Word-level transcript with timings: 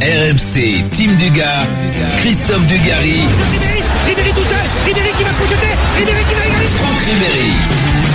RMC, 0.00 0.90
Team 0.92 1.16
Dugas, 1.16 1.66
Christophe 2.18 2.66
Dugarry. 2.66 3.22
Ribéry, 3.52 3.82
Ribéry 4.06 4.30
tout 4.30 4.44
seul, 4.44 4.66
Ribéry 4.86 5.08
qui 5.16 5.24
va 5.24 5.30
projeter, 5.30 5.72
Ribéry 5.98 6.24
qui 6.28 6.34
va 6.34 6.46
égaliser. 6.46 6.76
Franck 6.76 7.00
Ribéry. 7.00 8.05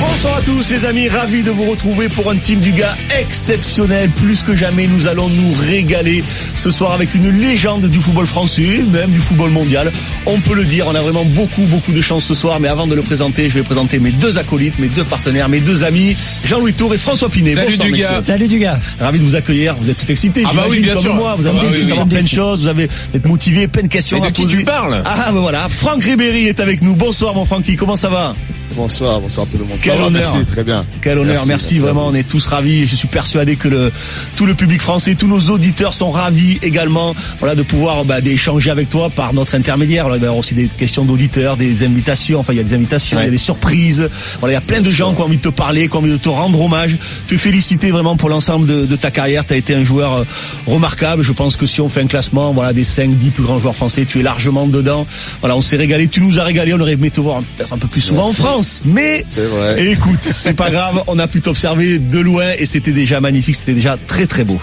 Bonsoir 0.00 0.36
à 0.38 0.40
tous 0.42 0.68
les 0.70 0.84
amis, 0.86 1.08
ravi 1.08 1.42
de 1.42 1.50
vous 1.50 1.64
retrouver 1.70 2.08
pour 2.08 2.30
un 2.30 2.36
team 2.36 2.60
du 2.60 2.72
gars 2.72 2.96
exceptionnel. 3.18 4.10
Plus 4.10 4.42
que 4.42 4.56
jamais, 4.56 4.86
nous 4.86 5.06
allons 5.06 5.28
nous 5.28 5.52
régaler 5.52 6.24
ce 6.56 6.70
soir 6.70 6.92
avec 6.92 7.14
une 7.14 7.28
légende 7.30 7.84
du 7.86 7.98
football 8.00 8.26
français, 8.26 8.82
même 8.90 9.10
du 9.10 9.18
football 9.18 9.50
mondial. 9.50 9.92
On 10.26 10.38
peut 10.40 10.54
le 10.54 10.64
dire, 10.64 10.86
on 10.88 10.94
a 10.94 11.00
vraiment 11.02 11.24
beaucoup, 11.24 11.62
beaucoup 11.62 11.92
de 11.92 12.00
chance 12.00 12.24
ce 12.24 12.34
soir. 12.34 12.60
Mais 12.60 12.68
avant 12.68 12.86
de 12.86 12.94
le 12.94 13.02
présenter, 13.02 13.48
je 13.48 13.54
vais 13.54 13.62
présenter 13.62 13.98
mes 13.98 14.10
deux 14.10 14.38
acolytes, 14.38 14.78
mes 14.78 14.88
deux 14.88 15.04
partenaires, 15.04 15.48
mes 15.48 15.60
deux 15.60 15.84
amis, 15.84 16.16
Jean-Louis 16.44 16.72
Tour 16.72 16.94
et 16.94 16.98
François 16.98 17.28
Pinet. 17.28 17.54
Salut 17.54 17.70
Bonsoir, 17.70 17.88
messieurs. 17.90 18.06
Salut 18.22 18.48
du 18.48 18.58
gars. 18.58 18.78
Ravi 19.00 19.18
de 19.18 19.24
vous 19.24 19.36
accueillir. 19.36 19.76
Vous 19.80 19.90
êtes 19.90 19.98
tout 20.04 20.10
excités. 20.10 20.42
Ah 20.46 20.50
bah 20.54 20.64
oui, 20.68 20.76
j'imagine, 20.78 20.82
bien 20.84 20.94
comme 20.94 21.02
sûr. 21.02 21.14
moi. 21.14 21.34
Vous 21.36 21.46
avez 21.46 21.58
Ah 21.58 21.62
bah 21.62 21.68
envie 21.68 21.76
de 21.78 21.82
oui, 21.82 21.88
savoir 21.88 22.06
oui. 22.06 22.12
plein 22.14 22.22
de 22.22 22.28
choses. 22.28 22.62
Vous 22.62 22.68
avez 22.68 22.88
être 23.14 23.26
motivé, 23.28 23.68
plein 23.68 23.82
de 23.82 23.88
questions 23.88 24.16
Mais 24.18 24.22
de 24.22 24.26
à 24.28 24.32
qui 24.32 24.42
poser. 24.44 24.58
tu 24.58 24.64
parles? 24.64 25.02
Ah 25.04 25.30
ben 25.32 25.40
voilà, 25.40 25.68
Franck 25.68 26.02
Ribéry 26.04 26.46
est 26.46 26.60
avec 26.60 26.80
nous. 26.82 26.94
Bonsoir 26.94 27.34
mon 27.34 27.44
Francky, 27.44 27.76
comment 27.76 27.96
ça 27.96 28.08
va? 28.08 28.34
Bonsoir, 28.76 29.20
bonsoir 29.20 29.46
tout 29.50 29.58
le 29.58 29.64
monde. 29.64 29.78
Quel 29.92 30.00
honneur. 30.02 30.32
Merci, 30.32 30.46
très 30.46 30.64
bien. 30.64 30.84
Quel 31.02 31.18
honneur, 31.18 31.46
merci, 31.46 31.78
vraiment, 31.78 32.08
on 32.08 32.14
est 32.14 32.28
tous 32.28 32.46
ravis. 32.46 32.86
Je 32.86 32.96
suis 32.96 33.08
persuadé 33.08 33.56
que 33.56 33.68
le, 33.68 33.92
tout 34.36 34.46
le 34.46 34.54
public 34.54 34.80
français, 34.80 35.14
tous 35.14 35.26
nos 35.26 35.40
auditeurs 35.50 35.94
sont 35.94 36.10
ravis 36.10 36.58
également, 36.62 37.14
voilà, 37.38 37.54
de 37.54 37.62
pouvoir 37.62 38.04
bah, 38.04 38.20
d'échanger 38.20 38.70
avec 38.70 38.88
toi 38.88 39.10
par 39.10 39.34
notre 39.34 39.54
intermédiaire. 39.54 40.06
Il 40.06 40.10
va 40.10 40.16
y 40.16 40.20
avoir 40.20 40.36
aussi 40.36 40.54
des 40.54 40.68
questions 40.68 41.04
d'auditeurs, 41.04 41.56
des 41.56 41.84
invitations. 41.84 42.40
Enfin, 42.40 42.52
il 42.52 42.56
y 42.56 42.60
a 42.60 42.64
des 42.64 42.74
invitations, 42.74 43.18
il 43.20 43.24
y 43.24 43.28
a 43.28 43.30
des 43.30 43.38
surprises. 43.38 44.08
Voilà, 44.38 44.52
il 44.52 44.56
y 44.56 44.58
a 44.58 44.62
plein 44.62 44.80
de 44.80 44.90
gens 44.90 45.14
qui 45.14 45.20
ont 45.20 45.24
envie 45.24 45.38
de 45.38 45.42
te 45.42 45.48
parler, 45.48 45.88
qui 45.88 45.96
ont 45.96 46.00
envie 46.00 46.10
de 46.10 46.16
te 46.16 46.28
rendre 46.28 46.60
hommage, 46.60 46.96
te 47.26 47.36
féliciter 47.36 47.90
vraiment 47.90 48.16
pour 48.16 48.28
l'ensemble 48.28 48.66
de, 48.66 48.86
de 48.86 48.96
ta 48.96 49.10
carrière. 49.10 49.46
Tu 49.46 49.54
as 49.54 49.56
été 49.56 49.74
un 49.74 49.84
joueur 49.84 50.14
euh, 50.14 50.24
remarquable. 50.66 51.22
Je 51.22 51.32
pense 51.32 51.56
que 51.56 51.66
si 51.66 51.80
on 51.80 51.88
fait 51.88 52.00
un 52.00 52.06
classement, 52.06 52.52
voilà, 52.52 52.72
des 52.72 52.84
5, 52.84 53.10
10 53.16 53.30
plus 53.30 53.42
grands 53.42 53.58
joueurs 53.58 53.76
français, 53.76 54.04
tu 54.08 54.20
es 54.20 54.22
largement 54.22 54.66
dedans. 54.66 55.06
Voilà, 55.40 55.56
on 55.56 55.60
s'est 55.60 55.76
régalé. 55.76 56.08
Tu 56.08 56.20
nous 56.20 56.38
as 56.38 56.44
régalé. 56.44 56.74
On 56.74 56.80
aurait 56.80 56.92
aimé 56.92 57.10
te 57.10 57.20
voir 57.20 57.42
un 57.70 57.78
peu 57.78 57.88
plus 57.88 58.00
souvent 58.00 58.28
en 58.28 58.32
France, 58.32 58.82
mais 58.84 59.22
C'est 59.24 59.46
vrai. 59.46 59.79
Écoute, 59.88 60.20
c'est 60.22 60.56
pas 60.56 60.70
grave, 60.70 61.02
on 61.06 61.18
a 61.18 61.26
pu 61.26 61.40
t'observer 61.40 61.98
de 61.98 62.18
loin 62.18 62.52
et 62.58 62.66
c'était 62.66 62.92
déjà 62.92 63.20
magnifique, 63.20 63.56
c'était 63.56 63.74
déjà 63.74 63.96
très 63.96 64.26
très 64.26 64.44
beau. 64.44 64.60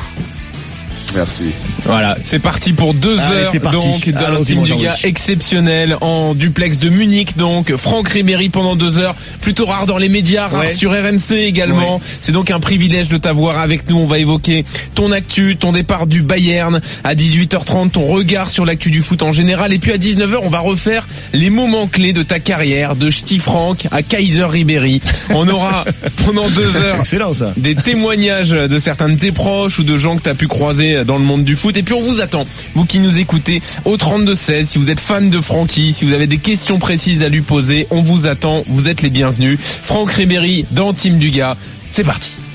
Merci. 1.17 1.45
Voilà, 1.83 2.15
c'est 2.21 2.37
parti 2.37 2.73
pour 2.73 2.93
deux 2.93 3.17
Allez, 3.17 3.37
heures 3.41 3.49
c'est 3.51 3.59
parti. 3.59 3.87
donc 3.87 4.09
d'un 4.09 4.39
team 4.41 4.61
du 4.63 4.75
gars 4.75 4.95
exceptionnel 5.03 5.97
en 6.01 6.35
duplex 6.35 6.77
de 6.77 6.89
Munich 6.89 7.35
donc 7.37 7.75
Franck 7.75 8.09
Ribéry 8.09 8.49
pendant 8.49 8.75
deux 8.75 8.99
heures. 8.99 9.15
Plutôt 9.41 9.65
rare 9.65 9.87
dans 9.87 9.97
les 9.97 10.09
médias 10.09 10.45
rare 10.47 10.71
sur 10.73 10.91
RMC 10.91 11.31
également. 11.37 11.99
C'est 12.21 12.31
donc 12.33 12.51
un 12.51 12.59
privilège 12.59 13.07
de 13.07 13.17
t'avoir 13.17 13.57
avec 13.57 13.89
nous. 13.89 13.97
On 13.97 14.05
va 14.05 14.19
évoquer 14.19 14.63
ton 14.93 15.11
actu 15.11 15.57
ton 15.57 15.71
départ 15.71 16.05
du 16.05 16.21
Bayern. 16.21 16.81
À 17.03 17.15
18h30 17.15 17.89
ton 17.91 18.05
regard 18.05 18.51
sur 18.51 18.63
l'actu 18.63 18.91
du 18.91 19.01
foot 19.01 19.23
en 19.23 19.31
général. 19.31 19.73
Et 19.73 19.79
puis 19.79 19.91
à 19.93 19.97
19h 19.97 20.37
on 20.43 20.49
va 20.49 20.59
refaire 20.59 21.07
les 21.33 21.49
moments 21.49 21.87
clés 21.87 22.13
de 22.13 22.21
ta 22.21 22.39
carrière 22.39 22.95
de 22.95 23.09
Steve 23.09 23.41
Franck 23.41 23.87
à 23.89 24.03
Kaiser 24.03 24.43
Ribéry. 24.45 25.01
On 25.31 25.47
aura 25.47 25.83
pendant 26.25 26.47
deux 26.49 26.75
heures 26.77 26.99
Excellent 26.99 27.33
ça. 27.33 27.53
des 27.57 27.73
témoignages 27.73 28.49
de 28.51 28.77
certains 28.77 29.09
de 29.09 29.17
tes 29.17 29.31
proches 29.31 29.79
ou 29.79 29.83
de 29.83 29.97
gens 29.97 30.15
que 30.17 30.21
tu 30.21 30.29
as 30.29 30.35
pu 30.35 30.47
croiser 30.47 31.03
dans 31.07 31.17
le 31.17 31.23
monde 31.23 31.43
du 31.43 31.55
foot. 31.55 31.75
Et 31.75 31.81
puis 31.81 31.95
on 31.95 32.01
vous 32.01 32.21
attend, 32.21 32.45
vous 32.75 32.85
qui 32.85 32.99
nous 32.99 33.17
écoutez, 33.17 33.63
au 33.85 33.97
32-16, 33.97 34.65
si 34.65 34.77
vous 34.77 34.91
êtes 34.91 34.99
fan 34.99 35.31
de 35.31 35.41
Francky, 35.41 35.93
si 35.93 36.05
vous 36.05 36.13
avez 36.13 36.27
des 36.27 36.37
questions 36.37 36.77
précises 36.77 37.23
à 37.23 37.29
lui 37.29 37.41
poser, 37.41 37.87
on 37.89 38.03
vous 38.03 38.27
attend, 38.27 38.63
vous 38.67 38.87
êtes 38.87 39.01
les 39.01 39.09
bienvenus. 39.09 39.57
Franck 39.59 40.11
Ribéry 40.11 40.65
dans 40.69 40.93
Team 40.93 41.17
Dugas, 41.17 41.57
c'est 41.89 42.03
parti. 42.03 42.46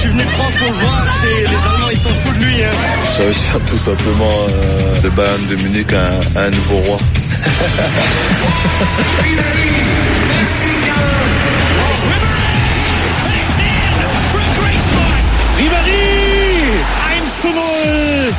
Suis 0.00 0.08
venu 0.08 0.22
de 0.22 0.28
France 0.28 0.54
pour 0.56 0.68
le 0.68 0.78
voir. 0.78 1.06
C'est 1.20 1.40
les 1.40 1.44
Allemands, 1.44 1.90
ils 1.92 2.00
sont 2.00 2.08
fous 2.08 2.32
de 2.32 2.38
lui. 2.44 2.64
Hein. 2.64 2.70
Ça 3.16 3.22
veut 3.22 3.32
dire 3.32 3.60
tout 3.68 3.78
simplement 3.78 4.30
euh, 4.48 4.94
le 5.02 5.10
Bayern 5.10 5.46
de 5.46 5.56
Munich 5.56 5.92
un, 5.92 6.40
un 6.40 6.50
nouveau 6.50 6.76
roi. 6.78 6.98
Ribéry 15.58 16.00
1 17.20 17.42
zu 17.42 17.48
0 17.48 18.32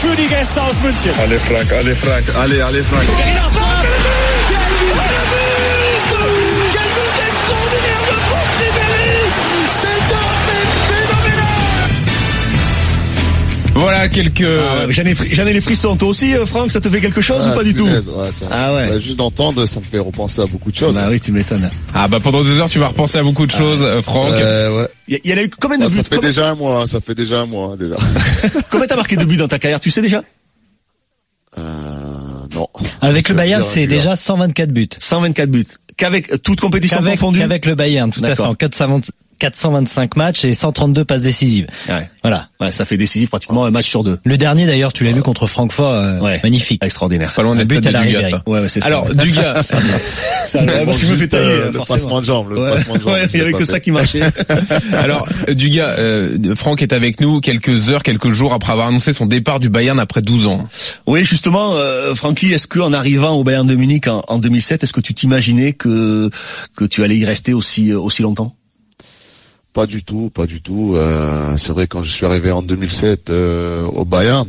für 0.00 0.16
die 0.16 0.28
Gäste 0.28 0.62
aus 0.62 0.74
München. 0.82 1.12
Allez 1.24 1.42
Frank, 1.42 1.72
allez 1.72 1.98
Frank, 1.98 2.24
allez, 2.40 2.60
allez 2.62 2.84
Frank. 2.84 3.69
Quelques... 14.08 14.42
Ah 14.42 14.86
ouais, 14.86 14.92
J'en 14.92 15.04
ai, 15.46 15.50
ai 15.50 15.52
les 15.52 15.60
frissons. 15.60 15.96
Toi 15.96 16.08
aussi, 16.08 16.34
euh, 16.34 16.46
Franck, 16.46 16.70
ça 16.70 16.80
te 16.80 16.88
fait 16.88 17.00
quelque 17.00 17.20
chose 17.20 17.46
ou 17.46 17.50
Ah, 17.52 17.56
pas 17.56 17.64
du 17.64 17.74
tout 17.74 17.84
ouais, 17.86 18.30
ça- 18.32 18.46
Ah 18.50 18.74
ouais. 18.74 18.88
bah, 18.88 18.98
juste 18.98 19.16
d'entendre, 19.16 19.66
ça 19.66 19.80
me 19.80 19.84
fait 19.84 19.98
repenser 19.98 20.42
à 20.42 20.46
beaucoup 20.46 20.70
de 20.70 20.76
choses. 20.76 20.94
Bah 20.94 21.08
oui, 21.10 21.20
tu 21.20 21.32
m'étonnes. 21.32 21.70
Ah 21.94 22.08
bah 22.08 22.18
pendant 22.20 22.42
deux 22.42 22.58
heures 22.60 22.68
tu 22.68 22.78
vas 22.78 22.88
repenser 22.88 23.18
à 23.18 23.22
beaucoup 23.22 23.46
de 23.46 23.52
choses, 23.52 23.80
euh, 23.82 24.00
Franck. 24.02 24.32
Euh, 24.32 24.82
ouais. 24.82 24.88
Il 25.08 25.20
y, 25.24 25.34
en 25.34 25.36
a 25.36 25.42
eu 25.42 25.50
combien 25.50 25.78
de 25.78 25.84
Ah, 25.84 25.88
ça 25.88 25.96
buts 26.02 26.08
fait 26.08 26.16
Combien- 26.16 26.28
déjà 26.28 26.48
un 26.50 26.54
mois, 26.54 26.82
hein, 26.82 26.86
ça 26.86 27.00
fait 27.00 27.14
déjà 27.14 27.40
un 27.40 27.46
mois 27.46 27.72
hein, 27.72 27.76
déjà. 27.78 27.96
Combien 28.70 28.86
t'as 28.86 28.96
marqué 28.96 29.16
de 29.16 29.24
buts 29.24 29.36
dans 29.36 29.48
ta 29.48 29.58
carrière 29.58 29.80
Tu 29.80 29.90
sais 29.90 30.02
déjà 30.02 30.22
Euh, 31.58 31.62
non. 32.54 32.68
Avec 33.00 33.26
Je 33.28 33.32
le 33.32 33.36
Bayern, 33.36 33.64
c'est 33.66 33.86
déjà 33.86 34.16
124 34.16 34.70
buts. 34.70 34.88
124 34.98 35.50
buts. 35.50 35.66
Qu'avec 35.96 36.32
euh, 36.32 36.38
toute 36.38 36.60
compétition 36.60 36.98
Qu'avec 36.98 37.12
confondue 37.14 37.40
qu'avec 37.40 37.66
le 37.66 37.74
Bayern, 37.74 38.10
tout 38.10 38.20
à 38.20 38.22
fait, 38.22 38.28
D'accord. 38.30 38.48
en 38.48 38.54
420 38.54 39.10
425 39.40 40.16
matchs 40.16 40.44
et 40.44 40.54
132 40.54 41.04
passes 41.04 41.22
décisives. 41.22 41.66
Ouais. 41.88 42.08
Voilà. 42.22 42.48
ouais, 42.60 42.70
ça 42.70 42.84
fait 42.84 42.96
décisif 42.96 43.30
pratiquement 43.30 43.64
un 43.64 43.70
match 43.72 43.88
sur 43.88 44.04
deux. 44.04 44.18
Le 44.24 44.36
dernier 44.36 44.66
d'ailleurs, 44.66 44.92
tu 44.92 45.02
l'as 45.04 45.10
vu 45.12 45.22
contre 45.22 45.46
Francfort, 45.48 45.92
euh, 45.92 46.20
Ouais. 46.20 46.38
magnifique. 46.44 46.84
Extraordinaire. 46.84 47.32
Pas 47.32 47.42
loin 47.42 47.52
Un 47.52 47.56
des 47.56 47.64
but 47.64 47.78
à 47.86 47.88
de 47.88 47.92
la 47.94 48.02
Dugas, 48.04 48.30
ça. 48.30 48.42
Ouais, 48.46 48.60
ouais, 48.60 48.68
c'est 48.68 48.80
ça. 48.80 48.86
Alors 48.86 49.12
Dugas, 49.14 49.62
Ça, 50.46 50.58
ouais, 50.64 50.84
manque 50.84 50.94
qu'il 50.96 51.08
me 51.08 51.12
fait 51.14 51.18
juste, 51.18 51.28
tailler, 51.30 51.44
euh, 51.46 51.72
le 51.72 51.78
passement 51.80 52.20
de 52.20 52.26
jambe, 52.26 52.50
le 52.50 52.60
Ouais, 52.62 52.70
passement 52.72 52.94
de 52.96 53.00
jambe. 53.00 53.12
ouais, 53.12 53.26
il 53.32 53.38
y 53.38 53.42
avait 53.42 53.52
que 53.52 53.64
ça 53.64 53.80
qui 53.80 53.90
marchait. 53.90 54.20
Alors, 54.92 55.26
euh, 55.48 55.54
Dugas, 55.54 55.94
euh, 55.98 56.54
Franck 56.54 56.82
est 56.82 56.92
avec 56.92 57.20
nous 57.20 57.40
quelques 57.40 57.90
heures, 57.90 58.02
quelques 58.02 58.30
jours 58.30 58.52
après 58.52 58.72
avoir 58.72 58.88
annoncé 58.88 59.12
son 59.12 59.26
départ 59.26 59.60
du 59.60 59.68
Bayern 59.70 59.98
après 59.98 60.22
12 60.22 60.46
ans. 60.46 60.68
Oui, 61.06 61.24
justement, 61.24 61.74
euh, 61.74 62.14
Francky, 62.14 62.52
est-ce 62.52 62.66
qu'en 62.66 62.92
arrivant 62.92 63.32
au 63.32 63.44
Bayern 63.44 63.66
de 63.66 63.74
Munich 63.74 64.06
en, 64.08 64.22
en 64.28 64.38
2007, 64.38 64.84
est-ce 64.84 64.92
que 64.92 65.00
tu 65.00 65.14
t'imaginais 65.14 65.72
que 65.72 66.30
que 66.76 66.84
tu 66.84 67.02
allais 67.04 67.16
y 67.16 67.24
rester 67.24 67.54
aussi 67.54 67.90
euh, 67.90 67.98
aussi 67.98 68.22
longtemps? 68.22 68.54
Pas 69.72 69.86
du 69.86 70.02
tout, 70.02 70.30
pas 70.34 70.46
du 70.46 70.60
tout. 70.62 70.94
Euh, 70.96 71.56
c'est 71.56 71.70
vrai 71.72 71.86
quand 71.86 72.02
je 72.02 72.10
suis 72.10 72.26
arrivé 72.26 72.50
en 72.50 72.60
2007 72.62 73.30
euh, 73.30 73.84
au 73.84 74.04
Bayern, 74.04 74.48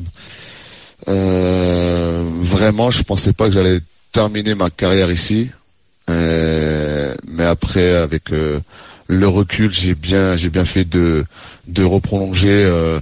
euh, 1.08 2.24
vraiment 2.40 2.90
je 2.90 3.04
pensais 3.04 3.32
pas 3.34 3.46
que 3.48 3.54
j'allais 3.54 3.80
terminer 4.12 4.56
ma 4.56 4.70
carrière 4.72 5.12
ici. 5.12 5.50
Euh, 6.10 7.14
mais 7.28 7.46
après 7.46 7.94
avec 7.96 8.32
euh, 8.34 8.60
le 9.08 9.28
recul, 9.28 9.72
j'ai 9.72 9.94
bien 9.94 10.36
j'ai 10.38 10.50
bien 10.50 10.66
fait 10.66 10.86
de 10.86 11.24
de 11.68 11.84
reprolonger. 11.84 12.64
euh, 12.66 13.00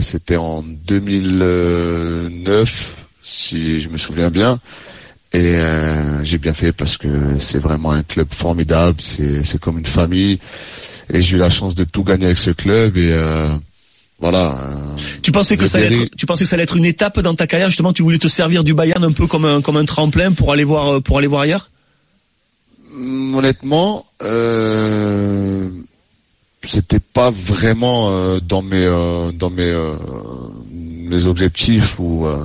C'était 0.00 0.36
en 0.36 0.62
2009, 0.62 2.96
si 3.22 3.80
je 3.80 3.88
me 3.88 3.96
souviens 3.96 4.28
bien. 4.30 4.58
Et 5.32 5.56
j'ai 6.22 6.38
bien 6.38 6.54
fait 6.54 6.70
parce 6.72 6.96
que 6.96 7.08
c'est 7.40 7.58
vraiment 7.58 7.90
un 7.90 8.04
club 8.04 8.28
formidable, 8.30 9.00
c'est 9.00 9.42
c'est 9.44 9.58
comme 9.60 9.78
une 9.78 9.86
famille. 9.86 10.38
Et 11.12 11.22
j'ai 11.22 11.36
eu 11.36 11.38
la 11.38 11.50
chance 11.50 11.74
de 11.74 11.84
tout 11.84 12.04
gagner 12.04 12.26
avec 12.26 12.38
ce 12.38 12.50
club 12.50 12.96
et 12.96 13.10
euh, 13.12 13.48
voilà. 14.20 14.52
euh, 14.52 14.96
Tu 15.22 15.32
pensais 15.32 15.56
que 15.56 15.66
ça 15.66 15.78
allait 15.78 16.02
être, 16.04 16.16
tu 16.16 16.24
pensais 16.26 16.44
que 16.44 16.48
ça 16.48 16.54
allait 16.54 16.62
être 16.62 16.76
une 16.76 16.84
étape 16.84 17.20
dans 17.20 17.34
ta 17.34 17.46
carrière 17.46 17.68
justement, 17.68 17.92
tu 17.92 18.02
voulais 18.02 18.18
te 18.18 18.28
servir 18.28 18.64
du 18.64 18.72
Bayern 18.74 19.04
un 19.04 19.12
peu 19.12 19.26
comme 19.26 19.44
un 19.44 19.60
comme 19.60 19.76
un 19.76 19.84
tremplin 19.84 20.32
pour 20.32 20.52
aller 20.52 20.64
voir 20.64 20.94
euh, 20.94 21.00
pour 21.00 21.18
aller 21.18 21.26
voir 21.26 21.42
ailleurs? 21.42 21.70
Hum, 22.94 23.34
honnêtement, 23.34 24.06
euh, 24.22 25.68
c'était 26.62 27.00
pas 27.00 27.30
vraiment 27.30 28.08
euh, 28.10 28.40
dans 28.40 28.62
mes 28.62 28.84
euh, 28.86 29.30
dans 29.32 29.50
mes 29.50 29.62
euh, 29.70 29.94
mes 30.72 31.26
objectifs 31.26 31.98
ou 31.98 32.26
euh, 32.26 32.38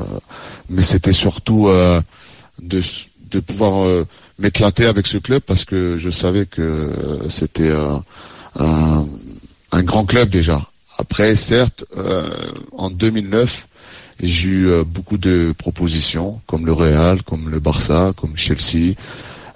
mais 0.70 0.82
c'était 0.82 1.14
surtout 1.14 1.68
euh, 1.70 2.02
de 2.62 2.82
de 3.32 3.40
pouvoir 3.40 4.06
m'éclater 4.40 4.86
avec 4.86 5.06
ce 5.06 5.18
club 5.20 5.42
parce 5.46 5.64
que 5.64 5.96
je 5.98 6.10
savais 6.10 6.46
que 6.48 6.92
c'était 7.30 7.70
euh, 7.70 7.96
un, 8.60 9.06
un 9.72 9.84
grand 9.84 10.06
club 10.06 10.30
déjà. 10.30 10.62
Après, 10.98 11.36
certes, 11.36 11.86
euh, 11.98 12.30
en 12.78 12.90
2009, 12.90 13.68
j'ai 14.22 14.48
eu 14.50 14.68
euh, 14.68 14.84
beaucoup 14.84 15.18
de 15.18 15.54
propositions, 15.58 16.42
comme 16.46 16.66
le 16.66 16.74
Real, 16.74 17.24
comme 17.24 17.50
le 17.50 17.60
Barça, 17.60 18.12
comme 18.18 18.36
Chelsea, 18.36 18.96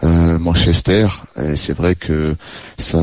euh, 0.04 0.40
Manchester. 0.40 1.08
Et 1.38 1.56
c'est 1.58 1.74
vrai 1.74 1.96
que 1.96 2.36
ça, 2.78 3.02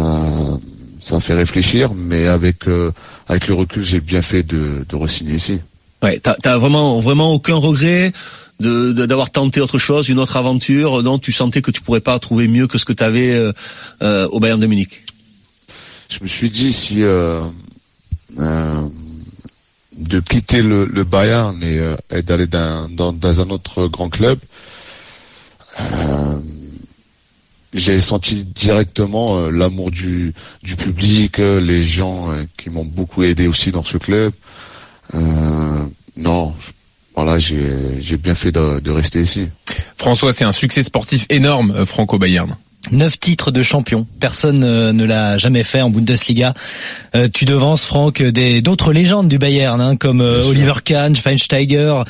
ça 1.00 1.20
fait 1.20 1.34
réfléchir, 1.34 1.92
mais 1.94 2.26
avec 2.28 2.66
euh, 2.66 2.92
avec 3.28 3.46
le 3.48 3.54
recul, 3.54 3.82
j'ai 3.82 4.00
bien 4.00 4.22
fait 4.22 4.42
de, 4.42 4.84
de 4.88 4.96
re-signer 4.96 5.34
ici. 5.34 5.58
Ouais, 6.02 6.18
t'as, 6.18 6.34
t'as 6.42 6.56
vraiment 6.56 6.98
vraiment 7.00 7.32
aucun 7.34 7.56
regret 7.56 8.12
de, 8.58 8.92
de- 8.92 9.04
d'avoir 9.06 9.30
tenté 9.30 9.60
autre 9.60 9.78
chose, 9.78 10.08
une 10.08 10.18
autre 10.18 10.36
aventure 10.36 11.02
dont 11.02 11.18
tu 11.18 11.30
sentais 11.30 11.60
que 11.62 11.70
tu 11.70 11.82
pourrais 11.82 12.00
pas 12.00 12.18
trouver 12.18 12.48
mieux 12.48 12.66
que 12.66 12.78
ce 12.78 12.84
que 12.86 12.92
tu 12.94 13.04
avais 13.04 13.38
au 14.00 14.40
Bayern 14.40 14.58
de 14.60 14.66
Munich? 14.66 15.02
Je 16.10 16.18
me 16.22 16.26
suis 16.26 16.50
dit 16.50 16.72
si 16.72 17.04
euh, 17.04 17.40
euh, 18.40 18.88
de 19.96 20.18
quitter 20.18 20.60
le, 20.60 20.86
Bayern 21.04 21.62
et, 21.62 21.78
euh, 21.78 22.22
d'aller 22.22 22.48
dans, 22.48 22.88
un 23.40 23.50
autre 23.50 23.86
grand 23.86 24.08
club, 24.08 24.38
j'ai 27.72 28.00
senti 28.00 28.42
directement 28.42 29.46
l'amour 29.48 29.92
du, 29.92 30.34
public, 30.76 31.38
les 31.38 31.84
gens 31.84 32.28
qui 32.58 32.70
m'ont 32.70 32.84
beaucoup 32.84 33.22
aidé 33.22 33.46
aussi 33.46 33.70
dans 33.70 33.84
ce 33.84 33.96
club. 33.96 34.32
Non, 36.16 36.52
voilà, 37.14 37.38
j'ai 37.38 38.16
bien 38.16 38.34
fait 38.34 38.50
de, 38.50 38.90
rester 38.90 39.22
ici. 39.22 39.46
François, 39.96 40.32
c'est 40.32 40.44
un 40.44 40.52
succès 40.52 40.82
sportif 40.82 41.26
énorme, 41.30 41.86
Franco 41.86 42.18
Bayern. 42.18 42.56
Neuf 42.92 43.20
titres 43.20 43.50
de 43.50 43.62
champion. 43.62 44.06
Personne 44.20 44.64
euh, 44.64 44.92
ne 44.94 45.04
l'a 45.04 45.36
jamais 45.36 45.62
fait 45.62 45.82
en 45.82 45.90
Bundesliga. 45.90 46.54
Euh, 47.14 47.28
tu 47.32 47.44
devances, 47.44 47.84
Franck, 47.84 48.22
des 48.22 48.62
d'autres 48.62 48.94
légendes 48.94 49.28
du 49.28 49.36
Bayern, 49.36 49.80
hein, 49.82 49.96
comme 49.96 50.22
euh. 50.22 50.42
Oliver 50.48 50.72
Kahn, 50.82 51.14
Schweinsteiger, 51.14 52.02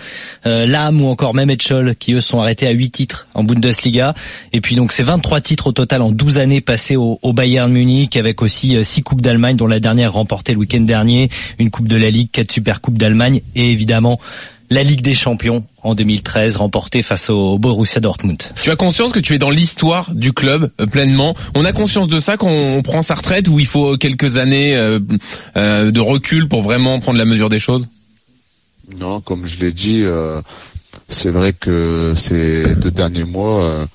euh, 0.47 0.67
Lam 0.67 1.03
ou 1.03 1.09
encore 1.09 1.35
Mehmet 1.35 1.59
Scholl, 1.61 1.97
qui 1.97 2.13
eux 2.13 2.21
sont 2.21 2.41
arrêtés 2.41 2.69
à 2.69 2.71
huit 2.71 2.91
titres 2.91 3.27
en 3.35 3.43
Bundesliga. 3.43 4.15
Et 4.53 4.61
puis 4.61 4.77
donc 4.77 4.93
c'est 4.93 5.03
23 5.03 5.41
titres 5.41 5.67
au 5.67 5.73
total 5.73 6.03
en 6.03 6.13
12 6.13 6.39
années 6.39 6.61
passées 6.61 6.97
au, 6.97 7.19
au 7.21 7.33
Bayern 7.33 7.71
Munich, 7.71 8.17
avec 8.17 8.41
aussi 8.41 8.83
six 8.85 9.03
coupes 9.03 9.23
d'Allemagne, 9.23 9.57
dont 9.57 9.67
la 9.67 9.81
dernière 9.81 10.13
remportée 10.13 10.53
le 10.53 10.59
week-end 10.61 10.81
dernier, 10.81 11.31
une 11.59 11.71
coupe 11.71 11.89
de 11.89 11.97
la 11.97 12.11
Ligue, 12.11 12.31
quatre 12.31 12.53
super 12.53 12.81
coupes 12.81 12.97
d'Allemagne 12.97 13.41
et 13.57 13.73
évidemment 13.73 14.21
la 14.71 14.85
Ligue 14.85 15.03
des 15.03 15.15
Champions 15.15 15.65
en 15.83 15.95
2013, 15.97 16.57
remportée 16.57 17.03
face 17.03 17.29
au 17.29 17.59
Borussia 17.59 18.01
Dortmund. 18.01 18.41
Tu 18.63 18.71
as 18.71 18.77
conscience 18.77 19.13
que 19.13 19.19
tu 19.19 19.35
es 19.35 19.39
dans 19.39 19.51
l'histoire 19.51 20.15
du 20.15 20.33
club 20.33 20.71
euh, 20.81 20.87
pleinement? 20.87 21.35
On 21.57 21.65
a 21.65 21.73
conscience 21.73 22.07
de 22.07 22.21
ça 22.21 22.37
quand 22.37 22.49
on 22.49 22.83
prend 22.83 23.03
sa 23.03 23.17
retraite 23.17 23.49
ou 23.49 23.59
il 23.59 23.67
faut 23.67 23.97
quelques 23.97 24.37
années 24.37 24.77
euh, 24.77 25.01
euh, 25.57 25.91
de 25.91 26.01
recul 26.01 26.49
pour 26.49 26.63
vraiment 26.63 27.01
prendre 27.01 27.19
la 27.19 27.25
mesure 27.25 27.49
des 27.49 27.59
choses? 27.59 27.89
Non, 28.99 29.21
comme 29.21 29.47
je 29.47 29.59
l'ai 29.59 29.73
dit, 29.73 30.03
euh, 30.03 30.41
c'est 31.09 31.31
vrai 31.31 31.53
que 31.53 32.15
ces 32.17 32.77
deux 32.77 32.91
derniers 32.91 33.25
mois, 33.25 33.65
euh, 33.65 33.87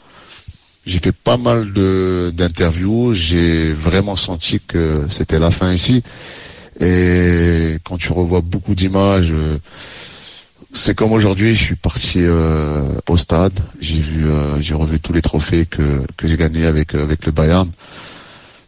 j'ai 0.86 1.00
fait 1.00 1.12
pas 1.14 1.38
mal 1.38 1.74
de 1.74 2.34
d'interviews. 2.36 3.14
J'ai 3.14 3.74
vraiment 3.74 4.16
senti 4.16 4.60
que 4.66 5.04
c'était 5.10 5.40
la 5.40 5.52
fin 5.52 5.74
ici. 5.74 6.04
Et 6.80 7.78
quand 7.84 7.98
tu 7.98 8.12
revois 8.12 8.42
beaucoup 8.42 8.76
d'images, 8.76 9.32
euh, 9.32 9.58
c'est 10.76 10.94
comme 10.94 11.14
aujourd'hui. 11.14 11.54
Je 11.54 11.64
suis 11.64 11.76
parti 11.76 12.20
euh, 12.20 12.84
au 13.08 13.18
stade. 13.18 13.54
J'ai 13.80 14.00
vu, 14.00 14.28
euh, 14.28 14.60
j'ai 14.62 14.76
revu 14.76 15.00
tous 15.00 15.14
les 15.14 15.22
trophées 15.22 15.66
que 15.66 16.02
que 16.18 16.28
j'ai 16.28 16.38
gagnés 16.38 16.66
avec 16.66 16.94
avec 16.94 17.26
le 17.26 17.32
Bayern. 17.32 17.72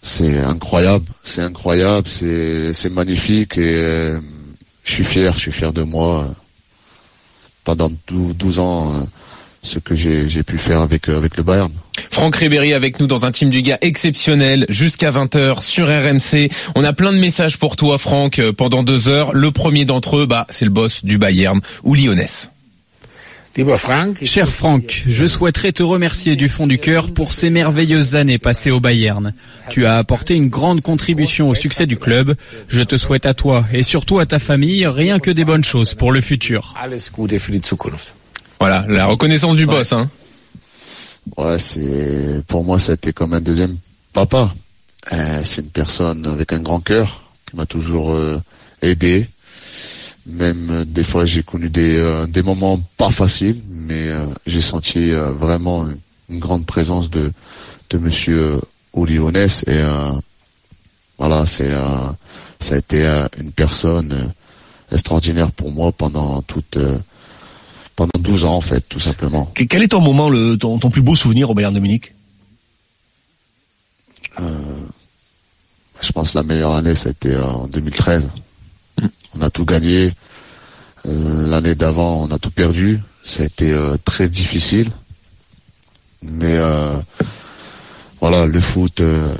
C'est 0.01 0.39
incroyable, 0.39 1.05
c'est 1.21 1.41
incroyable, 1.41 2.07
c'est 2.07 2.71
c'est 2.71 2.89
magnifique 2.89 3.57
et 3.57 3.73
euh, 3.75 4.19
je 4.85 4.93
suis 4.93 5.03
fier, 5.03 5.33
je 5.33 5.39
suis 5.39 5.51
fier 5.51 5.73
de 5.73 5.83
moi 5.83 6.23
euh, 6.23 6.27
pendant 7.65 7.91
12, 8.07 8.35
12 8.37 8.59
ans 8.59 8.93
euh, 8.95 9.03
ce 9.61 9.79
que 9.79 9.95
j'ai 9.95 10.29
j'ai 10.29 10.43
pu 10.43 10.57
faire 10.57 10.81
avec 10.81 11.09
euh, 11.09 11.17
avec 11.17 11.37
le 11.37 11.43
Bayern. 11.43 11.71
Franck 12.11 12.35
Ribéry 12.35 12.73
avec 12.73 12.99
nous 12.99 13.07
dans 13.07 13.25
un 13.25 13.31
team 13.31 13.49
du 13.49 13.61
gars 13.61 13.77
exceptionnel 13.81 14.65
jusqu'à 14.69 15.11
20h 15.11 15.63
sur 15.63 15.87
RMC. 15.87 16.49
On 16.75 16.83
a 16.83 16.93
plein 16.93 17.13
de 17.13 17.17
messages 17.17 17.57
pour 17.57 17.75
toi 17.75 17.97
Franck 17.97 18.39
euh, 18.39 18.53
pendant 18.53 18.83
deux 18.83 19.07
heures. 19.07 19.33
Le 19.33 19.51
premier 19.51 19.85
d'entre 19.85 20.17
eux, 20.17 20.25
bah, 20.25 20.45
c'est 20.49 20.65
le 20.65 20.71
boss 20.71 21.03
du 21.03 21.17
Bayern 21.17 21.59
ou 21.83 21.95
Lyonnais. 21.95 22.49
Cher 24.23 24.51
Franck, 24.51 25.03
je 25.07 25.25
souhaiterais 25.25 25.71
te 25.71 25.81
remercier 25.81 26.35
du 26.35 26.47
fond 26.47 26.67
du 26.67 26.77
cœur 26.77 27.11
pour 27.11 27.33
ces 27.33 27.49
merveilleuses 27.49 28.15
années 28.15 28.37
passées 28.37 28.69
au 28.69 28.79
Bayern. 28.79 29.33
Tu 29.71 29.87
as 29.87 29.97
apporté 29.97 30.35
une 30.35 30.49
grande 30.49 30.81
contribution 30.81 31.49
au 31.49 31.55
succès 31.55 31.87
du 31.87 31.97
club. 31.97 32.35
Je 32.67 32.81
te 32.81 32.97
souhaite 32.97 33.25
à 33.25 33.33
toi 33.33 33.65
et 33.73 33.81
surtout 33.81 34.19
à 34.19 34.27
ta 34.27 34.37
famille 34.37 34.85
rien 34.85 35.17
que 35.17 35.31
des 35.31 35.43
bonnes 35.43 35.63
choses 35.63 35.95
pour 35.95 36.11
le 36.11 36.21
futur. 36.21 36.75
Voilà, 38.59 38.85
la 38.87 39.05
reconnaissance 39.05 39.55
du 39.55 39.65
boss. 39.65 39.93
Hein. 39.93 40.07
Ouais, 41.35 41.59
c'est 41.59 42.41
pour 42.47 42.63
moi 42.63 42.79
ça 42.79 42.93
a 42.93 42.95
été 42.95 43.13
comme 43.13 43.33
un 43.33 43.41
deuxième 43.41 43.77
papa. 44.13 44.53
Euh, 45.13 45.41
c'est 45.43 45.61
une 45.61 45.69
personne 45.69 46.25
avec 46.25 46.53
un 46.53 46.59
grand 46.59 46.79
cœur 46.79 47.21
qui 47.45 47.55
m'a 47.55 47.65
toujours 47.65 48.11
euh, 48.11 48.41
aidé. 48.81 49.27
Même 50.25 50.69
euh, 50.71 50.85
des 50.85 51.03
fois 51.03 51.25
j'ai 51.25 51.43
connu 51.43 51.69
des 51.69 52.25
des 52.27 52.41
moments 52.41 52.79
pas 52.97 53.11
faciles, 53.11 53.61
mais 53.69 54.09
j'ai 54.45 54.61
senti 54.61 55.11
vraiment 55.11 55.85
une, 56.29 56.39
grande 56.39 56.65
présence 56.65 57.09
de 57.09 57.31
de 57.89 57.97
Monsieur 57.97 58.59
Oliones 58.93 59.47
et 59.67 59.81
voilà 61.17 61.45
c'est 61.45 61.71
ça 62.59 62.75
a 62.75 62.77
été 62.77 63.05
une 63.39 63.51
personne 63.51 64.33
extraordinaire 64.91 65.51
pour 65.51 65.71
moi 65.71 65.93
pendant 65.93 66.41
toute 66.41 66.77
pendant 67.97 68.11
12 68.19 68.45
ans 68.45 68.53
en 68.55 68.61
fait 68.61 68.87
tout 68.87 68.99
simplement. 69.01 69.45
Que- 69.53 69.63
Quel 69.65 69.83
est 69.83 69.89
ton 69.89 69.99
moment, 69.99 70.29
le, 70.29 70.55
ton, 70.55 70.79
ton 70.79 70.89
plus 70.89 71.01
beau 71.01 71.15
souvenir 71.17 71.49
au 71.49 71.53
Bayern 71.53 71.73
de 71.73 71.79
Munich 71.81 72.13
Je 76.01 76.11
pense 76.13 76.31
que 76.31 76.37
la 76.37 76.43
meilleure 76.43 76.75
année, 76.75 76.93
c'était 76.95 77.33
euh, 77.33 77.43
en 77.43 77.67
2013. 77.67 78.29
On 79.35 79.41
a 79.41 79.49
tout 79.49 79.65
gagné. 79.65 80.13
Euh, 81.07 81.47
L'année 81.49 81.75
d'avant, 81.75 82.21
on 82.23 82.31
a 82.31 82.37
tout 82.39 82.51
perdu. 82.51 82.99
Ça 83.23 83.43
a 83.43 83.45
été 83.47 83.71
euh, 83.71 83.97
très 84.05 84.29
difficile. 84.29 84.91
Mais 86.21 86.53
euh, 86.53 86.95
voilà, 88.21 88.45
le 88.45 88.59
foot, 88.59 89.01
euh, 89.01 89.33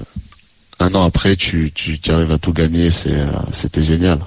un 0.80 0.94
an 0.96 1.04
après, 1.06 1.36
tu, 1.36 1.72
tu, 1.74 2.00
tu 2.00 2.12
arrives 2.12 2.32
à 2.32 2.38
tout 2.40 2.54
gagner. 2.54 2.90
Euh, 3.08 3.28
c'était 3.52 3.84
génial. 3.84 4.20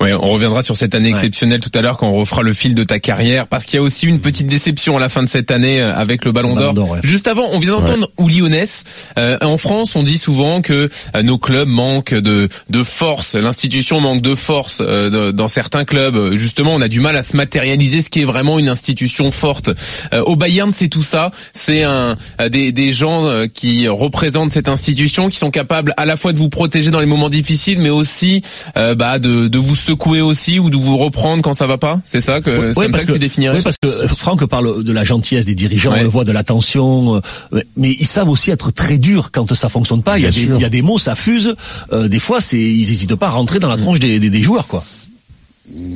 Ouais, 0.00 0.12
on 0.14 0.28
reviendra 0.32 0.62
sur 0.62 0.76
cette 0.76 0.94
année 0.94 1.10
exceptionnelle 1.10 1.60
tout 1.60 1.70
à 1.74 1.80
l'heure 1.82 1.96
quand 1.96 2.08
on 2.08 2.14
refera 2.18 2.42
le 2.42 2.52
fil 2.52 2.74
de 2.74 2.82
ta 2.82 2.98
carrière, 2.98 3.46
parce 3.46 3.64
qu'il 3.64 3.76
y 3.76 3.78
a 3.78 3.82
aussi 3.82 4.06
une 4.06 4.20
petite 4.20 4.46
déception 4.48 4.96
à 4.96 5.00
la 5.00 5.08
fin 5.08 5.22
de 5.22 5.28
cette 5.28 5.50
année 5.50 5.80
euh, 5.80 5.94
avec 5.94 6.24
le 6.24 6.32
Ballon 6.32 6.54
d'Or. 6.54 6.90
ouais. 6.90 6.98
Juste 7.04 7.28
avant, 7.28 7.46
on 7.52 7.58
vient 7.60 7.72
d'entendre 7.78 8.08
Uli 8.18 8.42
Honès. 8.42 8.84
Euh, 9.18 9.38
en 9.42 9.58
France, 9.58 9.94
on 9.94 10.02
dit 10.02 10.18
souvent 10.18 10.60
que 10.62 10.88
euh, 11.16 11.22
nos 11.22 11.38
clubs 11.38 11.68
manquent 11.68 12.14
de, 12.14 12.48
de 12.70 12.82
force, 12.82 13.34
l'institution 13.36 14.00
manque 14.00 14.22
de 14.22 14.34
force 14.34 14.82
euh, 14.84 15.10
de- 15.10 15.30
dans 15.30 15.48
certains 15.48 15.84
clubs. 15.84 16.32
Justement, 16.34 16.74
on 16.74 16.80
a 16.80 16.88
du 16.88 17.00
mal 17.00 17.16
à 17.16 17.22
se 17.22 17.36
matérialiser 17.36 18.02
ce 18.02 18.10
qui 18.10 18.22
est 18.22 18.24
vraiment 18.24 18.58
une 18.58 18.68
institution 18.68 19.30
forte. 19.30 19.70
Euh, 20.12 20.22
au 20.22 20.34
Bayern, 20.36 20.72
c'est 20.74 20.88
tout 20.88 21.04
ça. 21.04 21.30
C'est 21.52 21.84
un 21.84 22.16
euh, 22.40 22.48
des, 22.48 22.72
des 22.72 22.92
gens 22.92 23.12
qui 23.54 23.86
représentent 23.88 24.52
cette 24.52 24.68
institution, 24.68 25.28
qui 25.28 25.36
sont 25.36 25.50
capables 25.50 25.94
à 25.96 26.06
la 26.06 26.16
fois 26.16 26.32
de 26.32 26.38
vous 26.38 26.48
protéger 26.48 26.90
dans 26.90 27.00
les 27.00 27.06
moments 27.06 27.30
difficiles, 27.30 27.78
mais 27.78 27.90
aussi 27.90 28.42
euh, 28.76 28.94
bah, 28.94 29.18
de, 29.18 29.48
de 29.52 29.58
vous 29.58 29.76
secouer 29.76 30.20
aussi 30.20 30.58
ou 30.58 30.70
de 30.70 30.76
vous 30.76 30.96
reprendre 30.96 31.42
quand 31.42 31.54
ça 31.54 31.66
va 31.66 31.78
pas? 31.78 32.00
C'est 32.04 32.20
ça 32.20 32.40
que, 32.40 32.72
comme 32.72 32.90
parce 32.90 33.02
ça 33.02 33.06
que, 33.06 33.06
que 33.08 33.12
tu 33.12 33.18
définirais. 33.20 33.54
ouais, 33.56 33.62
parce 33.62 33.76
que 33.80 33.86
euh, 33.88 34.08
Franck 34.08 34.44
parle 34.46 34.82
de 34.82 34.92
la 34.92 35.04
gentillesse 35.04 35.44
des 35.44 35.54
dirigeants, 35.54 35.92
Ouais. 35.92 36.00
on 36.00 36.04
le 36.04 36.08
voit 36.08 36.24
de 36.24 36.32
l'attention, 36.32 37.16
euh, 37.52 37.60
mais 37.76 37.90
ils 38.00 38.06
savent 38.06 38.28
aussi 38.30 38.50
être 38.50 38.70
très 38.72 38.98
durs 38.98 39.30
quand 39.30 39.54
ça 39.54 39.68
fonctionne 39.68 40.02
pas. 40.02 40.18
Il 40.18 40.24
y 40.24 40.26
a, 40.26 40.30
des, 40.30 40.40
sûr. 40.44 40.56
il 40.56 40.62
y 40.62 40.64
a 40.64 40.68
des 40.70 40.82
mots, 40.82 40.98
ça 40.98 41.14
fuse. 41.14 41.54
Euh, 41.92 42.08
des 42.08 42.18
fois, 42.18 42.40
c'est 42.40 42.58
ils 42.58 42.90
hésitent 42.90 43.14
pas 43.14 43.28
à 43.28 43.30
rentrer 43.30 43.60
dans 43.60 43.68
la 43.68 43.76
tronche 43.76 43.98
des, 44.00 44.18
des, 44.18 44.30
des 44.30 44.40
joueurs, 44.40 44.66
quoi. 44.66 44.82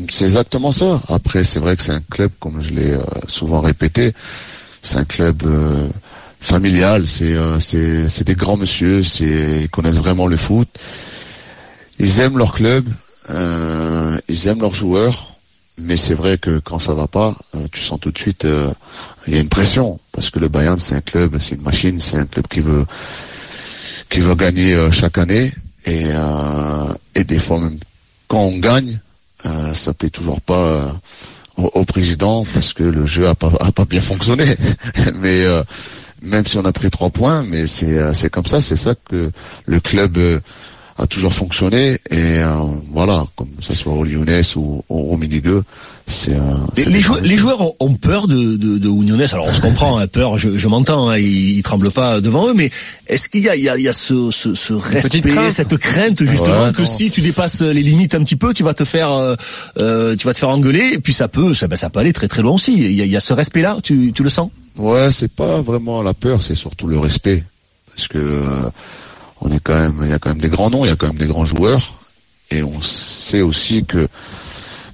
C'est 0.08 0.24
exactement 0.24 0.70
ça. 0.70 1.00
Après, 1.08 1.42
c'est 1.44 1.58
vrai 1.58 1.76
que 1.76 1.82
c'est 1.82 1.92
un 1.92 2.02
club, 2.10 2.30
comme 2.38 2.60
je 2.62 2.70
l'ai 2.70 2.94
souvent 3.26 3.60
répété, 3.60 4.12
c'est 4.82 4.98
un 4.98 5.04
club 5.04 5.42
euh, 5.44 5.86
familial. 6.40 7.06
C'est 7.06 7.32
euh, 7.34 8.08
des 8.24 8.34
grands 8.34 8.56
monsieur. 8.56 9.02
C'est 9.02 9.62
ils 9.62 9.68
connaissent 9.68 9.96
vraiment 9.96 10.26
le 10.26 10.36
foot. 10.36 10.68
Ils 11.98 12.20
aiment 12.20 12.38
leur 12.38 12.52
club. 12.54 12.86
Euh, 13.30 14.18
ils 14.28 14.48
aiment 14.48 14.60
leurs 14.60 14.74
joueurs. 14.74 15.32
Mais 15.78 15.98
c'est 15.98 16.14
vrai 16.14 16.38
que 16.38 16.58
quand 16.58 16.78
ça 16.78 16.94
va 16.94 17.06
pas, 17.06 17.36
euh, 17.54 17.66
tu 17.70 17.80
sens 17.82 18.00
tout 18.00 18.10
de 18.10 18.18
suite 18.18 18.46
euh, 18.46 18.72
il 19.26 19.34
y 19.34 19.36
a 19.36 19.40
une 19.40 19.50
pression 19.50 20.00
parce 20.12 20.30
que 20.30 20.38
le 20.38 20.48
Bayern 20.48 20.78
c'est 20.78 20.94
un 20.94 21.02
club, 21.02 21.36
c'est 21.38 21.56
une 21.56 21.62
machine, 21.62 22.00
c'est 22.00 22.16
un 22.16 22.24
club 22.24 22.46
qui 22.48 22.60
veut 22.60 22.86
qui 24.08 24.20
veut 24.20 24.34
gagner 24.34 24.88
chaque 24.90 25.18
année 25.18 25.52
et 25.84 26.06
et 27.14 27.24
des 27.24 27.38
fois 27.38 27.58
même 27.60 27.78
quand 28.28 28.40
on 28.40 28.56
gagne, 28.58 28.98
ça 29.74 29.92
plaît 29.92 30.08
toujours 30.08 30.40
pas 30.40 30.96
au, 31.58 31.84
président 31.84 32.46
parce 32.54 32.72
que 32.72 32.84
le 32.84 33.04
jeu 33.04 33.28
a 33.28 33.34
pas 33.34 33.52
a 33.60 33.70
pas 33.70 33.84
bien 33.84 34.00
fonctionné. 34.00 34.56
mais 35.16 35.44
même 36.22 36.46
si 36.46 36.56
on 36.56 36.64
a 36.64 36.72
pris 36.72 36.88
trois 36.90 37.10
points, 37.10 37.42
mais 37.42 37.66
c'est 37.66 38.14
c'est 38.14 38.30
comme 38.30 38.46
ça, 38.46 38.60
c'est 38.60 38.76
ça 38.76 38.94
que 38.94 39.30
le 39.66 39.80
club 39.80 40.16
a 40.98 41.06
toujours 41.06 41.34
fonctionné 41.34 41.98
et 42.10 42.38
euh, 42.40 42.54
voilà, 42.92 43.26
comme 43.36 43.48
ça 43.60 43.74
soit 43.74 43.92
au 43.92 44.02
Lyonnais 44.04 44.40
ou 44.56 44.82
au, 44.88 44.98
au 45.12 45.16
Minigueux, 45.16 45.62
c'est 46.06 46.32
euh, 46.32 46.40
Les, 46.76 46.84
c'est 46.84 46.90
les 46.90 47.00
joueurs, 47.00 47.18
grands 47.18 47.28
les 47.28 47.36
joueurs 47.36 47.60
ont, 47.60 47.74
ont 47.80 47.94
peur 47.94 48.28
de, 48.28 48.56
de, 48.56 48.78
de 48.78 48.88
Unionnais. 48.88 49.26
Alors 49.32 49.46
on 49.46 49.52
se 49.52 49.60
comprend, 49.60 49.98
hein, 49.98 50.06
peur, 50.06 50.38
je, 50.38 50.56
je 50.56 50.68
m'entends, 50.68 51.10
hein, 51.10 51.18
ils, 51.18 51.58
ils 51.58 51.62
tremblent 51.62 51.90
pas 51.90 52.20
devant 52.22 52.48
eux, 52.48 52.54
mais 52.54 52.70
est-ce 53.08 53.28
qu'il 53.28 53.42
y 53.42 53.48
a, 53.48 53.56
il 53.56 53.62
y 53.62 53.68
a, 53.68 53.76
il 53.76 53.82
y 53.82 53.88
a 53.88 53.92
ce, 53.92 54.30
ce, 54.30 54.54
ce 54.54 54.72
respect, 54.72 55.20
crainte. 55.20 55.50
cette 55.52 55.76
crainte 55.76 56.24
justement 56.24 56.66
Ouais, 56.66 56.72
que 56.72 56.82
non. 56.82 56.86
si 56.86 57.10
tu 57.10 57.20
dépasses 57.20 57.60
les 57.60 57.82
limites 57.82 58.14
un 58.14 58.24
petit 58.24 58.36
peu, 58.36 58.54
tu 58.54 58.62
vas 58.62 58.72
te 58.72 58.84
faire, 58.84 59.12
euh, 59.12 59.34
euh, 59.78 60.16
tu 60.16 60.26
vas 60.26 60.32
te 60.32 60.38
faire 60.38 60.48
engueuler, 60.48 60.90
et 60.94 60.98
puis 60.98 61.12
ça 61.12 61.28
peut, 61.28 61.52
ça, 61.54 61.66
ben, 61.68 61.76
ça 61.76 61.90
peut 61.90 61.98
aller 61.98 62.12
très 62.12 62.28
très 62.28 62.40
loin 62.42 62.54
aussi. 62.54 62.72
Il 62.74 62.92
y 62.94 63.02
a, 63.02 63.04
il 63.04 63.10
y 63.10 63.16
a 63.16 63.20
ce 63.20 63.34
respect-là, 63.34 63.78
tu, 63.82 64.12
tu 64.14 64.22
le 64.22 64.30
sens? 64.30 64.50
Ouais, 64.76 65.10
c'est 65.12 65.32
pas 65.32 65.60
vraiment 65.60 66.02
la 66.02 66.14
peur, 66.14 66.40
c'est 66.42 66.54
surtout 66.54 66.86
le 66.86 66.98
respect. 66.98 67.44
Parce 67.94 68.08
que 68.08 68.18
euh, 68.18 68.70
on 69.40 69.50
est 69.50 69.60
quand 69.60 69.74
même, 69.74 70.00
il 70.02 70.10
y 70.10 70.12
a 70.12 70.18
quand 70.18 70.30
même 70.30 70.40
des 70.40 70.48
grands 70.48 70.70
noms, 70.70 70.84
il 70.84 70.88
y 70.88 70.92
a 70.92 70.96
quand 70.96 71.08
même 71.08 71.18
des 71.18 71.26
grands 71.26 71.44
joueurs, 71.44 71.94
et 72.50 72.62
on 72.62 72.80
sait 72.80 73.42
aussi 73.42 73.84
que 73.84 74.08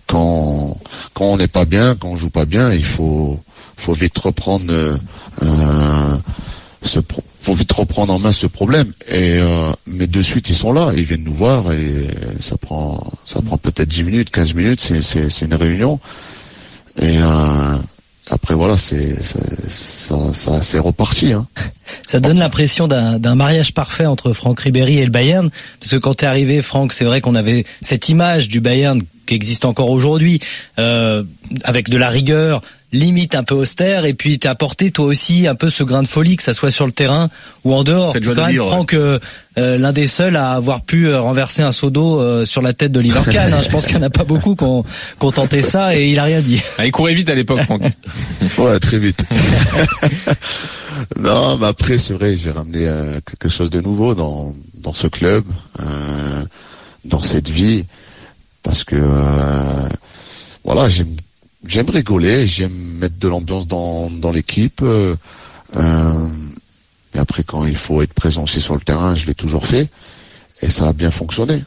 quand 0.06 0.76
quand 1.14 1.24
on 1.26 1.36
n'est 1.36 1.48
pas 1.48 1.64
bien, 1.64 1.94
quand 1.96 2.08
on 2.08 2.16
joue 2.16 2.30
pas 2.30 2.44
bien, 2.44 2.72
il 2.72 2.84
faut 2.84 3.38
faut 3.76 3.92
vite 3.92 4.18
reprendre 4.18 4.66
euh, 4.72 4.96
euh, 5.42 6.16
ce 6.82 7.00
faut 7.40 7.54
vite 7.54 7.72
reprendre 7.72 8.12
en 8.12 8.18
main 8.18 8.32
ce 8.32 8.46
problème. 8.46 8.92
Et 9.08 9.38
euh, 9.38 9.72
mais 9.86 10.06
de 10.06 10.22
suite 10.22 10.48
ils 10.48 10.54
sont 10.56 10.72
là, 10.72 10.92
ils 10.96 11.04
viennent 11.04 11.24
nous 11.24 11.34
voir 11.34 11.72
et 11.72 12.08
ça 12.40 12.56
prend 12.56 13.02
ça 13.26 13.40
prend 13.42 13.58
peut-être 13.58 13.88
10 13.88 14.04
minutes, 14.04 14.30
15 14.30 14.54
minutes, 14.54 14.80
c'est 14.80 15.00
c'est 15.02 15.44
une 15.46 15.54
réunion. 15.54 15.98
Et 17.00 17.18
euh, 17.20 17.76
après 18.30 18.54
voilà, 18.54 18.76
c'est- 18.76 19.22
ça, 19.68 20.16
ça 20.34 20.62
c'est 20.62 20.78
reparti. 20.78 21.32
Hein. 21.32 21.46
Ça 22.12 22.20
donne 22.20 22.40
l'impression 22.40 22.88
d'un 22.88 23.34
mariage 23.34 23.72
parfait 23.72 24.04
entre 24.04 24.34
Franck 24.34 24.60
Ribéry 24.60 24.98
et 24.98 25.04
le 25.06 25.10
Bayern, 25.10 25.48
parce 25.80 25.92
que 25.92 25.96
quand 25.96 26.12
t'es 26.12 26.26
arrivé, 26.26 26.60
Franck, 26.60 26.92
c'est 26.92 27.06
vrai 27.06 27.22
qu'on 27.22 27.34
avait 27.34 27.64
cette 27.80 28.10
image 28.10 28.48
du 28.48 28.60
Bayern 28.60 29.00
qui 29.24 29.34
existe 29.34 29.64
encore 29.64 29.88
aujourd'hui, 29.88 30.38
euh, 30.78 31.22
avec 31.64 31.88
de 31.88 31.96
la 31.96 32.10
rigueur, 32.10 32.60
limite 32.92 33.34
un 33.34 33.42
peu 33.44 33.54
austère, 33.54 34.04
et 34.04 34.14
puis 34.14 34.38
t'as 34.38 34.50
apporté 34.50 34.90
toi 34.90 35.06
aussi 35.06 35.46
un 35.46 35.54
peu 35.54 35.70
ce 35.70 35.82
grain 35.82 36.02
de 36.02 36.08
folie, 36.08 36.36
que 36.36 36.42
ça 36.42 36.54
soit 36.54 36.70
sur 36.70 36.86
le 36.86 36.92
terrain 36.92 37.30
ou 37.64 37.74
en 37.74 37.84
dehors. 37.84 38.12
Cette 38.12 38.24
joie 38.24 38.34
Quand 38.34 38.40
de 38.42 38.46
même, 38.46 38.52
vivre. 38.52 38.68
Franck, 38.68 38.94
euh, 38.94 39.18
euh, 39.58 39.78
l'un 39.78 39.92
des 39.92 40.06
seuls 40.06 40.36
à 40.36 40.52
avoir 40.52 40.82
pu 40.82 41.06
euh, 41.08 41.20
renverser 41.20 41.62
un 41.62 41.72
seau 41.72 41.90
d'eau 41.90 42.20
euh, 42.20 42.44
sur 42.44 42.62
la 42.62 42.72
tête 42.72 42.92
de 42.92 43.00
Liver 43.00 43.20
hein. 43.36 43.60
Je 43.62 43.68
pense 43.68 43.86
qu'il 43.86 43.96
n'y 43.96 44.02
en 44.04 44.06
a 44.06 44.10
pas 44.10 44.24
beaucoup 44.24 44.56
qui 44.56 44.64
ont, 44.64 44.82
qui 44.82 45.26
ont 45.26 45.32
tenté 45.32 45.62
ça, 45.62 45.96
et 45.96 46.08
il 46.08 46.18
a 46.18 46.24
rien 46.24 46.40
dit. 46.40 46.60
Ah, 46.78 46.86
il 46.86 46.92
courait 46.92 47.14
vite 47.14 47.28
à 47.28 47.34
l'époque, 47.34 47.62
Franck. 47.64 47.82
Ouais, 48.58 48.78
très 48.78 48.98
vite. 48.98 49.24
non, 51.18 51.56
mais 51.56 51.66
après 51.66 51.98
c'est 51.98 52.14
vrai, 52.14 52.36
j'ai 52.36 52.50
ramené 52.50 52.86
euh, 52.86 53.18
quelque 53.26 53.48
chose 53.48 53.70
de 53.70 53.80
nouveau 53.80 54.14
dans 54.14 54.54
dans 54.74 54.92
ce 54.92 55.06
club, 55.06 55.44
euh, 55.80 56.44
dans 57.04 57.20
cette 57.20 57.48
vie, 57.48 57.84
parce 58.62 58.84
que 58.84 58.96
euh, 58.96 59.88
voilà, 60.64 60.88
j'aime 60.88 61.14
j'aime 61.66 61.90
rigoler, 61.90 62.46
j'aime 62.46 62.72
mettre 63.00 63.18
de 63.18 63.28
l'ambiance 63.28 63.66
dans 63.66 64.10
dans 64.10 64.30
l'équipe. 64.30 64.80
euh, 64.82 65.14
euh, 65.76 66.28
et 67.14 67.18
après, 67.18 67.42
quand 67.44 67.66
il 67.66 67.76
faut 67.76 68.00
être 68.02 68.14
présent 68.14 68.44
aussi 68.44 68.60
sur 68.60 68.74
le 68.74 68.80
terrain, 68.80 69.14
je 69.14 69.26
l'ai 69.26 69.34
toujours 69.34 69.66
fait, 69.66 69.88
et 70.62 70.68
ça 70.70 70.88
a 70.88 70.92
bien 70.92 71.10
fonctionné. 71.10 71.62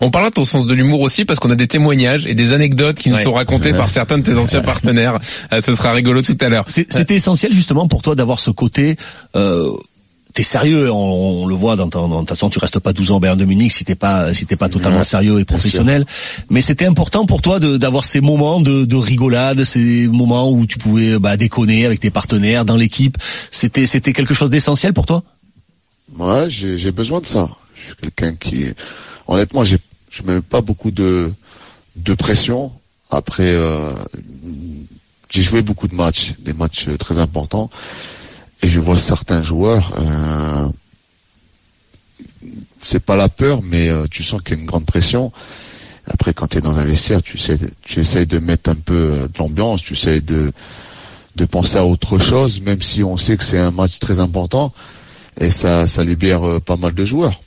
On 0.00 0.10
parlera 0.10 0.30
de 0.30 0.34
ton 0.34 0.44
sens 0.46 0.64
de 0.66 0.72
l'humour 0.72 1.00
aussi 1.00 1.24
parce 1.24 1.40
qu'on 1.40 1.50
a 1.50 1.54
des 1.56 1.66
témoignages 1.68 2.24
et 2.26 2.34
des 2.34 2.52
anecdotes 2.52 2.96
qui 2.96 3.10
nous 3.10 3.16
Ouais. 3.16 3.24
sont 3.24 3.32
racontées 3.34 3.72
par 3.72 3.90
certains 3.90 4.16
de 4.16 4.22
tes 4.22 4.36
anciens 4.36 4.62
partenaires. 4.62 5.18
Euh, 5.52 5.60
ce 5.60 5.74
sera 5.74 5.92
rigolo 5.92 6.22
tout 6.22 6.38
à 6.40 6.48
l'heure. 6.48 6.64
C'est- 6.68 6.90
C'était 6.90 7.16
essentiel 7.16 7.52
justement 7.52 7.86
pour 7.88 8.00
toi 8.02 8.14
d'avoir 8.14 8.38
ce 8.40 8.50
côté. 8.50 8.96
Euh, 9.36 9.72
T'es 10.34 10.42
sérieux, 10.42 10.90
on, 10.92 11.42
on 11.42 11.46
le 11.46 11.54
voit 11.54 11.74
dans, 11.76 11.88
ton- 11.88 12.06
dans 12.08 12.24
ta 12.24 12.34
façon, 12.34 12.50
tu 12.50 12.58
restes 12.58 12.78
pas 12.78 12.92
12 12.92 13.10
ans 13.10 13.16
au 13.16 13.20
Bayern 13.20 13.38
de 13.38 13.44
Munich 13.44 13.72
si 13.72 13.84
t'es 13.84 13.94
pas 13.94 14.32
si 14.34 14.46
t'es 14.46 14.56
pas 14.56 14.68
totalement 14.68 15.02
sérieux 15.04 15.40
et 15.40 15.44
professionnel. 15.44 16.06
Mais 16.50 16.60
c'était 16.60 16.84
important 16.86 17.26
pour 17.26 17.40
toi 17.42 17.58
d'avoir 17.58 18.04
ces 18.04 18.20
moments 18.20 18.60
de, 18.60 18.84
de 18.84 18.96
rigolade, 18.96 19.64
ces 19.64 20.06
moments 20.06 20.50
où 20.52 20.66
tu 20.66 20.78
pouvais 20.78 21.18
bah, 21.18 21.36
déconner 21.36 21.86
avec 21.86 21.98
tes 22.00 22.10
partenaires 22.10 22.64
dans 22.64 22.76
l'équipe. 22.76 23.16
C'était 23.50 23.86
c'était 23.86 24.12
quelque 24.12 24.34
chose 24.34 24.50
d'essentiel 24.50 24.92
pour 24.92 25.06
toi? 25.06 25.22
Ouais, 26.18 26.48
j'ai 26.48 26.92
besoin 26.92 27.20
de 27.20 27.26
ça. 27.26 27.48
Je 27.74 27.86
suis 27.86 27.94
quelqu'un 27.96 28.34
qui, 28.34 28.66
honnêtement, 29.26 29.64
j'ai 29.64 29.78
je 30.10 30.22
mets 30.22 30.40
pas 30.40 30.60
beaucoup 30.60 30.90
de 30.90 31.32
de 31.96 32.14
pression. 32.14 32.70
Après, 33.10 33.52
euh, 33.54 33.92
j'ai 35.30 35.42
joué 35.42 35.62
beaucoup 35.62 35.88
de 35.88 35.94
matchs, 35.94 36.34
des 36.38 36.52
matchs 36.52 36.88
très 36.98 37.18
importants, 37.18 37.70
et 38.62 38.68
je 38.68 38.80
vois 38.80 38.98
certains 38.98 39.42
joueurs. 39.42 39.92
Euh, 39.98 40.68
c'est 42.82 43.00
pas 43.04 43.16
la 43.16 43.28
peur, 43.28 43.60
mais 43.62 43.88
euh, 43.88 44.06
tu 44.10 44.22
sens 44.22 44.40
qu'il 44.42 44.56
y 44.56 44.58
a 44.58 44.60
une 44.60 44.66
grande 44.66 44.86
pression. 44.86 45.32
Après, 46.06 46.32
quand 46.32 46.46
tu 46.48 46.58
es 46.58 46.60
dans 46.60 46.78
un 46.78 46.84
vestiaire, 46.84 47.22
tu 47.22 47.36
sais, 47.36 47.56
tu 47.82 48.00
essayes 48.00 48.26
de 48.26 48.38
mettre 48.38 48.70
un 48.70 48.76
peu 48.76 48.94
euh, 48.94 49.28
de 49.28 49.38
l'ambiance, 49.38 49.82
tu 49.82 49.92
essayes 49.94 50.22
de 50.22 50.52
penser 51.50 51.78
à 51.78 51.84
autre 51.84 52.18
chose, 52.18 52.60
même 52.62 52.82
si 52.82 53.04
on 53.04 53.16
sait 53.16 53.36
que 53.36 53.44
c'est 53.44 53.58
un 53.58 53.70
match 53.70 54.00
très 54.00 54.18
important 54.18 54.72
et 55.40 55.50
ça, 55.52 55.86
ça 55.86 56.02
libère 56.02 56.42
euh, 56.46 56.58
pas 56.58 56.76
mal 56.76 56.94
de 56.94 57.04
joueurs. 57.04 57.40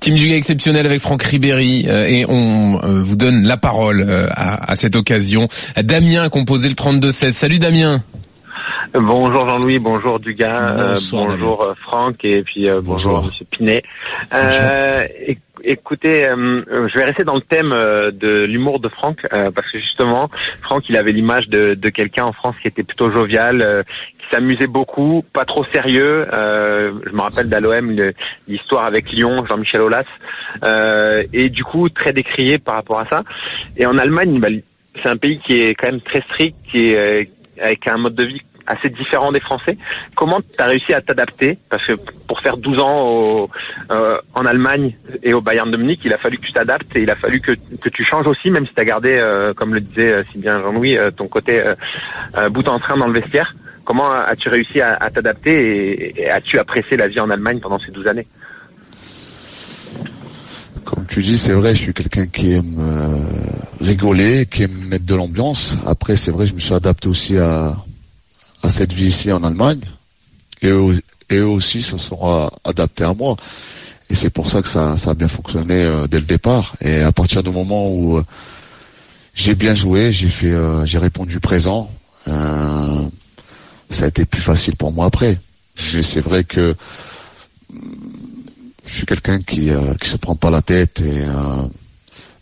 Team 0.00 0.14
du 0.14 0.32
exceptionnel 0.32 0.86
avec 0.86 1.00
Franck 1.00 1.22
Ribéry 1.22 1.86
et 1.86 2.24
on 2.28 2.80
vous 3.02 3.16
donne 3.16 3.44
la 3.44 3.56
parole 3.56 4.28
à, 4.32 4.70
à 4.70 4.76
cette 4.76 4.96
occasion. 4.96 5.48
Damien 5.76 6.24
a 6.24 6.28
composé 6.28 6.68
le 6.68 6.74
32-16. 6.74 7.32
Salut 7.32 7.58
Damien. 7.58 8.02
Bonjour 8.94 9.48
Jean-Louis, 9.48 9.78
bonjour 9.78 10.20
Dugas, 10.20 10.76
euh, 10.78 10.94
bonjour 11.28 11.62
euh, 11.62 11.74
Franck 11.74 12.24
et 12.24 12.42
puis 12.42 12.68
euh, 12.68 12.80
bonjour, 12.82 13.12
Bonjour. 13.14 13.26
Monsieur 13.26 13.44
Pinet. 13.50 13.82
Euh, 14.32 15.02
éc- 15.28 15.38
écoutez, 15.64 16.28
euh, 16.28 16.62
euh, 16.70 16.88
je 16.88 16.98
vais 16.98 17.04
rester 17.04 17.24
dans 17.24 17.34
le 17.34 17.40
thème 17.40 17.70
de 17.70 18.44
l'humour 18.44 18.80
de 18.80 18.88
Franck 18.88 19.18
euh, 19.32 19.50
parce 19.50 19.70
que 19.70 19.78
justement, 19.78 20.30
Franck, 20.62 20.88
il 20.88 20.96
avait 20.96 21.12
l'image 21.12 21.48
de, 21.48 21.74
de 21.74 21.88
quelqu'un 21.88 22.24
en 22.24 22.32
France 22.32 22.54
qui 22.60 22.68
était 22.68 22.82
plutôt 22.82 23.10
jovial, 23.10 23.60
euh, 23.62 23.82
qui 24.18 24.26
s'amusait 24.30 24.66
beaucoup, 24.66 25.24
pas 25.32 25.44
trop 25.44 25.64
sérieux. 25.66 26.26
Euh, 26.32 26.92
je 27.06 27.12
me 27.12 27.20
rappelle 27.20 27.48
d'Aloem 27.48 27.90
le- 27.96 28.14
l'histoire 28.48 28.84
avec 28.86 29.10
Lyon, 29.10 29.44
Jean-Michel 29.48 29.80
Aulas, 29.82 30.04
euh, 30.62 31.22
et 31.32 31.48
du 31.50 31.64
coup 31.64 31.88
très 31.88 32.12
décrié 32.12 32.58
par 32.58 32.76
rapport 32.76 33.00
à 33.00 33.06
ça. 33.06 33.22
Et 33.76 33.86
en 33.86 33.98
Allemagne, 33.98 34.38
bah, 34.38 34.48
c'est 35.02 35.08
un 35.08 35.16
pays 35.16 35.38
qui 35.40 35.60
est 35.62 35.74
quand 35.74 35.88
même 35.88 36.00
très 36.00 36.20
strict, 36.22 36.56
qui 36.70 36.90
est 36.90 36.96
euh, 36.98 37.24
avec 37.60 37.86
un 37.86 37.96
mode 37.98 38.14
de 38.16 38.24
vie 38.24 38.42
assez 38.66 38.88
différent 38.88 39.32
des 39.32 39.40
Français. 39.40 39.76
Comment 40.14 40.40
tu 40.40 40.62
as 40.62 40.66
réussi 40.66 40.92
à 40.92 41.00
t'adapter 41.00 41.58
Parce 41.70 41.86
que 41.86 41.92
pour 42.26 42.40
faire 42.40 42.56
12 42.56 42.80
ans 42.80 43.06
au, 43.06 43.50
euh, 43.90 44.18
en 44.34 44.46
Allemagne 44.46 44.94
et 45.22 45.34
au 45.34 45.40
Bayern 45.40 45.70
de 45.70 45.76
Munich, 45.76 46.00
il 46.04 46.12
a 46.12 46.18
fallu 46.18 46.38
que 46.38 46.46
tu 46.46 46.52
t'adaptes 46.52 46.94
et 46.96 47.02
il 47.02 47.10
a 47.10 47.16
fallu 47.16 47.40
que, 47.40 47.52
tu 47.88 48.04
changes 48.04 48.26
aussi, 48.26 48.50
même 48.50 48.66
si 48.66 48.74
tu 48.74 48.80
as 48.80 48.84
gardé, 48.84 49.12
euh, 49.14 49.52
comme 49.54 49.74
le 49.74 49.80
disait 49.80 50.12
euh, 50.12 50.22
si 50.32 50.38
bien 50.38 50.60
Jean-Louis, 50.60 50.96
euh, 50.96 51.10
ton 51.10 51.28
côté 51.28 51.60
euh, 51.60 51.74
euh, 52.36 52.48
bout 52.48 52.66
en 52.68 52.78
train 52.78 52.96
dans 52.96 53.06
le 53.06 53.20
vestiaire. 53.20 53.54
Comment 53.84 54.10
as-tu 54.10 54.48
réussi 54.48 54.80
à, 54.80 54.94
à 54.94 55.10
t'adapter 55.10 55.52
et, 55.52 56.22
et 56.22 56.30
as-tu 56.30 56.58
apprécié 56.58 56.96
la 56.96 57.08
vie 57.08 57.20
en 57.20 57.28
Allemagne 57.28 57.60
pendant 57.60 57.78
ces 57.78 57.90
12 57.90 58.06
années 58.06 58.26
Comme 60.84 61.04
tu 61.06 61.20
dis, 61.20 61.36
c'est 61.36 61.52
vrai, 61.52 61.74
je 61.74 61.82
suis 61.82 61.94
quelqu'un 61.94 62.26
qui 62.26 62.54
aime 62.54 62.78
euh, 62.78 63.84
rigoler, 63.84 64.46
qui 64.46 64.62
aime 64.62 64.88
mettre 64.88 65.04
de 65.04 65.14
l'ambiance. 65.14 65.78
Après, 65.86 66.16
c'est 66.16 66.30
vrai, 66.30 66.46
je 66.46 66.54
me 66.54 66.60
suis 66.60 66.72
adapté 66.72 67.08
aussi 67.08 67.36
à, 67.36 67.76
à 68.64 68.70
cette 68.70 68.92
vie 68.92 69.06
ici 69.06 69.30
en 69.30 69.44
Allemagne. 69.44 69.80
Et 70.62 70.68
eux, 70.68 71.00
et 71.30 71.36
eux 71.36 71.46
aussi 71.46 71.82
se 71.82 71.98
sont 71.98 72.50
adaptés 72.64 73.04
à 73.04 73.12
moi. 73.14 73.36
Et 74.10 74.14
c'est 74.14 74.30
pour 74.30 74.48
ça 74.50 74.62
que 74.62 74.68
ça, 74.68 74.96
ça 74.96 75.10
a 75.10 75.14
bien 75.14 75.28
fonctionné 75.28 75.74
euh, 75.84 76.06
dès 76.06 76.18
le 76.18 76.26
départ. 76.26 76.74
Et 76.80 77.00
à 77.00 77.12
partir 77.12 77.42
du 77.42 77.50
moment 77.50 77.90
où 77.90 78.16
euh, 78.18 78.24
j'ai 79.34 79.54
bien 79.54 79.74
joué, 79.74 80.12
j'ai 80.12 80.28
fait, 80.28 80.50
euh, 80.52 80.84
j'ai 80.86 80.98
répondu 80.98 81.40
présent, 81.40 81.90
ça 82.26 84.04
a 84.04 84.06
été 84.08 84.24
plus 84.24 84.40
facile 84.42 84.76
pour 84.76 84.92
moi 84.92 85.06
après. 85.06 85.38
Mais 85.92 86.02
c'est 86.02 86.20
vrai 86.22 86.44
que 86.44 86.74
je 88.86 88.94
suis 88.96 89.06
quelqu'un 89.06 89.40
qui 89.40 89.70
qui 90.00 90.08
se 90.08 90.16
prend 90.16 90.34
pas 90.36 90.50
la 90.50 90.62
tête 90.62 91.00
et 91.00 91.26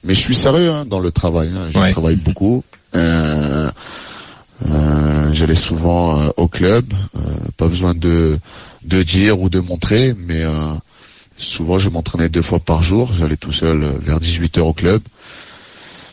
mais 0.05 0.14
je 0.14 0.21
suis 0.21 0.35
sérieux 0.37 0.71
hein, 0.71 0.85
dans 0.87 1.00
le 1.00 1.11
travail. 1.11 1.50
Hein. 1.55 1.69
Je 1.71 1.79
Ouais. 1.79 1.91
travaille 1.91 2.17
beaucoup. 2.17 2.62
Euh, 4.71 5.33
J'allais 5.33 5.54
souvent 5.54 6.21
euh, 6.21 6.28
au 6.37 6.49
club. 6.49 6.92
euh, 7.16 7.21
pas 7.57 7.69
besoin 7.69 7.95
de 7.95 8.38
de 8.85 9.02
dire 9.02 9.40
ou 9.40 9.49
de 9.49 9.61
montrer, 9.61 10.12
mais 10.19 10.42
souvent 11.37 11.78
je 11.78 11.88
m'entraînais 11.88 12.28
deux 12.28 12.42
fois 12.42 12.59
par 12.59 12.83
jour. 12.83 13.12
J'allais 13.16 13.37
tout 13.37 13.52
seul 13.52 13.78
vers 14.02 14.19
18 14.19 14.59
heures 14.59 14.66
au 14.66 14.73
club. 14.73 15.00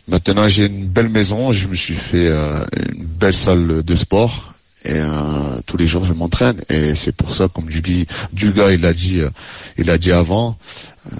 Maintenant 0.06 0.46
j'ai 0.46 0.66
une 0.66 0.86
belle 0.86 1.08
maison. 1.08 1.50
Je 1.50 1.66
me 1.66 1.74
suis 1.74 1.94
fait 1.94 2.28
une 2.28 3.04
belle 3.04 3.34
salle 3.34 3.82
de 3.82 3.94
sport. 3.96 4.54
Et 4.84 5.00
tous 5.66 5.76
les 5.78 5.86
jours 5.88 6.04
je 6.04 6.12
m'entraîne 6.12 6.58
et 6.68 6.94
c'est 6.94 7.10
pour 7.12 7.34
ça 7.34 7.48
comme 7.48 7.66
du, 7.66 7.82
du 8.32 8.52
gars 8.52 8.70
il 8.72 8.86
a 8.86 8.94
dit 8.94 9.20
il 9.76 9.90
a 9.90 9.98
dit 9.98 10.12
avant 10.12 10.56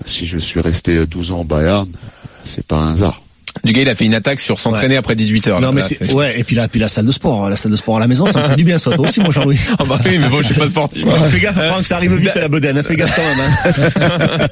si 0.06 0.24
je 0.24 0.38
suis 0.38 0.60
resté 0.60 1.04
12 1.04 1.32
ans 1.32 1.40
au 1.40 1.44
Bayern 1.44 1.86
c'est 2.44 2.64
pas 2.66 2.78
un 2.78 2.92
hasard 2.92 3.20
Dugas, 3.64 3.82
il 3.82 3.88
a 3.88 3.94
fait 3.94 4.04
une 4.04 4.14
attaque 4.14 4.40
sur 4.40 4.58
s'entraîner 4.60 4.96
après 4.96 5.14
18 5.16 5.46
heures. 5.48 5.60
Non 5.60 5.68
là, 5.68 5.72
mais 5.72 5.80
là, 5.82 5.86
c'est 5.88 6.12
ouais 6.12 6.38
et 6.40 6.44
puis 6.44 6.54
là 6.56 6.68
puis 6.68 6.80
la 6.80 6.88
salle 6.88 7.04
de 7.06 7.12
sport, 7.12 7.44
hein, 7.44 7.50
la 7.50 7.56
salle 7.56 7.72
de 7.72 7.76
sport 7.76 7.96
à 7.96 8.00
la 8.00 8.06
maison, 8.06 8.26
ça 8.26 8.42
me 8.42 8.48
fait 8.50 8.56
du 8.56 8.64
bien 8.64 8.78
ça 8.78 8.90
toi 8.92 9.06
aussi 9.08 9.20
mon 9.20 9.30
Jean-Louis. 9.30 9.58
Ah 9.78 9.84
bah 9.84 9.98
oui, 10.04 10.18
mais 10.18 10.28
bon, 10.28 10.38
je 10.42 10.46
suis 10.46 10.54
pas 10.54 10.68
sportif. 10.70 11.04
Fais 11.30 11.40
gaffe 11.40 11.56
Franck, 11.68 11.86
ça 11.86 11.96
arrive 11.96 12.14
vite 12.14 12.30
à 12.36 12.40
la 12.40 12.48
bedaine, 12.48 12.78
hein, 12.78 12.82
fais 12.82 12.96
gaffe 12.96 13.14
quand 13.16 13.22
même. 13.22 14.00
hein. 14.00 14.48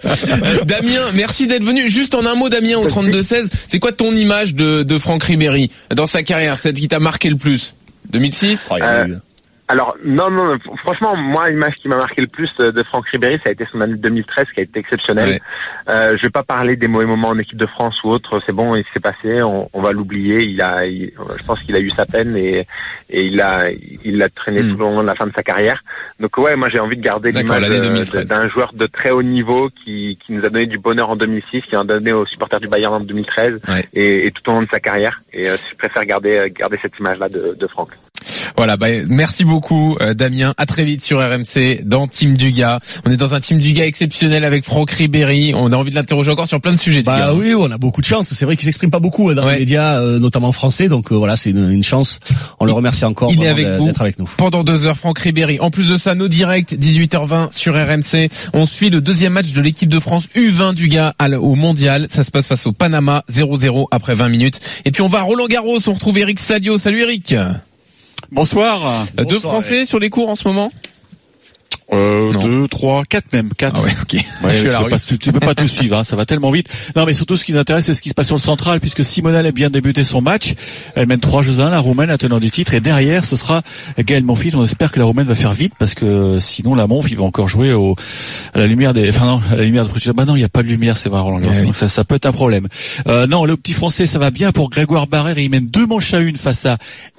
Damien, 0.67 1.01
merci 1.15 1.47
d'être 1.47 1.65
venu. 1.65 1.89
Juste 1.89 2.15
en 2.15 2.27
un 2.27 2.35
mot, 2.35 2.49
Damien, 2.49 2.77
au 2.77 2.87
32-16, 2.87 3.49
c'est 3.69 3.79
quoi 3.79 3.93
ton 3.93 4.15
image 4.15 4.55
de, 4.55 4.83
de 4.83 4.99
Franck 4.99 5.23
Ribéry 5.25 5.71
dans 5.95 6.07
sa 6.07 6.23
carrière, 6.23 6.57
celle 6.57 6.75
qui 6.75 6.89
t'a 6.89 6.99
marqué 7.01 7.29
le 7.31 7.37
plus? 7.37 7.75
2006 8.11 8.69
Oh, 8.71 8.75
il 8.79 8.81
y 8.81 8.83
a 8.83 9.07
eu- 9.07 9.17
Alors 9.71 9.97
non, 10.03 10.31
non, 10.31 10.47
non, 10.47 10.59
franchement, 10.79 11.15
moi, 11.15 11.51
l'image 11.51 11.75
qui 11.75 11.89
m'a 11.89 11.97
marqué 11.97 12.23
le 12.23 12.27
plus 12.27 12.51
euh, 12.61 12.73
de 12.73 12.83
Franck 12.83 13.07
Ribéry, 13.09 13.39
ça 13.43 13.51
a 13.51 13.53
été 13.53 13.67
son 13.71 13.81
année 13.83 13.97
2013 13.97 14.47
qui 14.55 14.61
a 14.61 14.63
été 14.63 14.81
exceptionnelle. 14.81 15.29
Ouais. 15.29 15.41
Euh, 15.91 16.17
je 16.17 16.23
vais 16.23 16.31
pas 16.31 16.43
parler 16.43 16.77
des 16.77 16.89
mauvais 16.89 17.05
moments 17.05 17.29
en 17.29 17.39
équipe 17.39 17.59
de 17.59 17.67
France 17.67 18.03
ou 18.03 18.09
autre, 18.09 18.41
c'est 18.47 18.53
bon, 18.55 18.75
il 18.77 18.85
s'est 18.95 19.01
passé, 19.01 19.43
on, 19.43 19.69
on 19.75 19.83
va 19.83 19.93
l'oublier. 19.93 20.41
Il 20.45 20.63
a, 20.63 20.87
il- 20.87 21.13
je 21.39 21.45
pense 21.45 21.61
qu'il 21.61 21.77
a 21.77 21.81
eu 21.81 21.91
sa 21.91 22.07
peine 22.07 22.35
et, 22.37 22.67
et 23.11 23.25
il 23.27 23.41
a, 23.43 23.71
il 23.71 24.17
l'a 24.19 24.29
traîné 24.31 24.63
Hmm. 24.63 24.75
tout 24.77 24.83
au 24.83 24.85
long 24.91 25.03
de 25.03 25.07
la 25.07 25.15
fin 25.15 25.27
de 25.27 25.33
sa 25.35 25.43
carrière. 25.43 25.83
Donc 26.19 26.37
ouais, 26.39 26.57
moi 26.57 26.69
j'ai 26.71 26.81
envie 26.81 26.97
de 26.97 27.03
garder 27.03 27.31
l'image 27.31 27.61
l'année 27.61 27.77
euh, 27.77 27.83
2013. 27.83 28.23
de- 28.25 28.29
d'un 28.29 28.49
joueur 28.49 28.73
de 28.73 28.87
très 28.87 29.11
haut 29.11 29.23
niveau 29.23 29.69
qui, 29.85 30.19
qui 30.25 30.33
nous 30.33 30.45
a 30.45 30.49
donné 30.49 30.67
du 30.67 30.79
bonheur 30.79 31.11
en 31.11 31.17
2006, 31.17 31.63
qui 31.63 31.77
en 31.77 31.81
a 31.83 31.85
donné 31.85 32.13
aux 32.13 32.25
supporters 32.27 32.59
du 32.61 32.69
Bayern 32.69 32.95
en 32.95 33.01
2013 33.01 33.61
Ouais. 33.69 33.85
et, 33.93 34.27
et 34.27 34.31
tout 34.31 34.49
au 34.51 34.55
long 34.55 34.63
de 34.63 34.69
sa 34.71 34.81
carrière. 34.81 35.21
Et 35.35 35.47
euh, 35.49 35.57
je 35.71 35.77
préfère 35.77 36.05
garder, 36.07 36.51
garder 36.57 36.79
cette 36.81 36.99
image-là 36.99 37.29
de, 37.29 37.55
de 37.59 37.67
Franck. 37.67 37.91
Voilà, 38.57 38.77
bah, 38.77 38.87
merci 39.09 39.45
beaucoup 39.45 39.97
euh, 40.01 40.15
Damien. 40.15 40.55
À 40.57 40.67
très 40.67 40.85
vite 40.85 41.05
sur 41.05 41.19
RMC 41.21 41.83
dans 41.85 42.07
Team 42.09 42.37
Dugas. 42.37 42.79
On 43.07 43.11
est 43.11 43.17
dans 43.17 43.35
un 43.35 43.41
Team 43.41 43.59
Dugas 43.59 43.85
exceptionnel 43.85 44.45
avec 44.45 44.65
Franck 44.65 44.91
Ribéry. 44.91 45.53
On 45.55 45.73
a 45.73 45.77
envie 45.77 45.91
de 45.91 45.95
l'interroger 45.95 46.31
encore 46.31 46.49
sur 46.49 46.61
plein 46.61 46.73
de 46.73 46.77
sujets. 46.79 47.03
Bah 47.03 47.17
Dugas. 47.17 47.35
oui, 47.35 47.55
on 47.55 47.71
a 47.71 47.79
beaucoup 47.79 48.01
de 48.01 48.07
chance. 48.07 48.29
C'est 48.33 48.45
vrai 48.45 48.57
qu'il 48.57 48.65
s'exprime 48.65 48.91
pas 48.91 49.01
beaucoup 49.01 49.31
hein, 49.31 49.35
dans 49.35 49.45
Ouais. 49.47 49.55
les 49.55 49.61
médias, 49.61 50.01
euh, 50.01 50.19
notamment 50.19 50.53
français. 50.53 50.89
Donc 50.89 51.13
euh, 51.13 51.15
voilà, 51.17 51.37
c'est 51.37 51.51
une, 51.51 51.71
une 51.71 51.83
chance. 51.83 52.19
On 52.61 52.65
le 52.67 52.73
remercie 52.73 53.05
encore 53.05 53.31
Il 53.33 53.35
est 53.35 53.37
vraiment 53.37 53.53
avec 53.53 53.67
d'être 53.67 53.79
vous. 53.79 53.87
d'être 53.87 54.01
avec 54.03 54.19
nous. 54.19 54.31
Pendant 54.37 54.65
deux 54.65 54.85
heures, 54.85 54.97
Franck 54.99 55.19
Ribéry. 55.21 55.61
En 55.61 55.71
plus 55.71 55.89
de 55.89 55.99
ça, 55.99 56.15
nos 56.15 56.29
directs, 56.29 56.73
18h20 56.75 57.53
sur 57.57 57.75
RMC. 57.75 58.29
On 58.53 58.67
suit 58.67 58.91
le 58.91 59.01
deuxième 59.01 59.33
match 59.35 59.53
de 59.53 59.61
l'équipe 59.61 59.89
de 59.89 60.01
France 60.01 60.25
U20 60.35 60.75
du 60.75 60.89
gars 60.89 61.15
à 61.19 61.27
l- 61.27 61.35
au 61.37 61.55
mondial. 61.55 62.07
Ça 62.11 62.25
se 62.25 62.31
passe 62.31 62.47
face 62.47 62.67
au 62.67 62.73
Panama, 62.73 63.23
0-0 63.31 63.87
après 63.91 64.15
20 64.15 64.29
minutes. 64.29 64.61
Et 64.85 64.91
puis 64.91 65.03
on 65.03 65.09
va 65.09 65.19
à 65.21 65.23
Roland 65.23 65.47
Garros. 65.47 65.79
On 65.87 65.93
retrouve 65.93 66.19
Eric 66.19 66.39
Salio. 66.41 66.79
Salut 66.79 67.03
Eric. 67.03 67.35
Bonsoir. 68.31 69.07
Euh, 69.19 69.25
Deux 69.25 69.39
Français 69.39 69.87
sur 69.87 69.99
les 69.99 70.11
cours 70.11 70.29
en 70.29 70.37
ce 70.37 70.47
moment 70.47 70.71
Euh, 71.91 72.33
Non. 72.35 72.41
deux, 72.43 72.69
trois, 72.69 73.03
quatre 73.09 73.33
même, 73.33 73.49
quatre. 73.57 73.81
Ah 73.81 73.85
ouais, 73.85 73.97
ok. 74.03 74.13
Ouais, 74.13 74.53
Je 74.53 74.59
suis 74.59 74.69
tu, 74.69 74.77
peux 74.77 74.89
pas, 74.91 74.99
tu, 74.99 75.19
tu 75.19 75.33
peux 75.33 75.41
pas 75.41 75.55
tout 75.55 75.67
suivre, 75.67 75.97
hein, 75.97 76.05
ça 76.05 76.17
va 76.17 76.27
tellement 76.27 76.51
vite. 76.51 76.69
Non, 76.95 77.07
mais 77.07 77.15
surtout 77.15 77.39
ce 77.39 77.47
qui 77.47 77.55
nous 77.55 77.59
intéresse, 77.59 77.87
c'est 77.87 77.95
ce 77.95 78.03
qui 78.03 78.11
se 78.11 78.15
passe 78.15 78.27
sur 78.27 78.37
le 78.37 78.43
central, 78.43 78.79
puisque 78.81 79.03
Simonal 79.03 79.47
a 79.47 79.53
bien 79.53 79.71
débuté 79.71 80.05
son 80.05 80.21
match. 80.21 80.53
Elle 80.97 81.07
mène 81.07 81.21
3 81.21 81.41
jeux 81.41 81.61
à 81.61 81.69
1, 81.69 81.71
la 81.71 81.79
Roumaine, 81.79 82.09
la 82.09 82.19
tenant 82.19 82.41
du 82.41 82.51
titre, 82.51 82.75
et 82.75 82.81
derrière, 82.81 83.25
ce 83.25 83.37
sera 83.37 83.63
Gaël 83.99 84.23
Monfils. 84.23 84.55
On 84.55 84.65
espère 84.65 84.93
que 84.93 84.99
la 84.99 85.07
Roumaine 85.07 85.27
va 85.27 85.35
faire 85.35 85.55
vite, 85.55 85.73
parce 85.79 85.95
que 85.95 86.39
sinon 86.41 86.75
la 86.75 86.87
Monf, 86.87 87.11
il 87.11 87.17
va 87.17 87.25
encore 87.25 87.49
jouer 87.49 87.73
au, 87.73 87.97
à 88.53 88.59
la 88.59 88.67
lumière 88.67 88.93
des, 88.93 89.09
enfin 89.09 89.25
non, 89.25 89.41
à 89.51 89.57
la 89.57 89.63
lumière 89.63 89.87
de 89.89 90.13
Bah 90.13 90.27
non, 90.27 90.37
il 90.37 90.41
n'y 90.41 90.45
a 90.45 90.51
pas 90.51 90.63
de 90.63 90.69
lumière, 90.69 90.99
c'est 90.99 91.09
vrai, 91.09 91.21
Roland 91.21 91.41
oui. 91.43 91.63
Donc 91.65 91.75
ça, 91.75 91.89
ça 91.89 92.05
peut 92.05 92.17
être 92.17 92.27
un 92.27 92.33
problème. 92.33 92.69
Euh, 93.07 93.27
non, 93.27 93.47
le 93.47 93.57
petit 93.57 93.73
français, 93.73 94.07
ça 94.07 94.19
va 94.19 94.31
bien 94.31 94.53
pour 94.53 94.69
Grégoire 94.69 95.07
Barrère, 95.07 95.39
et 95.39 95.45
il 95.45 95.51
mène 95.51 95.69
deux 95.69 95.87
manches 95.87 96.13
à 96.13 96.21
une 96.21 96.37
face 96.37 96.67
à 96.67 96.77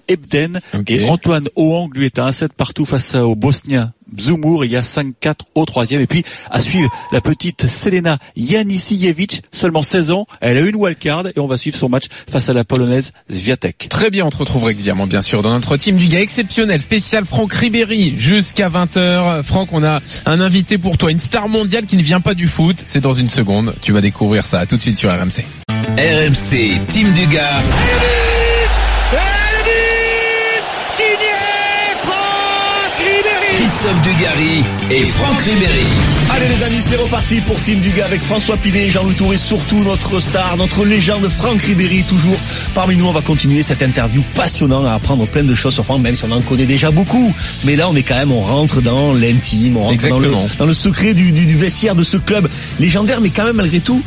Ebden, 0.09 0.59
et 0.87 1.07
Antoine 1.07 1.47
Hoang 1.55 1.89
lui 1.95 2.05
est 2.05 2.19
à 2.19 2.29
1-7 2.29 2.49
partout 2.57 2.85
face 2.85 3.15
au 3.15 3.35
Bosnien 3.35 3.93
Bzumur. 4.11 4.65
Il 4.65 4.71
y 4.71 4.75
a 4.75 4.81
5-4 4.81 5.33
au 5.55 5.65
troisième. 5.65 6.01
Et 6.01 6.07
puis, 6.07 6.23
à 6.49 6.59
suivre, 6.59 6.89
la 7.11 7.21
petite 7.21 7.67
Selena 7.67 8.17
Janisijevic, 8.35 9.43
seulement 9.51 9.83
16 9.83 10.11
ans. 10.11 10.25
Elle 10.41 10.57
a 10.57 10.61
une 10.61 10.75
wildcard 10.75 11.27
et 11.27 11.39
on 11.39 11.45
va 11.45 11.57
suivre 11.57 11.77
son 11.77 11.89
match 11.89 12.05
face 12.29 12.49
à 12.49 12.53
la 12.53 12.63
polonaise 12.63 13.13
Zviatek. 13.31 13.87
Très 13.89 14.09
bien, 14.09 14.25
on 14.25 14.29
te 14.29 14.37
retrouve 14.37 14.63
régulièrement, 14.65 15.07
bien 15.07 15.21
sûr, 15.21 15.41
dans 15.41 15.51
notre 15.51 15.77
team 15.77 15.95
du 15.95 16.07
gars 16.07 16.21
exceptionnel, 16.21 16.81
spécial 16.81 17.25
Franck 17.25 17.53
Ribéry, 17.53 18.15
jusqu'à 18.17 18.69
20h. 18.69 19.43
Franck, 19.43 19.69
on 19.71 19.83
a 19.83 20.01
un 20.25 20.41
invité 20.41 20.77
pour 20.77 20.97
toi, 20.97 21.11
une 21.11 21.19
star 21.19 21.49
mondiale 21.49 21.85
qui 21.85 21.97
ne 21.97 22.03
vient 22.03 22.21
pas 22.21 22.33
du 22.33 22.47
foot. 22.47 22.77
C'est 22.85 23.01
dans 23.01 23.13
une 23.13 23.29
seconde. 23.29 23.75
Tu 23.81 23.91
vas 23.91 24.01
découvrir 24.01 24.45
ça 24.45 24.65
tout 24.65 24.77
de 24.77 24.81
suite 24.81 24.97
sur 24.97 25.11
RMC. 25.11 25.45
RMC, 25.97 26.87
Team 26.87 27.13
Dugas. 27.13 27.61
Signé 27.61 28.38
Christophe 33.79 34.01
Dugarry 34.01 34.63
et 34.91 35.05
Franck 35.05 35.39
Ribéry. 35.39 35.85
Allez 36.31 36.49
les 36.49 36.63
amis, 36.63 36.81
c'est 36.81 36.97
reparti 36.97 37.39
pour 37.39 37.57
Team 37.61 37.79
Dugas 37.79 38.07
avec 38.07 38.21
François 38.21 38.57
Pinet, 38.57 38.89
Jean-Louis 38.89 39.15
Tour 39.15 39.33
et 39.33 39.37
surtout 39.37 39.85
notre 39.85 40.19
star, 40.19 40.57
notre 40.57 40.83
légende 40.83 41.29
Franck 41.29 41.61
Ribéry, 41.61 42.03
toujours 42.03 42.35
parmi 42.75 42.97
nous. 42.97 43.05
On 43.05 43.13
va 43.13 43.21
continuer 43.21 43.63
cette 43.63 43.81
interview 43.81 44.21
passionnante 44.35 44.85
à 44.85 44.95
apprendre 44.95 45.25
plein 45.27 45.45
de 45.45 45.55
choses 45.55 45.75
sur 45.75 45.85
Franck, 45.85 46.01
même 46.01 46.17
si 46.17 46.25
on 46.25 46.31
en 46.31 46.41
connaît 46.41 46.65
déjà 46.65 46.91
beaucoup. 46.91 47.33
Mais 47.63 47.77
là, 47.77 47.87
on 47.89 47.95
est 47.95 48.03
quand 48.03 48.15
même, 48.15 48.33
on 48.33 48.41
rentre 48.41 48.81
dans 48.81 49.13
l'intime, 49.13 49.77
on 49.77 49.83
rentre 49.83 50.09
dans 50.09 50.19
le, 50.19 50.25
Exactement. 50.25 50.47
dans 50.57 50.65
le 50.65 50.73
secret 50.73 51.13
du, 51.13 51.31
du, 51.31 51.45
du 51.45 51.55
vestiaire 51.55 51.95
de 51.95 52.03
ce 52.03 52.17
club 52.17 52.49
légendaire, 52.81 53.21
mais 53.21 53.29
quand 53.29 53.45
même 53.45 53.55
malgré 53.55 53.79
tout, 53.79 54.03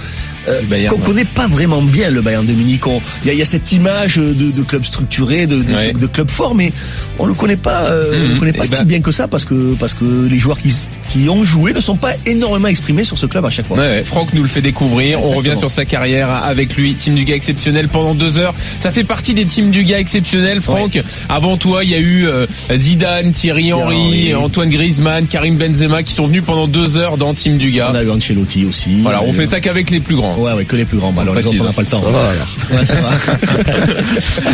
euh, 0.49 0.89
qu'on 0.89 0.99
connaît 0.99 1.25
pas 1.25 1.47
vraiment 1.47 1.83
bien 1.83 2.11
le 2.11 2.21
Bayern 2.23 2.45
de 2.47 2.53
Munich. 2.53 2.83
Il 3.23 3.27
y, 3.29 3.31
a- 3.31 3.33
il 3.35 3.39
y 3.39 3.43
a 3.43 3.47
cette 3.47 3.71
image 3.73 4.17
de, 4.17 4.33
de 4.51 4.63
club 4.63 4.85
structuré, 4.85 5.47
de, 5.47 5.63
de, 5.63 5.73
Ouais. 5.73 5.93
de 5.93 6.07
club 6.07 6.31
fort, 6.31 6.55
mais 6.55 6.73
on 7.19 7.27
le 7.27 7.35
connaît 7.35 7.57
pas, 7.57 7.85
euh, 7.85 8.13
on 8.15 8.19
Mhm. 8.27 8.33
le 8.35 8.39
connaît 8.39 8.53
pas 8.53 8.65
Eh 8.65 8.69
si 8.69 8.73
ben- 8.77 8.85
bien 8.85 9.01
que 9.01 9.13
ça 9.13 9.29
parce 9.29 9.45
que 9.45 9.75
parce 9.79 9.95
que 9.95 10.05
les 10.29 10.39
joueurs 10.39 10.59
qui 10.59 10.73
qui 11.09 11.29
ont 11.29 11.43
joué 11.45 11.73
ne 11.73 11.81
sont 11.81 11.97
pas 11.97 12.13
énormément 12.27 12.69
exprimés 12.69 13.05
sur 13.05 13.19
ce 13.19 13.27
club 13.27 13.45
à 13.45 13.51
chaque 13.51 13.67
fois. 13.67 13.77
Ouais, 13.79 13.83
ouais, 13.89 14.05
Franck 14.05 14.33
nous 14.33 14.43
le 14.43 14.49
fait 14.49 14.63
découvrir. 14.63 15.23
On 15.23 15.31
revient 15.33 15.57
sur 15.59 15.71
sa 15.71 15.85
carrière 15.85 16.31
avec 16.31 16.75
lui. 16.77 16.95
Team 16.95 17.15
du 17.15 17.25
gars 17.25 17.37
exceptionnel 17.37 17.89
pendant 17.89 18.15
deux 18.15 18.37
heures. 18.39 18.55
Ça 18.81 18.91
fait 18.91 19.05
partie 19.05 19.35
des 19.35 19.45
teams 19.45 19.71
du 19.71 19.85
gars 19.85 19.99
exceptionnels. 19.99 20.61
Franck, 20.61 21.01
avant 21.29 21.57
toi, 21.57 21.85
il 21.85 21.91
y 21.91 21.95
a 21.95 21.99
eu 21.99 22.27
euh, 22.27 22.47
Zidane, 22.75 23.33
Thierry 23.33 23.73
Henry. 23.73 24.35
Antoine 24.35 24.69
Griezmann, 24.71 25.27
Karim 25.27 25.57
Benzema 25.57 26.03
qui 26.03 26.13
sont 26.15 26.27
venus 26.27 26.43
pendant 26.45 26.67
deux 26.67 26.97
heures 26.97 27.17
dans 27.19 27.35
Team 27.35 27.59
du 27.59 27.71
gars. 27.71 27.91
On 27.93 27.95
a 27.97 28.03
eu 28.03 28.11
Ancelotti 28.11 28.65
aussi. 28.65 29.01
Voilà, 29.03 29.23
on 29.23 29.33
fait 29.33 29.47
ça 29.47 29.61
qu'avec 29.61 29.91
les 29.91 30.01
plus 30.01 30.17
grands. 30.17 30.32
Ouais, 30.39 30.53
ouais, 30.53 30.65
que 30.65 30.77
les 30.77 30.85
plus 30.85 30.99
grands. 30.99 31.13
Bah, 31.13 31.23
alors 31.23 31.35
les 31.35 31.47
autres, 31.47 31.59
on 31.61 31.65
n'a 31.65 31.73
pas 31.73 31.83
le 31.83 31.89
temps. 31.89 32.03
Ça 32.03 32.11
va, 32.11 32.29
alors. 32.29 32.47
Ouais, 32.73 32.87
ça 32.87 33.01
va. 33.01 33.11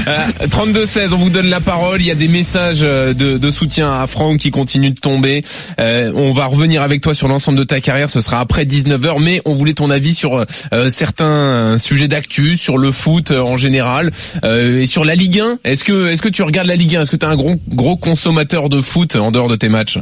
Euh, 0.08 0.46
32-16, 0.46 1.12
on 1.12 1.16
vous 1.16 1.30
donne 1.30 1.48
la 1.48 1.60
parole. 1.60 2.00
Il 2.00 2.06
y 2.06 2.10
a 2.10 2.14
des 2.14 2.28
messages 2.28 2.80
euh, 2.82 3.14
de, 3.14 3.38
de 3.38 3.50
soutien 3.50 3.92
à 3.92 4.06
Franck 4.06 4.38
qui 4.38 4.50
continuent 4.50 4.94
de 4.94 5.00
tomber. 5.00 5.44
Euh, 5.80 6.12
on 6.14 6.32
va 6.32 6.46
revenir 6.46 6.82
avec 6.82 7.00
toi 7.00 7.14
sur 7.14 7.28
l'ensemble 7.28 7.58
de 7.58 7.64
ta 7.64 7.80
carrière. 7.80 8.10
Ce 8.10 8.20
sera 8.20 8.40
après 8.40 8.64
19h, 8.64 9.22
mais 9.22 9.40
on 9.44 9.54
voulait 9.54 9.74
ton 9.74 9.90
avis 9.90 10.14
sur 10.14 10.44
euh, 10.72 10.90
certains 10.90 11.78
sujets 11.78 12.08
d'actu, 12.08 12.56
sur 12.56 12.78
le 12.78 12.92
foot 12.92 13.30
euh, 13.30 13.40
en 13.40 13.56
général 13.56 14.10
euh, 14.44 14.80
et 14.80 14.86
sur 14.86 15.04
la 15.04 15.14
Ligue 15.14 15.40
1. 15.40 15.58
Est-ce 15.64 15.84
que 15.84 16.08
est-ce 16.08 16.22
que 16.22 16.28
tu 16.28 16.42
regardes 16.42 16.68
la 16.68 16.76
Ligue 16.76 16.96
1 16.96 17.02
Est-ce 17.02 17.10
que 17.10 17.16
tu 17.16 17.26
es 17.26 17.28
un 17.28 17.36
gros 17.36 17.56
gros 17.68 17.96
consommateur 17.96 18.68
de 18.68 18.80
foot 18.80 19.16
en 19.16 19.30
dehors 19.30 19.48
de 19.48 19.56
tes 19.56 19.68
matchs? 19.68 19.98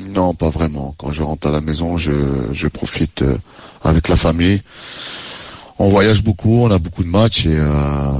Non, 0.00 0.34
pas 0.34 0.50
vraiment. 0.50 0.94
Quand 0.98 1.10
je 1.12 1.22
rentre 1.22 1.48
à 1.48 1.50
la 1.50 1.60
maison, 1.60 1.96
je, 1.96 2.12
je 2.52 2.68
profite 2.68 3.22
euh, 3.22 3.36
avec 3.82 4.08
la 4.08 4.16
famille. 4.16 4.62
On 5.78 5.88
voyage 5.88 6.22
beaucoup, 6.22 6.62
on 6.62 6.70
a 6.70 6.78
beaucoup 6.78 7.02
de 7.04 7.08
matchs 7.08 7.46
et 7.46 7.54
euh, 7.56 8.12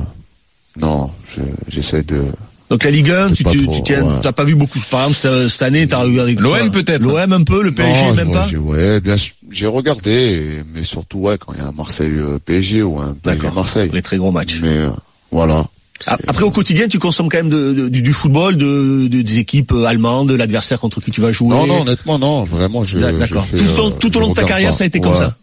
non, 0.76 1.10
je- 1.28 1.40
j'essaie 1.68 2.02
de. 2.02 2.24
Donc 2.70 2.84
la 2.84 2.90
Ligue 2.90 3.10
1, 3.10 3.28
C'est 3.30 3.36
tu 3.36 3.66
tu 3.66 3.82
tu 3.82 3.94
ouais. 3.94 4.20
t'as 4.22 4.32
pas 4.32 4.44
vu 4.44 4.54
beaucoup. 4.54 4.78
Par 4.90 5.00
exemple, 5.08 5.16
cette, 5.16 5.48
cette 5.48 5.62
année, 5.62 5.86
t'as 5.86 6.02
regardé 6.02 6.34
quoi 6.36 6.58
L'OM 6.60 6.70
peut-être 6.70 7.00
L'OM 7.02 7.32
un 7.32 7.42
peu, 7.42 7.62
le 7.62 7.72
PSG 7.72 8.04
Non, 8.08 8.14
même 8.14 8.28
je- 8.28 8.32
pas. 8.34 8.46
j'ai- 8.48 8.56
Ouais, 8.58 9.00
bien 9.00 9.14
j'ai 9.50 9.66
regardé, 9.66 10.62
mais 10.74 10.82
surtout 10.82 11.20
ouais 11.20 11.38
quand 11.38 11.52
il 11.54 11.58
y 11.60 11.62
a 11.62 11.68
un 11.68 11.72
Marseille 11.72 12.12
euh, 12.12 12.38
PSG 12.44 12.82
ou 12.82 12.98
un 12.98 13.14
PSG. 13.22 13.50
Marseille. 13.54 13.90
Les 13.92 14.02
très 14.02 14.18
gros 14.18 14.30
matchs. 14.32 14.58
Mais 14.62 14.76
euh, 14.76 14.90
voilà. 15.32 15.64
Après, 16.06 16.44
au 16.44 16.50
quotidien, 16.50 16.86
tu 16.88 16.98
consommes 16.98 17.28
quand 17.28 17.38
même 17.38 17.48
de, 17.48 17.72
de- 17.72 17.88
du, 17.88 18.02
du 18.02 18.12
football, 18.12 18.56
de, 18.56 19.08
de- 19.08 19.22
des 19.22 19.38
équipes 19.38 19.72
euh, 19.72 19.84
allemandes, 19.84 20.28
de 20.28 20.34
l'adversaire 20.34 20.78
contre 20.78 21.00
qui 21.00 21.10
tu 21.10 21.20
vas 21.20 21.32
jouer. 21.32 21.48
Non, 21.48 21.66
non, 21.66 21.80
honnêtement, 21.82 22.18
non, 22.18 22.44
vraiment, 22.44 22.84
je. 22.84 22.98
D'a- 23.00 23.10
je 23.12 23.16
D'accord. 23.18 23.44
fais, 23.44 23.56
Tout, 23.56 23.66
temps- 23.74 23.88
euh, 23.88 23.90
tout 23.98 24.16
au 24.16 24.20
long 24.20 24.28
de 24.30 24.34
ta 24.34 24.44
carrière, 24.44 24.70
pas. 24.70 24.76
ça 24.76 24.84
a 24.84 24.86
été 24.86 25.00
comme 25.00 25.16
ça. 25.16 25.36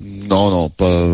Non, 0.00 0.50
non, 0.50 0.68
pas. 0.70 1.06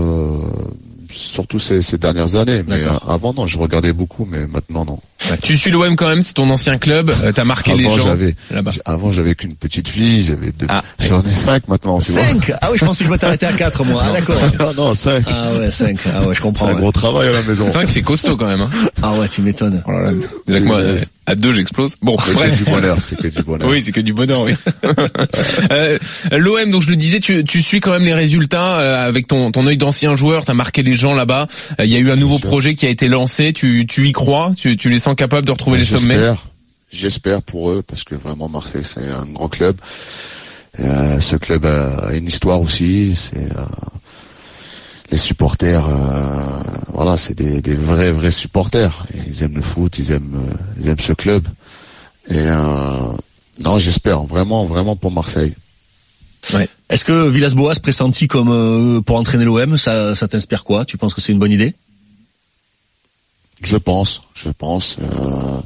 Surtout 1.11 1.59
ces, 1.59 1.83
ces 1.83 1.99
dernières 1.99 2.37
années. 2.37 2.63
Mais 2.67 2.83
euh, 2.85 2.91
avant, 3.09 3.33
non, 3.35 3.47
je 3.47 3.59
regardais 3.59 3.93
beaucoup, 3.93 4.27
mais 4.31 4.47
maintenant, 4.47 4.85
non. 4.85 4.99
Tu 5.43 5.59
suis 5.59 5.71
l'OM 5.73 5.97
quand 5.97 6.09
même, 6.09 6.23
c'est 6.23 6.35
ton 6.35 6.49
ancien 6.49 6.79
club. 6.79 7.11
euh, 7.25 7.33
T'as 7.33 7.45
marqué 7.45 7.75
les 7.75 7.85
gens 7.85 8.05
j'avais, 8.05 8.35
avant, 8.85 9.11
j'avais 9.11 9.35
qu'une 9.35 9.55
petite 9.57 9.89
fille, 9.89 10.25
j'avais 10.25 10.53
deux. 10.53 10.67
Ah, 10.69 10.83
J'en 11.01 11.23
ai 11.23 11.29
cinq 11.29 11.67
maintenant. 11.69 11.99
5 11.99 12.53
Ah 12.61 12.69
oui, 12.71 12.79
je 12.81 12.85
pensais 12.85 13.05
que 13.05 13.13
je 13.13 13.19
m'arrêter 13.21 13.47
à 13.47 13.53
4 13.53 13.85
moi. 13.85 14.03
Ah 14.07 14.13
d'accord. 14.13 14.41
non, 14.61 14.75
non, 14.75 14.95
cinq. 14.95 15.25
Ah 15.29 15.51
ouais, 15.59 15.71
5 15.73 15.99
Ah 16.07 16.21
ouais, 16.21 16.27
je 16.31 16.35
C'est 16.35 16.41
comprends. 16.41 16.69
un 16.69 16.75
ouais. 16.75 16.81
gros 16.81 16.93
travail 16.93 17.29
à 17.29 17.33
la 17.33 17.43
maison. 17.43 17.65
C'est 17.67 17.73
vrai 17.73 17.87
que 17.87 17.91
c'est 17.93 18.03
costaud 18.03 18.37
quand 18.37 18.47
même. 18.47 18.61
Hein. 18.61 18.71
Ah 19.03 19.15
ouais, 19.15 19.29
tu 19.29 19.43
m'étonnes. 19.43 19.83
Oh 19.87 19.91
là 19.93 20.61
moi, 20.61 20.81
à 21.27 21.35
deux, 21.35 21.53
j'explose. 21.53 21.95
Bon, 22.01 22.17
C'est 22.25 22.33
que 22.35 22.57
du 22.57 22.65
bonheur, 22.65 22.97
c'est 23.01 23.17
que 23.19 23.29
du 23.29 23.43
bonheur. 23.43 23.69
Oui, 23.69 23.83
c'est 23.83 23.93
que 23.93 24.01
du 24.01 24.15
bonheur, 24.15 24.43
oui. 24.43 24.53
euh, 25.73 25.99
L'OM, 26.33 26.71
donc 26.71 26.83
je 26.83 26.89
le 26.91 26.97
disais, 26.97 27.21
tu, 27.21 27.45
tu 27.45 27.61
suis 27.63 27.81
quand 27.81 27.91
même 27.91 28.05
les 28.05 28.15
résultats 28.15 28.79
euh, 28.79 29.07
avec 29.09 29.27
ton, 29.27 29.53
ton 29.53 29.67
œil 29.67 29.77
d'ancien 29.77 30.17
joueur. 30.17 30.45
T'as 30.45 30.55
marqué 30.55 30.83
les 30.83 30.95
gens 30.99 31.15
là-bas. 31.15 31.47
Euh, 31.81 31.85
Il 31.85 31.91
y 31.91 31.97
a 31.97 31.99
eu 31.99 32.11
un 32.11 32.17
nouveau 32.17 32.39
projet 32.39 32.75
qui 32.75 32.87
a 32.87 32.91
été 32.91 33.09
lancé. 33.09 33.53
Tu, 33.53 33.87
tu 33.87 34.09
y 34.09 34.13
crois? 34.13 34.53
Tu, 34.57 34.77
tu 34.77 34.91
les 34.91 34.99
sens 34.99 35.15
capables 35.15 35.47
de 35.47 35.53
retrouver 35.53 35.79
les 35.79 35.85
sommets? 35.85 36.15
J'espère, 36.15 36.47
j'espère 36.93 37.43
pour 37.43 37.71
eux, 37.71 37.83
parce 37.83 38.05
que 38.05 38.15
vraiment 38.15 38.49
Marseille 38.49 38.85
c'est 38.85 39.09
un 39.09 39.27
grand 39.27 39.49
club. 39.49 39.77
Euh, 40.81 41.21
ce 41.21 41.37
club 41.37 41.65
a 41.65 42.11
une 42.13 42.27
histoire 42.27 42.61
aussi. 42.61 43.15
C'est 43.17 43.51
euh, 43.51 43.65
les 45.11 45.17
supporters, 45.17 45.87
euh, 45.89 46.63
voilà, 46.93 47.17
c'est 47.17 47.35
des, 47.35 47.63
des 47.63 47.75
vrais 47.75 48.13
vrais 48.13 48.31
supporters. 48.31 49.07
Ils 49.27 49.43
aiment 49.43 49.57
le 49.57 49.63
foot, 49.63 49.99
ils 49.99 50.13
aiment 50.13 50.47
ils 50.79 50.89
aiment 50.89 51.01
ce 51.01 51.15
club. 51.15 51.49
Et 52.31 52.45
non, 53.59 53.79
j'espère 53.79 54.23
vraiment 54.25 54.67
vraiment 54.67 54.97
pour 54.97 55.11
Marseille. 55.11 55.55
Ouais. 56.53 56.69
Est-ce 56.91 57.05
que 57.05 57.29
Villas-Boas 57.29 57.75
pressenti 57.83 58.29
comme 58.29 58.51
euh, 58.51 59.01
pour 59.03 59.17
entraîner 59.17 59.45
l'OM, 59.45 59.77
ça, 59.77 60.17
ça 60.17 60.27
t'inspire 60.27 60.65
quoi? 60.65 60.85
Tu 60.85 60.97
penses 60.97 61.13
que 61.15 61.21
c'est 61.21 61.33
une 61.33 61.39
bonne 61.39 61.53
idée? 61.53 61.75
Je 63.63 63.77
pense, 63.77 64.23
je 64.35 64.49
pense. 64.49 64.97
Euh, 65.03 65.61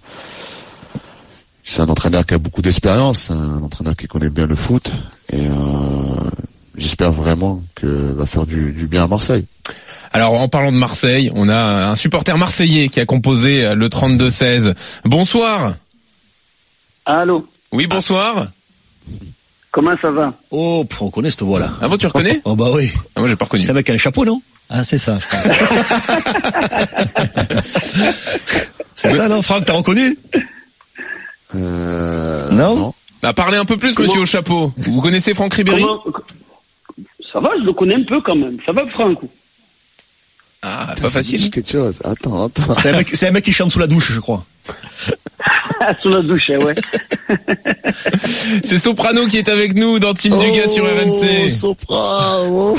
c'est 1.62 1.80
un 1.82 1.88
entraîneur 1.88 2.26
qui 2.26 2.34
a 2.34 2.38
beaucoup 2.38 2.60
d'expérience, 2.60 3.30
un 3.30 3.62
entraîneur 3.62 3.94
qui 3.94 4.08
connaît 4.08 4.30
bien 4.30 4.46
le 4.46 4.56
foot 4.56 4.90
et 5.32 5.46
euh, 5.46 5.52
j'espère 6.76 7.12
vraiment 7.12 7.62
que 7.76 7.86
va 7.86 8.26
faire 8.26 8.44
du, 8.44 8.72
du 8.72 8.88
bien 8.88 9.04
à 9.04 9.06
Marseille. 9.06 9.44
Alors 10.12 10.32
en 10.32 10.48
parlant 10.48 10.72
de 10.72 10.76
Marseille, 10.76 11.30
on 11.34 11.48
a 11.48 11.90
un 11.90 11.94
supporter 11.94 12.36
marseillais 12.36 12.88
qui 12.88 12.98
a 12.98 13.06
composé 13.06 13.74
le 13.74 13.88
32-16. 13.88 14.74
Bonsoir. 15.04 15.76
Allô? 17.06 17.46
Oui, 17.70 17.86
bonsoir. 17.86 18.48
Comment 19.72 19.96
ça 20.00 20.10
va? 20.10 20.34
Oh, 20.50 20.84
pff, 20.88 21.00
on 21.02 21.10
connaît 21.10 21.30
cette 21.30 21.42
voix-là. 21.42 21.70
Ah 21.80 21.88
bon, 21.88 21.96
tu 21.96 22.06
reconnais? 22.06 22.40
Oh 22.44 22.54
bah 22.54 22.70
oui. 22.72 22.90
Ah, 23.16 23.20
Moi, 23.20 23.28
j'ai 23.28 23.36
pas 23.36 23.46
reconnu. 23.46 23.64
C'est 23.64 23.70
un 23.70 23.74
mec 23.74 23.86
qui 23.86 23.92
a 23.92 23.94
un 23.94 23.98
chapeau, 23.98 24.24
non? 24.24 24.40
Ah, 24.70 24.84
c'est 24.84 24.98
ça. 24.98 25.18
C'est 28.94 29.10
ça, 29.10 29.28
non? 29.28 29.42
Franck, 29.42 29.64
t'as 29.64 29.72
reconnu? 29.72 30.16
Euh, 31.54 32.50
Non, 32.50 32.94
Bah, 33.22 33.32
parlez 33.32 33.56
un 33.56 33.64
peu 33.64 33.76
plus, 33.76 33.94
Comment 33.94 34.08
monsieur 34.08 34.22
au 34.22 34.26
chapeau. 34.26 34.72
Vous 34.76 35.00
connaissez 35.00 35.34
Franck 35.34 35.54
Ribéry? 35.54 35.82
Comment 35.82 36.02
Ça 37.32 37.40
va, 37.40 37.50
je 37.58 37.64
le 37.64 37.72
connais 37.72 37.96
un 37.96 38.04
peu 38.04 38.20
quand 38.20 38.36
même. 38.36 38.58
Ça 38.64 38.72
va, 38.72 38.86
Franck? 38.90 39.18
Ah, 40.62 40.94
pas 41.00 41.08
facile. 41.08 41.50
quelque 41.50 41.68
chose. 41.70 42.00
Attends, 42.04 42.44
attends. 42.46 42.72
C'est 42.74 42.90
un, 42.90 42.98
mec- 42.98 43.10
c'est 43.16 43.26
un 43.28 43.32
mec 43.32 43.44
qui 43.44 43.52
chante 43.52 43.72
sous 43.72 43.80
la 43.80 43.86
douche, 43.88 44.12
je 44.12 44.20
crois. 44.20 44.44
Sous 46.02 46.08
la 46.08 46.22
douche, 46.22 46.50
eh, 46.50 46.56
ouais. 46.58 46.74
C'est 48.64 48.78
Soprano 48.78 49.26
qui 49.26 49.38
est 49.38 49.48
avec 49.48 49.74
nous 49.74 49.98
dans 49.98 50.14
Team 50.14 50.38
Dugas 50.38 50.68
sur 50.68 50.84
Oh, 50.84 50.88
RMC. 50.88 51.50
Soprano. 51.50 52.76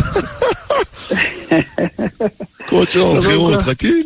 Comment 2.69 2.85
tu 2.85 2.99
vas, 2.99 3.21
frérot 3.21 3.57
Tranquille 3.57 4.05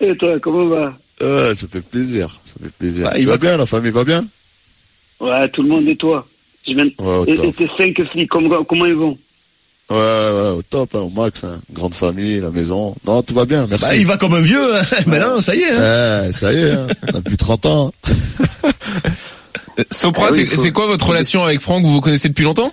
Et 0.00 0.16
toi, 0.16 0.38
comment 0.40 0.66
va 0.66 0.98
Ouais, 1.20 1.54
ça 1.54 1.68
fait 1.68 1.82
plaisir. 1.82 2.40
Ça 2.44 2.56
fait 2.62 2.72
plaisir. 2.72 3.10
Ah, 3.12 3.18
il 3.18 3.26
va 3.26 3.36
bien, 3.36 3.56
la 3.56 3.66
famille 3.66 3.92
va 3.92 4.04
bien? 4.04 4.24
Ouais, 5.20 5.48
tout 5.50 5.62
le 5.62 5.68
monde 5.68 5.86
et 5.88 5.96
toi? 5.96 6.26
Je 6.66 6.74
viens... 6.74 6.86
Au 6.98 7.24
et, 7.26 7.34
tes 7.34 7.68
cinq 7.76 8.02
flics, 8.10 8.28
comment, 8.28 8.64
comment 8.64 8.86
ils 8.86 8.94
vont? 8.94 9.16
Ouais, 9.90 9.96
ouais, 9.96 10.50
au 10.56 10.62
top, 10.62 10.94
hein, 10.94 11.00
au 11.00 11.10
max. 11.10 11.44
Hein. 11.44 11.60
Grande 11.72 11.94
famille, 11.94 12.40
la 12.40 12.50
maison. 12.50 12.94
Non, 13.06 13.22
tout 13.22 13.34
va 13.34 13.44
bien, 13.44 13.66
merci. 13.68 13.84
Bah, 13.84 13.96
il 13.96 14.06
va 14.06 14.16
comme 14.16 14.34
un 14.34 14.40
vieux. 14.40 14.76
Hein. 14.76 14.82
Maintenant, 15.06 15.40
ça 15.40 15.54
y 15.54 15.60
est. 15.60 15.70
Hein. 15.72 16.22
Ouais, 16.22 16.32
ça 16.32 16.52
y 16.52 16.56
est, 16.58 16.70
hein. 16.70 16.86
on 17.12 17.18
a 17.18 17.20
plus 17.20 17.36
30 17.36 17.66
ans. 17.66 17.92
Euh, 19.76 19.82
Sopra, 19.90 20.26
Ah 20.28 20.32
oui, 20.32 20.46
c'est 20.48 20.54
faut- 20.54 20.62
c'est 20.62 20.70
quoi 20.70 20.86
votre 20.86 21.04
relation 21.08 21.42
avec 21.42 21.58
Franck? 21.60 21.82
Vous 21.84 21.92
vous 21.94 22.00
connaissez 22.00 22.28
depuis 22.28 22.44
longtemps? 22.44 22.72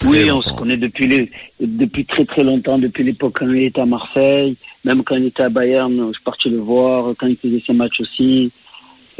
Très 0.00 0.08
Oui, 0.10 0.30
on 0.30 0.42
se 0.42 0.52
connaît 0.52 0.76
depuis 0.76 1.08
les, 1.08 1.30
depuis 1.60 2.04
très 2.04 2.26
très 2.26 2.44
longtemps, 2.44 2.78
depuis 2.78 3.04
l'époque 3.04 3.36
quand 3.38 3.48
il 3.50 3.62
était 3.62 3.80
à 3.80 3.86
Marseille, 3.86 4.54
même 4.84 5.02
quand 5.02 5.16
il 5.16 5.24
était 5.26 5.44
à 5.44 5.48
Bayern, 5.48 5.94
je 6.08 6.12
suis 6.12 6.22
parti 6.24 6.50
le 6.50 6.58
voir, 6.58 7.14
quand 7.18 7.26
il 7.26 7.38
faisait 7.38 7.62
ses 7.66 7.72
matchs 7.72 8.00
aussi. 8.00 8.50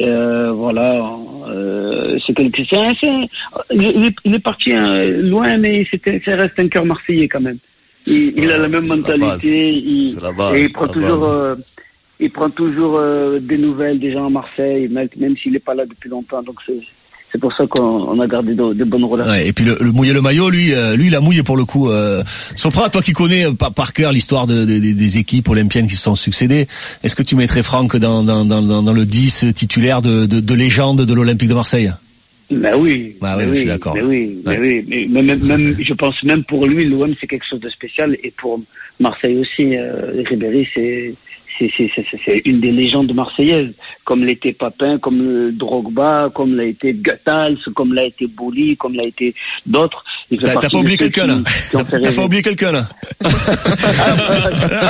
Euh, 0.01 0.53
voilà, 0.53 1.11
euh, 1.49 2.19
c'est 2.25 2.33
quelque 2.33 2.63
un- 3.07 3.27
il, 3.73 3.83
il 3.83 4.05
est, 4.07 4.15
il 4.25 4.35
est 4.35 4.39
parti 4.39 4.73
hein, 4.73 5.05
loin, 5.07 5.59
mais 5.59 5.85
c'était, 5.91 6.23
ça 6.25 6.37
reste 6.37 6.59
un 6.59 6.69
cœur 6.69 6.85
marseillais 6.85 7.27
quand 7.27 7.41
même. 7.41 7.59
Il, 8.07 8.33
il 8.37 8.51
a 8.53 8.59
la 8.59 8.69
même 8.69 8.85
la 8.85 8.97
mentalité, 8.97 9.71
il, 9.73 10.17
base, 10.37 10.55
et 10.55 10.65
il 10.65 10.73
prend 10.73 10.87
toujours, 10.87 11.25
euh, 11.25 11.57
il 12.21 12.31
prend 12.31 12.49
toujours 12.49 12.97
euh, 12.97 13.39
des 13.41 13.59
nouvelles 13.59 13.99
des 13.99 14.13
gens 14.13 14.27
à 14.27 14.31
Marseille, 14.31 14.87
même, 14.89 15.09
même 15.17 15.37
s'il 15.37 15.53
n'est 15.53 15.59
pas 15.59 15.75
là 15.75 15.85
depuis 15.85 16.09
longtemps. 16.09 16.43
Donc 16.43 16.61
c'est, 17.33 17.41
pour 17.41 17.53
ça 17.53 17.67
qu'on 17.67 17.81
on 17.83 18.21
a 18.21 18.27
gardé 18.27 18.55
de, 18.55 18.73
de 18.73 18.85
bonnes 18.85 19.05
relations. 19.05 19.33
Ouais, 19.33 19.47
et 19.49 19.53
puis 19.53 19.65
le, 19.65 19.77
le 19.81 19.93
mouiller 19.93 20.13
le 20.13 20.21
maillot, 20.23 20.51
lui, 20.51 20.73
euh, 20.73 20.97
lui, 20.97 21.09
il 21.09 21.15
a 21.15 21.21
mouillé 21.21 21.43
pour 21.43 21.57
le 21.57 21.65
coup. 21.65 21.91
Euh, 21.91 22.23
Sopra, 22.57 22.89
toi 22.91 23.03
qui 23.03 23.13
connais 23.13 23.47
euh, 23.47 23.53
par, 23.53 23.73
par 23.75 23.93
cœur 23.93 24.13
l'histoire 24.13 24.47
de, 24.47 24.65
de- 24.65 24.79
des- 24.79 25.19
équipes 25.19 25.49
olympiennes 25.49 25.87
qui 25.87 25.95
se 25.97 26.03
sont 26.03 26.17
succédées, 26.17 26.67
est-ce 27.03 27.17
que 27.17 27.23
tu 27.23 27.37
mettrais 27.37 27.63
Franck 27.63 27.97
dans, 27.97 28.23
dans, 28.23 28.45
dans, 28.45 28.63
dans, 28.63 28.83
dans 28.83 28.93
le 28.93 29.05
10 29.07 29.47
titulaire 29.55 30.03
de, 30.03 30.27
de, 30.27 30.41
de 30.41 30.55
légende 30.55 31.03
de 31.05 31.15
l'Olympique 31.15 31.49
de 31.49 31.55
Marseille? 31.55 31.93
Ben 32.51 32.75
oui, 32.79 33.15
Bah 33.21 33.37
ben 33.37 33.43
oui, 33.45 33.49
oui, 33.51 33.55
je 33.57 33.61
suis 33.61 33.69
d'accord. 33.69 33.93
ben 33.95 34.07
oui, 34.07 34.39
ben 34.43 34.59
Ouais. 34.59 34.83
oui. 34.89 35.07
Mais 35.11 35.23
même, 35.23 35.39
même, 35.45 35.77
je 35.87 35.93
pense 35.93 36.15
même 36.23 36.45
pour 36.45 36.67
lui, 36.67 36.85
l'OM 36.87 37.13
c'est 37.21 37.27
quelque 37.27 37.45
chose 37.49 37.61
de 37.61 37.69
spécial 37.69 38.17
et 38.25 38.33
pour 38.39 38.59
Marseille 39.01 39.37
aussi, 39.37 39.77
euh, 39.77 40.23
Ribéry 40.27 40.67
c'est 40.75 41.15
c'est 41.59 42.43
une 42.45 42.61
des 42.61 42.73
légendes 42.73 43.13
marseillaises, 43.15 43.73
comme 44.05 44.25
l'était 44.25 44.53
Papin, 44.53 44.99
comme 44.99 45.19
le 45.19 45.53
Drogba, 45.53 46.31
comme 46.35 46.57
l'a 46.57 46.65
été 46.65 46.93
Gatals, 46.95 47.59
comme 47.75 47.95
l'a 47.95 48.05
été 48.05 48.27
Bouli, 48.27 48.77
comme 48.77 48.95
l'a 48.95 49.07
été 49.07 49.35
d'autres. 49.67 50.05
T'as 50.43 50.69
pas 50.69 50.79
oublié 50.79 50.97
quelqu'un 50.99 51.27
là 51.27 51.39
T'as 51.73 51.85
pas 51.85 52.25
oublié 52.25 52.43
quelqu'un 52.43 52.73
là 52.73 52.89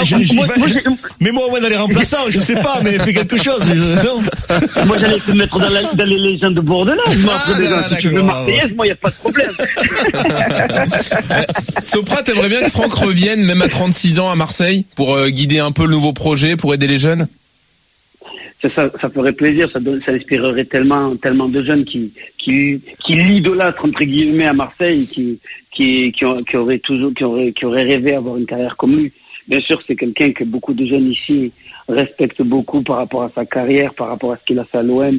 j'ai- 0.02 1.32
moi, 1.32 1.48
moins 1.50 1.60
dans 1.60 1.68
les 1.68 1.76
remplaçants, 1.76 2.28
je 2.28 2.40
sais 2.40 2.54
pas, 2.54 2.80
mais 2.82 2.98
fais 2.98 3.12
quelque 3.12 3.36
chose. 3.40 3.62
moi, 4.86 4.96
j'allais 4.98 5.18
te 5.20 5.30
mettre 5.32 5.58
dans, 5.58 5.68
la- 5.68 5.92
dans 5.94 6.04
les 6.04 6.16
légendes 6.16 6.54
de 6.54 6.60
Bordelais. 6.60 6.96
Moi, 7.18 7.34
Ah, 7.36 7.88
si 7.88 7.96
tu 8.02 8.08
veux 8.08 8.22
Marseillaise, 8.22 8.72
moi, 8.74 8.86
il 8.86 8.88
n'y 8.88 8.92
a 8.92 8.96
pas 8.96 9.10
de 9.10 9.14
problème. 9.14 9.52
Sopra, 11.84 12.22
t'aimerais 12.22 12.48
bien 12.48 12.62
que 12.62 12.70
Franck 12.70 12.92
revienne, 12.94 13.44
même 13.44 13.62
à 13.62 13.68
36 13.68 14.18
ans, 14.18 14.30
à 14.30 14.34
Marseille, 14.34 14.86
pour 14.96 15.14
euh, 15.14 15.28
guider 15.30 15.58
un 15.58 15.72
peu 15.72 15.84
le 15.84 15.90
nouveau 15.90 16.12
projet, 16.12 16.56
pour 16.58 16.74
aider 16.74 16.86
les 16.86 16.98
jeunes? 16.98 17.26
Ça, 18.60 18.90
ferait 19.14 19.32
plaisir, 19.32 19.70
ça, 19.72 19.78
inspirerait 20.12 20.64
tellement, 20.64 21.16
tellement 21.16 21.48
de 21.48 21.62
jeunes 21.62 21.84
qui, 21.84 22.12
qui, 22.36 22.80
qui 23.04 23.14
l'idolâtrent 23.14 23.84
entre 23.84 24.00
guillemets 24.04 24.48
à 24.48 24.52
Marseille, 24.52 25.06
qui, 25.06 25.38
qui, 25.70 26.10
qui, 26.10 26.56
auraient 26.56 26.80
toujours, 26.80 27.14
qui 27.14 27.22
auraient, 27.22 27.52
qui 27.52 27.64
auraient 27.64 27.84
rêvé 27.84 28.12
d'avoir 28.12 28.36
une 28.36 28.46
carrière 28.46 28.76
comme 28.76 28.96
lui. 28.96 29.12
Bien 29.46 29.60
sûr, 29.60 29.80
c'est 29.86 29.94
quelqu'un 29.94 30.32
que 30.32 30.44
beaucoup 30.44 30.74
de 30.74 30.84
jeunes 30.84 31.12
ici 31.12 31.52
respectent 31.88 32.42
beaucoup 32.42 32.82
par 32.82 32.96
rapport 32.96 33.22
à 33.22 33.28
sa 33.28 33.46
carrière, 33.46 33.94
par 33.94 34.08
rapport 34.08 34.32
à 34.32 34.36
ce 34.36 34.44
qu'il 34.44 34.58
a 34.58 34.64
fait 34.64 34.78
à 34.78 34.82
l'OM. 34.82 35.18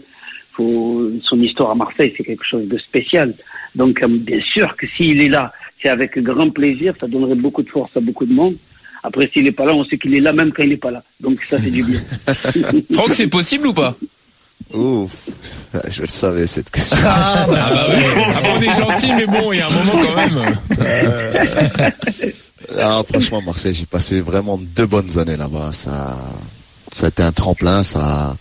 Son 0.57 1.41
histoire 1.41 1.71
à 1.71 1.75
Marseille, 1.75 2.13
c'est 2.17 2.25
quelque 2.25 2.45
chose 2.45 2.67
de 2.67 2.77
spécial. 2.77 3.33
Donc, 3.75 4.03
euh, 4.03 4.07
bien 4.09 4.41
sûr 4.41 4.75
que 4.75 4.85
s'il 4.87 5.21
est 5.21 5.29
là, 5.29 5.53
c'est 5.81 5.87
avec 5.89 6.19
grand 6.19 6.49
plaisir, 6.49 6.93
ça 6.99 7.07
donnerait 7.07 7.35
beaucoup 7.35 7.63
de 7.63 7.69
force 7.69 7.95
à 7.95 8.01
beaucoup 8.01 8.25
de 8.25 8.33
monde. 8.33 8.57
Après, 9.03 9.29
s'il 9.33 9.43
n'est 9.43 9.51
pas 9.51 9.65
là, 9.65 9.73
on 9.73 9.85
sait 9.85 9.97
qu'il 9.97 10.15
est 10.15 10.19
là 10.19 10.33
même 10.33 10.51
quand 10.51 10.63
il 10.63 10.69
n'est 10.69 10.77
pas 10.77 10.91
là. 10.91 11.03
Donc, 11.19 11.39
ça, 11.49 11.57
c'est 11.61 11.71
du 11.71 11.83
bien. 11.83 11.99
Franck, 12.93 13.13
c'est 13.13 13.27
possible 13.27 13.67
ou 13.67 13.73
pas? 13.73 13.95
Ouf, 14.73 15.29
je 15.89 16.01
le 16.01 16.07
savais 16.07 16.45
cette 16.45 16.69
question. 16.69 16.97
Ah 17.03 17.45
bah 17.49 17.87
oui, 17.89 18.03
ah 18.35 18.41
bah, 18.41 18.49
on 18.55 18.61
est 18.61 18.73
gentil, 18.73 19.13
mais 19.13 19.25
bon, 19.25 19.51
il 19.51 19.57
y 19.57 19.61
a 19.61 19.67
un 19.67 19.71
moment 19.71 20.05
quand 20.05 20.15
même. 20.15 20.57
Ah, 22.77 23.01
franchement, 23.07 23.41
Marseille, 23.41 23.73
j'ai 23.73 23.85
passé 23.85 24.21
vraiment 24.21 24.57
deux 24.57 24.85
bonnes 24.85 25.17
années 25.17 25.37
là-bas. 25.37 25.71
Ça, 25.71 26.17
ça 26.91 27.07
a 27.07 27.09
été 27.09 27.23
un 27.23 27.31
tremplin. 27.31 27.81
Ça, 27.81 28.37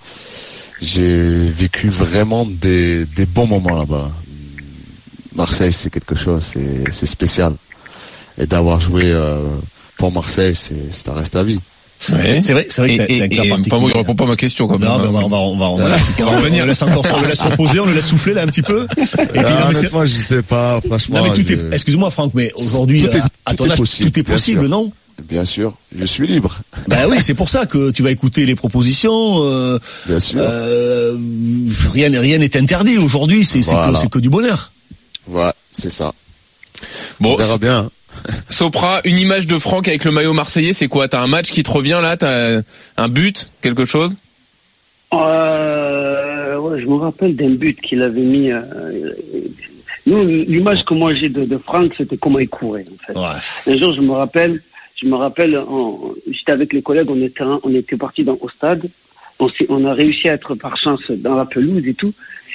j'ai 0.82 1.46
vécu 1.46 1.88
vraiment 1.88 2.44
des, 2.44 3.06
des 3.06 3.24
bons 3.26 3.46
moments 3.46 3.76
là-bas. 3.76 4.10
Marseille, 5.34 5.72
c'est 5.72 5.90
quelque 5.90 6.14
chose, 6.14 6.42
c'est, 6.42 6.90
c'est 6.90 7.06
spécial. 7.06 7.54
Et 8.36 8.46
d'avoir 8.46 8.80
joué 8.80 9.04
euh, 9.06 9.40
pour 9.98 10.10
Marseille, 10.12 10.54
c'est, 10.54 10.94
ça 10.94 11.12
reste 11.12 11.36
à 11.36 11.44
vie. 11.44 11.60
Ouais. 12.12 12.40
C'est 12.42 12.52
vrai, 12.52 12.66
c'est 12.70 12.80
vrai 12.80 12.90
que 12.96 12.96
c'est- 12.96 13.22
un 13.22 13.26
et- 13.26 13.28
particulier. 13.48 13.68
pas 13.70 13.78
moi, 13.80 13.90
il 13.92 13.96
répond 13.98 14.14
pas 14.14 14.22
à 14.22 14.28
ma 14.28 14.36
question 14.36 14.68
quand 14.68 14.78
même. 14.78 14.88
Non, 14.88 14.98
mais 15.00 15.08
on 15.08 15.12
va, 15.12 15.18
on 15.18 15.28
va, 15.28 15.36
on 15.38 15.56
va, 15.58 15.64
on 15.66 15.76
va, 15.76 15.84
On 16.20 16.24
va 16.24 16.36
revenir. 16.36 16.60
on 16.62 16.66
le 16.66 16.68
laisse 16.68 16.82
encore, 16.82 17.04
on 17.16 17.22
le 17.22 17.26
laisse 17.28 17.40
reposer, 17.42 17.80
on 17.80 17.86
le 17.86 17.92
laisse 17.94 18.06
souffler 18.06 18.34
là 18.34 18.42
un 18.42 18.46
petit 18.46 18.62
peu. 18.62 18.86
Et 18.96 19.04
puis, 19.04 19.16
Ah, 19.18 19.42
non, 19.42 19.50
mais 19.66 19.74
c'est- 19.74 19.78
honnêtement, 19.80 20.06
je 20.06 20.12
sais 20.14 20.42
pas, 20.42 20.80
franchement. 20.80 21.18
non, 21.18 21.24
mais 21.24 21.32
tout 21.32 21.42
je- 21.46 21.54
est, 21.54 21.74
excuse-moi 21.74 22.10
Franck, 22.12 22.32
mais 22.34 22.52
aujourd'hui, 22.54 23.02
Tout 23.02 23.16
est- 23.16 23.20
à- 23.46 23.54
ton 23.54 23.68
âge, 23.68 23.78
possible, 23.78 24.12
tout 24.12 24.20
est 24.20 24.22
possible, 24.22 24.66
non? 24.68 24.92
Bien 25.28 25.44
sûr, 25.44 25.74
je 25.98 26.04
suis 26.04 26.28
libre. 26.28 26.60
Ben 26.86 27.08
oui, 27.10 27.16
c'est 27.20 27.34
pour 27.34 27.48
ça 27.48 27.66
que 27.66 27.90
tu 27.90 28.04
vas 28.04 28.12
écouter 28.12 28.46
les 28.46 28.54
propositions. 28.54 29.42
Euh, 29.42 29.80
Bien 30.06 30.20
sûr. 30.20 30.38
euh, 30.40 31.16
rien, 31.92 32.08
rien 32.20 32.38
n'est 32.38 32.56
interdit 32.56 32.98
aujourd'hui. 32.98 33.44
C'est 33.44 33.64
c'est 33.64 33.72
Voilà. 33.72 33.94
que, 33.94 33.98
c'est 33.98 34.08
que 34.08 34.20
du 34.20 34.30
bonheur. 34.30 34.70
Ouais, 35.26 35.50
c'est 35.72 35.90
ça. 35.90 36.12
Bon, 37.18 37.32
On 37.32 37.36
verra 37.36 37.58
bien. 37.58 37.90
Sopra, 38.48 39.00
une 39.04 39.18
image 39.18 39.46
de 39.46 39.58
Franck 39.58 39.88
avec 39.88 40.04
le 40.04 40.10
maillot 40.10 40.32
marseillais, 40.32 40.72
c'est 40.72 40.88
quoi? 40.88 41.08
T'as 41.08 41.22
un 41.22 41.26
match 41.26 41.50
qui 41.50 41.62
te 41.62 41.70
revient 41.70 42.00
là? 42.02 42.16
T'as 42.16 42.62
un 42.96 43.08
but 43.08 43.52
Quelque 43.60 43.84
chose? 43.84 44.16
Euh, 45.14 46.58
ouais, 46.58 46.82
je 46.82 46.86
me 46.86 46.96
rappelle 46.96 47.34
d'un 47.34 47.50
but 47.50 47.80
qu'il 47.80 48.02
avait 48.02 48.20
mis. 48.20 48.50
Euh, 48.50 48.62
nous, 50.06 50.24
l'image 50.24 50.84
que 50.84 50.94
moi 50.94 51.14
j'ai 51.14 51.28
de, 51.28 51.44
de 51.44 51.58
Franck, 51.58 51.92
c'était 51.96 52.16
comment 52.16 52.38
il 52.38 52.48
courait. 52.48 52.84
En 52.92 53.06
fait. 53.06 53.18
Ouais. 53.18 53.74
Un 53.74 53.80
jour, 53.80 53.94
je 53.94 54.00
me 54.00 54.12
rappelle, 54.12 54.62
je 55.00 55.06
me 55.06 55.16
rappelle, 55.16 55.58
j'étais 56.30 56.52
avec 56.52 56.72
les 56.72 56.82
collègues, 56.82 57.10
on 57.10 57.22
était, 57.22 57.44
on 57.62 57.74
était 57.74 57.96
partis 57.96 58.24
dans, 58.24 58.36
au 58.40 58.48
stade, 58.48 58.88
on, 59.38 59.48
on 59.68 59.84
a 59.86 59.94
réussi 59.94 60.28
à 60.28 60.34
être 60.34 60.54
par 60.54 60.76
chance 60.76 61.10
dans 61.10 61.36
la 61.36 61.44
pelouse 61.46 61.86
et 61.86 61.94
tout, 61.94 62.12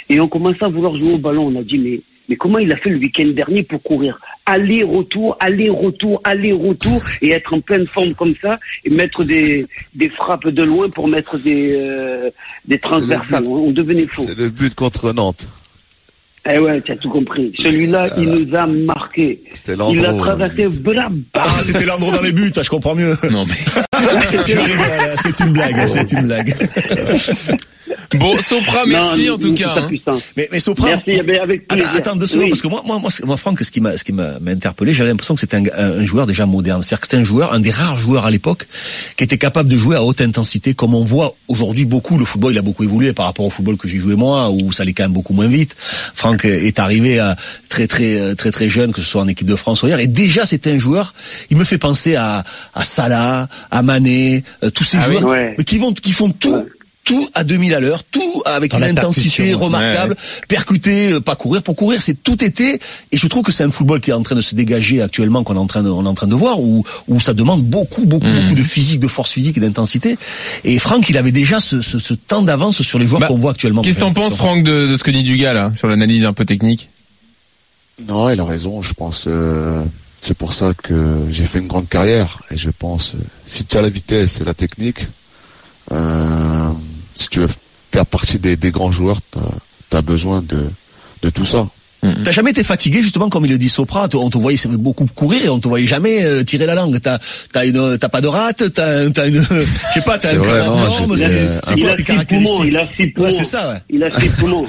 et 0.10 0.20
on 0.20 0.28
commençait 0.28 0.66
à 0.66 0.68
vouloir 0.68 0.96
jouer 0.98 1.14
au 1.14 1.18
ballon. 1.18 1.48
On 1.48 1.60
a 1.60 1.64
dit 1.64 1.78
mais 1.78 2.02
mais 2.30 2.36
comment 2.36 2.58
il 2.60 2.72
a 2.72 2.78
fait 2.78 2.90
le 2.90 2.98
week-end 2.98 3.28
dernier 3.28 3.64
pour 3.64 3.82
courir 3.82 4.20
aller-retour, 4.46 5.38
aller-retour, 5.40 6.22
aller-retour, 6.24 7.02
et 7.22 7.32
être 7.32 7.54
en 7.54 7.62
pleine 7.62 7.86
forme 7.86 8.14
comme 8.14 8.34
ça, 8.42 8.60
et 8.84 8.90
mettre 8.90 9.24
des, 9.24 9.66
des 9.96 10.10
frappes 10.10 10.48
de 10.48 10.64
loin 10.64 10.90
pour 10.90 11.08
mettre 11.08 11.38
des, 11.38 11.76
euh, 11.78 12.30
des 12.66 12.78
transversales. 12.78 13.46
On 13.48 13.72
devenait 13.72 14.08
fou. 14.12 14.24
C'est 14.28 14.38
le 14.38 14.50
but 14.50 14.76
contre 14.76 15.14
Nantes. 15.14 15.48
Eh 16.52 16.60
ouais, 16.60 16.82
tu 16.82 16.92
as 16.92 16.98
tout 16.98 17.10
compris. 17.10 17.54
Celui-là, 17.58 18.10
il 18.18 18.30
nous 18.30 18.56
a 18.56 18.68
marqué. 18.68 19.42
C'était 19.54 19.74
Il 19.74 19.78
Landreau. 19.78 20.04
a 20.04 20.14
traversé 20.14 20.68
brab. 20.82 21.18
Ah, 21.36 21.46
c'était 21.62 21.86
Landreau 21.86 22.12
dans 22.12 22.22
les 22.22 22.34
buts, 22.34 22.52
je 22.62 22.70
comprends 22.70 22.96
mieux. 22.96 23.16
Non 23.32 23.46
mais 23.46 23.54
Je 23.94 24.58
rigole, 24.58 25.16
c'est 25.24 25.40
une 25.40 25.54
blague, 25.54 25.88
c'est 25.88 26.12
une 26.12 26.28
blague. 26.28 26.54
bon, 28.16 28.38
Sopra, 28.40 28.86
merci 28.86 29.28
Non, 29.28 29.34
en 29.36 29.38
tout 29.38 29.54
cas. 29.54 29.76
hein. 29.78 29.90
Mais, 30.38 30.50
mais 30.52 30.60
Sopra. 30.60 30.88
Merci, 30.88 31.20
avec 31.20 31.64
Attends, 31.64 31.76
plaisir. 31.76 31.96
attends 31.96 32.16
deux 32.16 32.28
secondes, 32.28 32.44
Oui. 32.46 32.50
parce 32.50 32.62
que 32.62 32.68
moi, 32.68 32.82
moi, 32.86 33.02
moi, 33.26 33.38
Franck, 33.38 33.64
ce 33.64 33.72
qui 33.72 33.82
m'a, 33.82 33.98
ce 33.98 34.04
qui 34.04 34.14
m'a, 34.14 34.40
m'a 34.40 34.52
interpellé, 34.52 34.94
j'avais 34.94 35.10
l'impression 35.10 35.34
que 35.36 35.42
c'était 35.42 35.58
un, 35.58 35.64
un- 35.78 36.00
un 36.00 36.06
joueur 36.06 36.26
déjà 36.28 36.46
moderne. 36.46 36.84
C'est-à-dire 36.84 37.02
que 37.02 37.08
c'était 37.08 37.18
un 37.18 37.24
joueur, 37.24 37.54
un 37.54 37.60
des 37.60 37.72
rares 37.72 37.98
joueurs 37.98 38.26
à 38.26 38.32
l'époque, 38.32 38.68
qui 39.18 39.24
était 39.24 39.38
capable 39.38 39.70
de 39.70 39.78
jouer 39.78 39.96
à 39.96 40.04
haute 40.04 40.22
intensité, 40.22 40.74
comme 40.74 40.96
on 40.96 41.04
voit 41.04 41.36
aujourd'hui 41.48 41.86
beaucoup. 41.86 42.18
Le 42.18 42.26
football, 42.26 42.54
il 42.54 42.58
a 42.58 42.62
beaucoup 42.62 42.84
évolué 42.84 43.14
par 43.14 43.26
rapport 43.26 43.46
au 43.46 43.50
football 43.50 43.78
que 43.78 43.88
j'ai 43.88 43.98
joué 43.98 44.16
moi, 44.16 44.50
où 44.50 44.72
ça 44.72 44.84
allait 44.84 44.94
quand 44.94 45.04
même 45.04 45.14
beaucoup 45.14 45.34
moins 45.34 45.48
vite. 45.48 45.76
Franck 46.14 46.46
est 46.46 46.80
arrivé 46.80 47.20
à 47.20 47.36
très, 47.70 47.88
très, 47.88 48.36
très, 48.36 48.52
très 48.52 48.70
jeune, 48.70 48.92
que 48.92 49.02
ce 49.02 49.08
soit 49.08 49.22
en 49.22 49.28
équipe 49.28 49.48
de 49.48 49.56
France 49.56 49.82
ou 49.84 49.86
ailleurs, 49.88 50.00
et 50.00 50.08
déjà 50.08 50.46
c'était 50.46 50.72
un 50.72 50.78
joueur. 50.78 51.14
Il 51.50 51.58
me 51.58 51.64
fait 51.64 51.78
penser 51.78 52.16
à, 52.16 52.44
à 52.74 52.84
Salah, 52.84 53.48
à 53.72 53.82
Mané, 53.84 54.44
euh, 54.64 54.70
tous 54.70 54.84
ces 54.84 54.98
Ah 54.98 55.06
oui 55.10 55.20
joueurs 55.20 55.32
Ouais. 55.32 55.56
qui 55.66 55.78
vont, 55.78 55.94
qui 55.94 56.12
font 56.12 56.30
tout. 56.30 56.66
Tout 57.04 57.28
à 57.34 57.44
2000 57.44 57.76
à 57.76 57.82
l'heure, 57.82 58.04
tout 58.06 58.42
avec 58.46 58.72
Dans 58.72 58.78
une 58.78 58.98
intensité 58.98 59.44
ouais. 59.44 59.54
remarquable, 59.54 60.16
percuter, 60.48 61.12
euh, 61.12 61.20
pas 61.20 61.36
courir 61.36 61.62
pour 61.62 61.76
courir, 61.76 62.02
c'est 62.02 62.24
tout 62.24 62.42
été. 62.42 62.80
Et 63.12 63.18
je 63.18 63.28
trouve 63.28 63.44
que 63.44 63.52
c'est 63.52 63.66
un 63.66 63.72
football 63.72 64.00
qui 64.00 64.12
est 64.12 64.14
en 64.14 64.24
train 64.24 64.36
de 64.36 64.42
se 64.42 64.56
dégager 64.56 65.02
actuellement, 65.02 65.44
qu'on 65.44 65.56
est 65.56 65.60
en 65.60 65.68
train 65.68 65.84
de, 65.84 65.90
on 65.90 66.06
est 66.06 66.08
en 66.08 66.14
train 66.14 66.28
de 66.28 66.36
voir, 66.36 66.62
où, 66.62 66.86
où 67.10 67.20
ça 67.20 67.34
demande 67.34 67.64
beaucoup, 67.64 68.06
beaucoup, 68.06 68.28
Mm. 68.28 68.42
beaucoup 68.44 68.56
de 68.56 68.64
physique, 68.64 69.02
de 69.02 69.10
force 69.10 69.32
physique 69.32 69.58
et 69.58 69.60
d'intensité. 69.60 70.18
Et 70.64 70.80
Franck, 70.80 71.10
il 71.10 71.18
avait 71.18 71.34
déjà 71.34 71.60
ce, 71.60 71.82
ce, 71.82 72.00
ce 72.00 72.14
temps 72.14 72.42
d'avance 72.42 72.82
sur 72.84 73.00
les 73.00 73.06
joueurs 73.08 73.20
Bah, 73.20 73.28
qu'on 73.28 73.38
voit 73.38 73.52
actuellement. 73.52 73.82
Qu'est-ce 73.82 73.98
que 73.98 74.02
t'en 74.02 74.14
penses, 74.14 74.36
Franck, 74.36 74.64
de, 74.64 74.88
de 74.88 74.96
ce 74.98 75.04
que 75.04 75.12
dit 75.12 75.24
Dugas 75.24 75.54
là, 75.54 75.72
sur 75.76 75.88
l'analyse 75.90 76.24
un 76.24 76.32
peu 76.34 76.46
technique? 76.46 76.90
Non, 78.08 78.30
il 78.30 78.40
a 78.40 78.46
raison. 78.46 78.82
Je 78.82 78.94
pense 78.94 79.26
euh, 79.28 79.84
c'est 80.22 80.38
pour 80.38 80.54
ça 80.54 80.74
que 80.74 81.18
j'ai 81.30 81.44
fait 81.46 81.60
une 81.60 81.68
grande 81.68 81.90
carrière. 81.90 82.40
Et 82.50 82.58
je 82.58 82.70
pense, 82.70 83.16
euh, 83.16 83.18
si 83.46 83.66
tu 83.66 83.76
as 83.78 83.82
la 83.82 83.90
vitesse 83.90 84.40
et 84.40 84.46
la 84.46 84.54
technique, 84.54 85.08
euh, 85.92 86.72
si 87.16 87.28
tu 87.30 87.40
veux 87.40 87.50
faire 87.92 88.06
partie 88.06 88.40
des, 88.40 88.56
des 88.56 88.72
grands 88.72 88.92
joueurs, 88.92 89.20
tu 89.32 89.98
as, 89.98 90.02
besoin 90.02 90.42
de, 90.42 90.66
de 91.22 91.30
tout 91.30 91.46
ça. 91.46 91.68
T'as 92.26 92.32
jamais 92.32 92.52
été 92.52 92.66
fatigué 92.66 93.02
justement 93.02 93.30
comme 93.30 93.46
il 93.46 93.52
le 93.52 93.58
dit 93.58 93.70
Sopra, 93.70 94.10
on 94.16 94.30
te 94.30 94.38
voyait 94.38 94.60
beaucoup 94.72 95.06
courir 95.06 95.46
et 95.46 95.50
on 95.50 95.60
te 95.60 95.70
voyait 95.70 95.88
jamais 95.88 96.26
euh, 96.26 96.44
tirer 96.44 96.66
la 96.66 96.76
langue. 96.76 97.00
T'as 97.00 97.20
t'as 97.54 97.66
une 97.66 97.98
t'as 97.98 98.10
pas 98.10 98.20
de 98.20 98.28
rate, 98.28 98.74
t'as 98.74 99.10
t'as 99.10 99.28
une 99.30 99.42
je 99.42 99.94
sais 99.94 100.02
pas, 100.02 100.18
t'as 100.18 100.30
C'est 100.30 100.36
un 100.36 100.40
vrai, 100.40 100.50
cœur 100.50 100.66
non, 100.76 100.86
énorme, 100.86 101.18
c'est 101.18 101.60
c'est 101.64 101.76
Il 101.78 101.84
quoi 101.84 101.92
a 101.92 101.96
tes 101.96 102.04
six 102.04 102.04
poumons, 102.04 102.04
caractéristiques 102.04 102.66
il 102.68 102.78
a 102.78 102.88
six 102.98 103.08
poumons. 103.08 103.26
Ouais, 103.26 103.32
c'est 103.32 103.44
ça, 103.46 103.70
ouais. 103.70 103.78
Il 103.90 104.04
a 104.04 104.12
six 104.20 104.30
poumons. 104.38 104.66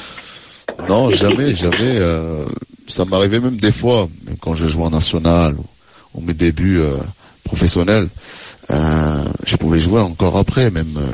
Non, 0.88 1.10
jamais, 1.10 1.54
jamais. 1.56 1.74
euh, 1.80 2.44
ça 2.86 3.04
m'arrivait 3.04 3.40
même 3.40 3.56
des 3.56 3.72
fois, 3.72 4.08
même 4.26 4.36
quand 4.40 4.54
je 4.54 4.66
jouais 4.68 4.84
en 4.84 4.90
national 4.90 5.54
ou, 5.54 5.64
ou 6.14 6.20
mes 6.20 6.34
débuts 6.34 6.78
euh, 6.80 6.96
professionnels, 7.42 8.08
euh, 8.70 9.24
je 9.44 9.56
pouvais 9.56 9.80
jouer 9.80 10.00
encore 10.00 10.36
après, 10.38 10.70
même 10.70 10.94
euh, 10.96 11.06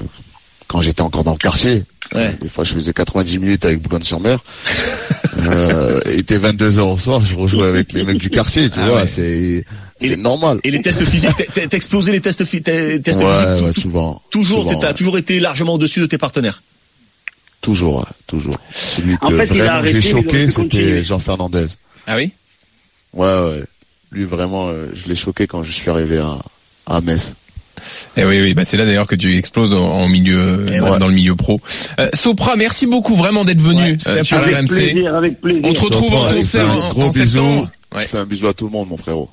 quand 0.71 0.81
j'étais 0.81 1.03
encore 1.03 1.25
dans 1.25 1.33
le 1.33 1.39
quartier. 1.39 1.83
Ouais. 2.15 2.33
Des 2.41 2.49
fois, 2.49 2.63
je 2.63 2.73
faisais 2.75 2.93
90 2.93 3.39
minutes 3.39 3.65
avec 3.65 3.81
Boulogne-sur-Mer. 3.83 4.39
euh, 5.39 6.01
il 6.07 6.21
était 6.21 6.39
22 6.39 6.79
heures 6.79 6.89
au 6.91 6.97
soir, 6.97 7.21
je 7.21 7.35
rejouais 7.35 7.67
avec 7.67 7.93
les 7.93 8.05
mecs 8.05 8.19
du 8.19 8.31
quartier, 8.31 8.71
tu 8.71 8.79
Ah 8.81 8.87
vois, 8.87 9.01
ouais. 9.01 9.07
c'est 9.07 9.65
c'est 10.01 10.17
normal. 10.17 10.61
Et 10.63 10.71
les 10.71 10.81
tests 10.81 11.05
physiques, 11.05 11.31
explosé 11.73 12.13
les 12.13 12.21
tests, 12.21 12.39
tests 12.39 12.57
Ouais, 12.61 13.03
physiques 13.03 13.65
ouais, 13.67 13.73
souvent. 13.73 14.23
toujours, 14.31 14.65
t'as 14.81 14.89
ouais. 14.89 14.95
toujours 14.95 15.19
été 15.19 15.41
largement 15.41 15.75
au-dessus 15.75 16.01
de 16.01 16.07
tes 16.07 16.19
partenaires. 16.19 16.63
Toujours, 17.61 17.99
ouais, 17.99 18.05
toujours. 18.29 18.57
Celui 18.73 19.19
que 19.19 19.45
fait, 19.45 19.55
vraiment 19.59 19.85
j'ai 19.85 20.01
choqué, 20.01 20.49
c'était. 20.49 21.03
Jean 21.03 21.19
Fernandez. 21.19 21.67
Ah 22.07 22.15
oui? 22.17 22.31
Ouais, 23.13 23.27
ouais. 23.27 23.65
Lui, 24.13 24.25
vraiment, 24.25 24.69
euh, 24.69 24.87
je 24.95 25.09
l'ai 25.09 25.17
choqué 25.17 25.47
quand 25.49 25.63
je 25.63 25.73
suis 25.73 25.91
arrivé 25.91 26.19
à, 26.19 26.39
à 26.87 27.01
Metz. 27.01 27.35
Eh 28.17 28.25
oui, 28.25 28.41
oui, 28.43 28.55
bah 28.55 28.65
c'est 28.65 28.77
là 28.77 28.85
d'ailleurs 28.85 29.07
que 29.07 29.15
tu 29.15 29.37
exploses 29.39 29.73
en, 29.73 29.79
en 29.79 30.09
milieu, 30.09 30.65
Eh 30.71 30.79
dans, 30.79 30.93
ouais. 30.93 30.99
dans 30.99 31.09
le 31.09 31.15
milieu 31.15 31.35
pro. 31.37 31.61
Euh, 31.99 32.09
Sopra, 32.13 32.57
merci 32.57 32.87
beaucoup 32.87 33.17
vraiment 33.17 33.45
d'être 33.45 33.61
venu 33.63 33.81
Ouais, 33.93 33.97
euh, 34.09 34.23
sur. 34.23 34.37
Avec 34.39 34.55
RMC. 34.57 34.67
plaisir, 34.67 35.15
avec 35.15 35.41
plaisir. 35.41 35.63
On 35.65 35.73
te 35.73 35.81
retrouve 35.81 36.15
en 36.15 36.29
concert 36.29 36.69
un 36.71 36.75
en, 36.77 36.89
gros 36.91 37.03
en 37.05 37.09
bisou. 37.09 37.25
septembre. 37.39 37.71
Ouais. 37.95 38.03
Je 38.03 38.07
fais 38.09 38.19
un 38.19 38.25
bisou 38.27 38.47
à 38.49 38.53
tout 38.55 38.67
le 38.67 38.71
monde, 38.73 38.89
mon 38.89 38.97
frérot. 38.97 39.31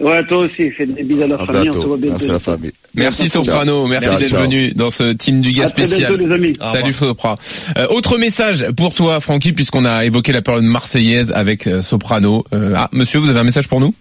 Ouais, 0.00 0.26
toi 0.26 0.38
aussi, 0.38 0.70
fais 0.72 0.86
des 0.86 1.02
bisous 1.04 1.22
à 1.22 1.26
la 1.28 1.34
À 1.36 1.46
famille, 1.46 1.70
on. 1.76 1.96
Merci 1.96 2.30
à 2.30 2.32
la 2.32 2.38
famille. 2.40 2.72
Merci 2.94 3.28
Ciao. 3.28 3.44
Soprano, 3.44 3.86
merci 3.86 4.08
Ciao, 4.08 4.18
d'être 4.18 4.28
ciao. 4.30 4.42
venu 4.42 4.72
dans 4.72 4.90
ce 4.90 5.12
team 5.12 5.40
du 5.40 5.52
très 5.54 5.68
spécial. 5.68 6.16
bientôt, 6.16 6.26
les 6.28 6.34
amis. 6.34 6.56
Au 6.60 6.74
Salut. 6.74 6.92
Sopra. 6.92 7.38
Euh, 7.78 7.86
autre 7.90 8.18
message 8.18 8.66
pour 8.76 8.94
toi, 8.94 9.20
Francky, 9.20 9.52
puisqu'on 9.52 9.84
a 9.84 10.04
évoqué 10.04 10.32
la 10.32 10.42
période 10.42 10.64
marseillaise 10.64 11.30
avec 11.32 11.66
euh, 11.68 11.80
Soprano. 11.82 12.44
Euh, 12.52 12.72
ah, 12.76 12.88
monsieur, 12.92 13.20
vous 13.20 13.28
avez 13.28 13.38
un 13.38 13.44
message 13.44 13.68
pour 13.68 13.80
nous? 13.80 13.94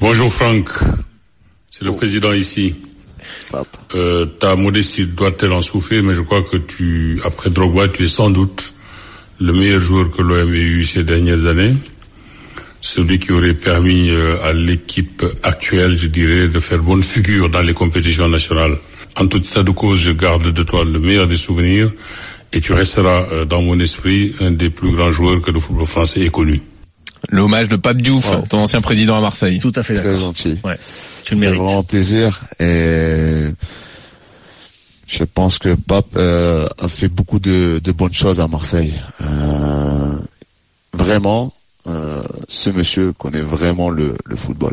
Bonjour 0.00 0.32
Franck, 0.32 0.68
c'est 1.70 1.84
le 1.84 1.92
président 1.92 2.32
ici. 2.32 2.74
Euh, 3.94 4.26
ta 4.26 4.54
modestie 4.56 5.06
doit-elle 5.06 5.52
en 5.52 5.62
souffrir, 5.62 6.02
mais 6.02 6.14
je 6.14 6.22
crois 6.22 6.42
que 6.42 6.56
tu, 6.56 7.20
après 7.24 7.50
Drogba, 7.50 7.88
tu 7.88 8.04
es 8.04 8.06
sans 8.08 8.30
doute 8.30 8.72
le 9.40 9.52
meilleur 9.52 9.80
joueur 9.80 10.10
que 10.10 10.22
l'OM 10.22 10.54
ait 10.54 10.58
eu 10.58 10.84
ces 10.84 11.04
dernières 11.04 11.46
années. 11.46 11.74
Celui 12.80 13.18
qui 13.18 13.30
aurait 13.32 13.54
permis 13.54 14.10
euh, 14.10 14.42
à 14.42 14.52
l'équipe 14.52 15.24
actuelle, 15.44 15.96
je 15.96 16.08
dirais, 16.08 16.48
de 16.48 16.58
faire 16.60 16.78
bonne 16.82 17.02
figure 17.02 17.48
dans 17.48 17.62
les 17.62 17.74
compétitions 17.74 18.28
nationales. 18.28 18.76
En 19.16 19.26
tout 19.26 19.38
état 19.38 19.62
de 19.62 19.70
cause, 19.70 20.00
je 20.00 20.10
garde 20.12 20.52
de 20.52 20.62
toi 20.62 20.84
le 20.84 20.98
meilleur 20.98 21.26
des 21.28 21.36
souvenirs 21.36 21.90
et 22.52 22.60
tu 22.60 22.72
resteras 22.72 23.26
euh, 23.32 23.44
dans 23.44 23.62
mon 23.62 23.78
esprit 23.78 24.34
un 24.40 24.50
des 24.50 24.68
plus 24.70 24.90
grands 24.92 25.12
joueurs 25.12 25.40
que 25.40 25.50
le 25.50 25.60
football 25.60 25.86
français 25.86 26.22
ait 26.22 26.28
connu. 26.30 26.60
L'hommage 27.30 27.68
de 27.68 27.76
Pape 27.76 27.98
Diouf, 28.02 28.28
Wow. 28.28 28.44
ton 28.48 28.58
ancien 28.58 28.80
président 28.80 29.16
à 29.16 29.20
Marseille. 29.20 29.60
Tout 29.60 29.70
à 29.76 29.84
fait 29.84 29.94
Très 29.94 30.02
d'accord. 30.04 30.18
gentil. 30.20 30.58
Ouais, 30.64 30.76
tu 31.24 31.36
le 31.36 31.48
vraiment 31.50 31.82
plaisir 31.82 32.40
et 32.60 33.48
je 35.06 35.24
pense 35.24 35.58
que 35.58 35.74
Pape 35.74 36.16
euh, 36.16 36.66
a 36.78 36.88
fait 36.88 37.08
beaucoup 37.08 37.38
de, 37.38 37.80
de 37.82 37.92
bonnes 37.92 38.14
choses 38.14 38.40
à 38.40 38.48
Marseille. 38.48 38.94
Euh, 39.20 40.14
vraiment, 40.94 41.52
euh, 41.86 42.22
ce 42.48 42.70
monsieur 42.70 43.12
connaît 43.12 43.42
vraiment 43.42 43.90
le, 43.90 44.16
le 44.24 44.36
football. 44.36 44.72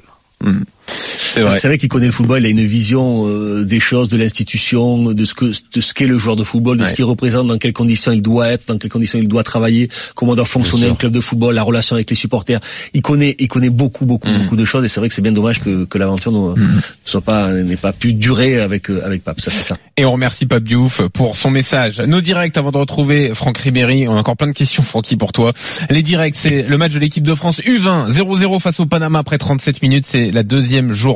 C'est 1.20 1.42
vrai. 1.42 1.58
C'est 1.58 1.68
vrai 1.68 1.78
qu'il 1.78 1.90
connaît 1.90 2.06
le 2.06 2.12
football, 2.12 2.40
il 2.42 2.46
a 2.46 2.50
une 2.50 2.66
vision 2.66 3.28
euh, 3.28 3.64
des 3.64 3.80
choses, 3.80 4.10
de 4.10 4.18
l'institution, 4.18 5.12
de 5.14 5.26
ce 5.26 5.34
que 5.34 5.46
de 5.46 5.82
ce 5.82 5.94
qu'est 5.94 6.08
le 6.08 6.18
joueur 6.18 6.36
de 6.36 6.44
football, 6.44 6.78
de 6.78 6.84
Ouais. 6.84 6.90
ce 6.90 6.96
qu'il 6.96 7.04
représente, 7.06 7.48
dans 7.48 7.58
quelles 7.58 7.74
conditions 7.74 8.12
il 8.12 8.22
doit 8.22 8.48
être, 8.50 8.68
dans 8.68 8.78
quelles 8.78 8.90
conditions 8.92 9.20
il 9.20 9.28
doit 9.28 9.44
travailler, 9.44 9.90
comment 10.16 10.36
doit 10.36 10.46
fonctionner 10.46 10.88
un 10.88 10.96
club 10.96 11.12
de 11.12 11.20
football, 11.20 11.54
la 11.56 11.64
relation 11.64 11.96
avec 11.96 12.10
les 12.10 12.16
supporters. 12.16 12.60
Il 12.94 13.02
connaît, 13.02 13.36
il 13.38 13.48
connaît 13.50 13.70
beaucoup, 13.70 14.06
beaucoup, 14.06 14.30
Mm. 14.30 14.44
beaucoup 14.44 14.56
de 14.56 14.66
choses, 14.66 14.86
et 14.86 14.88
c'est 14.88 15.00
vrai 15.02 15.10
que 15.10 15.16
c'est 15.16 15.22
bien 15.22 15.32
dommage 15.34 15.60
que, 15.60 15.84
que 15.86 15.98
l'aventure 15.98 16.32
ne 16.32 16.56
soit 17.04 17.22
pas 17.22 17.52
n'ait 17.52 17.76
pas 17.76 17.92
pu 17.94 18.14
durer 18.14 18.60
avec 18.62 18.90
euh, 18.90 19.02
avec 19.06 19.24
Pape. 19.24 19.42
Ça 19.42 19.52
c'est 19.52 19.64
ça. 19.64 19.78
Et 19.98 20.06
on 20.06 20.14
remercie 20.14 20.46
Pape 20.46 20.64
Diouf 20.64 21.02
pour 21.14 21.36
son 21.36 21.52
message. 21.52 22.00
Nos 22.00 22.22
directs 22.22 22.56
avant 22.58 22.72
de 22.72 22.78
retrouver 22.78 23.34
Franck 23.36 23.58
Ribéry. 23.58 24.08
On 24.08 24.16
a 24.16 24.20
encore 24.20 24.38
plein 24.38 24.48
de 24.48 24.54
questions, 24.54 24.84
Francky, 24.84 25.18
pour 25.18 25.34
toi. 25.34 25.52
Les 25.90 26.02
directs, 26.04 26.36
c'est 26.38 26.62
le 26.64 26.78
match 26.78 26.94
de 26.94 27.00
l'équipe 27.00 27.24
de 27.28 27.36
France 27.36 27.60
U20, 27.60 28.10
0-0 28.12 28.60
face 28.62 28.80
au 28.80 28.86
Panama 28.86 29.20
après 29.20 29.38
37 29.38 29.82
minutes. 29.82 30.06
C'est 30.08 30.32
la 30.32 30.44
deuxième 30.44 30.94
journée 30.94 31.09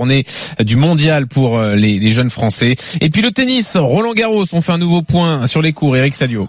du 0.63 0.75
mondial 0.75 1.27
pour 1.27 1.57
euh, 1.57 1.75
les, 1.75 1.99
les 1.99 2.11
jeunes 2.11 2.29
Français. 2.29 2.75
Et 3.01 3.09
puis 3.09 3.21
le 3.21 3.31
tennis, 3.31 3.77
Roland 3.77 4.13
Garros, 4.13 4.45
on 4.51 4.61
fait 4.61 4.71
un 4.71 4.77
nouveau 4.77 5.01
point 5.01 5.47
sur 5.47 5.61
les 5.61 5.73
cours. 5.73 5.95
Eric 5.95 6.15
Salio. 6.15 6.47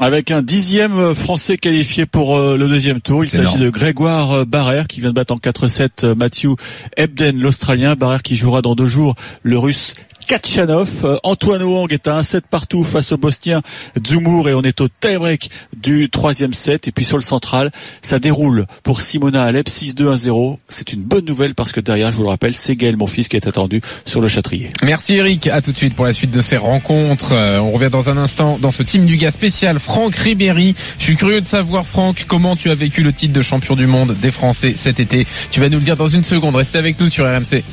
Avec 0.00 0.30
un 0.30 0.40
dixième 0.40 1.14
français 1.14 1.58
qualifié 1.58 2.06
pour 2.06 2.38
euh, 2.38 2.56
le 2.56 2.68
deuxième 2.68 3.02
tour. 3.02 3.22
Il 3.22 3.28
s'agit 3.28 3.58
de 3.58 3.68
Grégoire 3.68 4.32
euh, 4.32 4.44
Barrère 4.46 4.86
qui 4.86 5.02
vient 5.02 5.10
de 5.10 5.14
battre 5.14 5.34
en 5.34 5.36
4-7 5.36 5.88
euh, 6.04 6.14
Mathieu 6.14 6.52
Ebden, 6.96 7.38
l'Australien. 7.38 7.96
Barrère 7.96 8.22
qui 8.22 8.36
jouera 8.36 8.62
dans 8.62 8.74
deux 8.74 8.86
jours 8.86 9.14
le 9.42 9.58
Russe 9.58 9.94
Kachanov. 10.30 11.04
Euh, 11.04 11.16
Antoine 11.24 11.64
Wang 11.64 11.92
est 11.92 12.06
à 12.06 12.14
un 12.16 12.22
set 12.22 12.44
partout 12.48 12.84
face 12.84 13.10
au 13.10 13.16
Bosnien 13.16 13.62
Dzumur 14.00 14.48
et 14.48 14.54
on 14.54 14.62
est 14.62 14.80
au 14.80 14.86
tie-break 14.86 15.50
du 15.76 16.08
troisième 16.08 16.52
set. 16.52 16.86
Et 16.86 16.92
puis 16.92 17.04
sur 17.04 17.16
le 17.16 17.22
central, 17.22 17.72
ça 18.00 18.20
déroule 18.20 18.66
pour 18.84 19.00
Simona 19.00 19.42
Alep 19.42 19.68
6-2-1-0. 19.68 20.56
C'est 20.68 20.92
une 20.92 21.02
bonne 21.02 21.24
nouvelle 21.24 21.56
parce 21.56 21.72
que 21.72 21.80
derrière, 21.80 22.12
je 22.12 22.16
vous 22.16 22.22
le 22.22 22.28
rappelle, 22.28 22.54
c'est 22.54 22.76
Gaël, 22.76 22.96
mon 22.96 23.08
fils, 23.08 23.26
qui 23.26 23.34
est 23.34 23.48
attendu 23.48 23.82
sur 24.04 24.20
le 24.20 24.28
Châtrier. 24.28 24.70
Merci 24.84 25.16
Eric, 25.16 25.48
à 25.48 25.62
tout 25.62 25.72
de 25.72 25.76
suite 25.76 25.96
pour 25.96 26.04
la 26.04 26.12
suite 26.12 26.30
de 26.30 26.42
ces 26.42 26.58
rencontres. 26.58 27.32
Euh, 27.32 27.58
on 27.58 27.72
revient 27.72 27.90
dans 27.90 28.08
un 28.08 28.16
instant 28.16 28.56
dans 28.62 28.70
ce 28.70 28.84
team 28.84 29.06
du 29.06 29.16
gars 29.16 29.32
spécial 29.32 29.80
Franck 29.80 30.14
Ribéry. 30.14 30.76
Je 31.00 31.04
suis 31.06 31.16
curieux 31.16 31.40
de 31.40 31.48
savoir 31.48 31.84
Franck 31.84 32.26
comment 32.28 32.54
tu 32.54 32.70
as 32.70 32.76
vécu 32.76 33.02
le 33.02 33.12
titre 33.12 33.32
de 33.32 33.42
champion 33.42 33.74
du 33.74 33.88
monde 33.88 34.14
des 34.22 34.30
Français 34.30 34.74
cet 34.76 35.00
été. 35.00 35.26
Tu 35.50 35.58
vas 35.58 35.68
nous 35.68 35.78
le 35.78 35.84
dire 35.84 35.96
dans 35.96 36.08
une 36.08 36.22
seconde. 36.22 36.54
Restez 36.54 36.78
avec 36.78 37.00
nous 37.00 37.08
sur 37.08 37.24
RMC. 37.24 37.64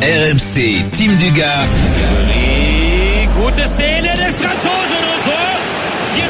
RMC, 0.00 0.90
Team 0.92 1.16
Dugas. 1.16 1.66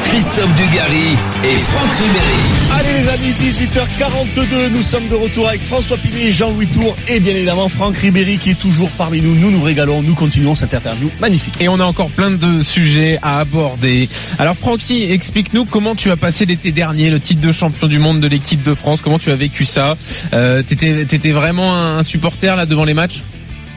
Christophe 0.09 0.55
Dugarry 0.55 1.15
et 1.45 1.59
Franck 1.59 1.91
Ribéry. 1.99 2.39
Allez 2.79 3.03
les 3.03 3.09
amis, 3.09 3.33
18h42, 3.39 4.71
nous 4.71 4.81
sommes 4.81 5.07
de 5.07 5.13
retour 5.13 5.47
avec 5.47 5.61
François 5.61 5.97
Pinet 5.97 6.29
et 6.29 6.31
Jean-Louis 6.31 6.65
Tour 6.65 6.95
et 7.09 7.19
bien 7.19 7.35
évidemment 7.35 7.69
Franck 7.69 7.95
Ribéry 7.97 8.39
qui 8.39 8.49
est 8.51 8.59
toujours 8.59 8.89
parmi 8.97 9.21
nous. 9.21 9.35
Nous 9.35 9.51
nous 9.51 9.61
régalons, 9.61 10.01
nous 10.01 10.15
continuons 10.15 10.55
cette 10.55 10.73
interview 10.73 11.11
magnifique. 11.21 11.53
Et 11.59 11.69
on 11.69 11.79
a 11.79 11.85
encore 11.85 12.09
plein 12.09 12.31
de 12.31 12.63
sujets 12.63 13.19
à 13.21 13.39
aborder. 13.39 14.09
Alors 14.39 14.57
Francky, 14.57 15.11
explique-nous 15.11 15.65
comment 15.65 15.93
tu 15.95 16.09
as 16.09 16.17
passé 16.17 16.47
l'été 16.47 16.71
dernier, 16.71 17.11
le 17.11 17.19
titre 17.19 17.41
de 17.41 17.51
champion 17.51 17.85
du 17.87 17.99
monde 17.99 18.19
de 18.19 18.27
l'équipe 18.27 18.63
de 18.63 18.73
France, 18.73 19.01
comment 19.03 19.19
tu 19.19 19.29
as 19.29 19.35
vécu 19.35 19.63
ça? 19.63 19.95
Euh, 20.33 20.63
T'étais 20.63 21.01
étais 21.01 21.31
vraiment 21.31 21.75
un 21.75 22.01
supporter 22.01 22.55
là 22.55 22.65
devant 22.65 22.85
les 22.85 22.95
matchs? 22.95 23.21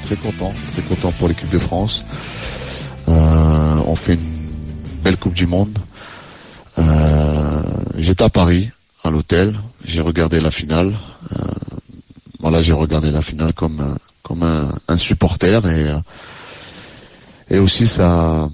Très 0.05 0.17
content, 0.17 0.53
très 0.73 0.83
content 0.83 1.13
pour 1.13 1.29
l'équipe 1.29 1.51
de 1.51 1.59
France. 1.59 2.05
Euh, 3.09 3.77
on 3.87 3.95
fait 3.95 4.15
une 4.15 4.49
belle 5.03 5.17
Coupe 5.17 5.35
du 5.35 5.47
Monde. 5.47 5.79
Euh, 6.79 7.63
J'étais 7.97 8.25
à 8.25 8.29
Paris, 8.29 8.71
à 9.05 9.11
l'hôtel. 9.11 9.55
J'ai 9.85 10.01
regardé 10.01 10.41
la 10.41 10.51
finale. 10.51 10.93
Euh, 11.33 11.45
voilà, 12.41 12.63
j'ai 12.63 12.73
regardé 12.73 13.11
la 13.11 13.23
finale 13.23 13.53
comme 13.53 13.97
comme 14.23 14.43
un, 14.89 14.97
supporter 14.97 15.65
et 15.67 15.93
et 17.51 17.59
aussi 17.59 17.87
ça 17.87 18.49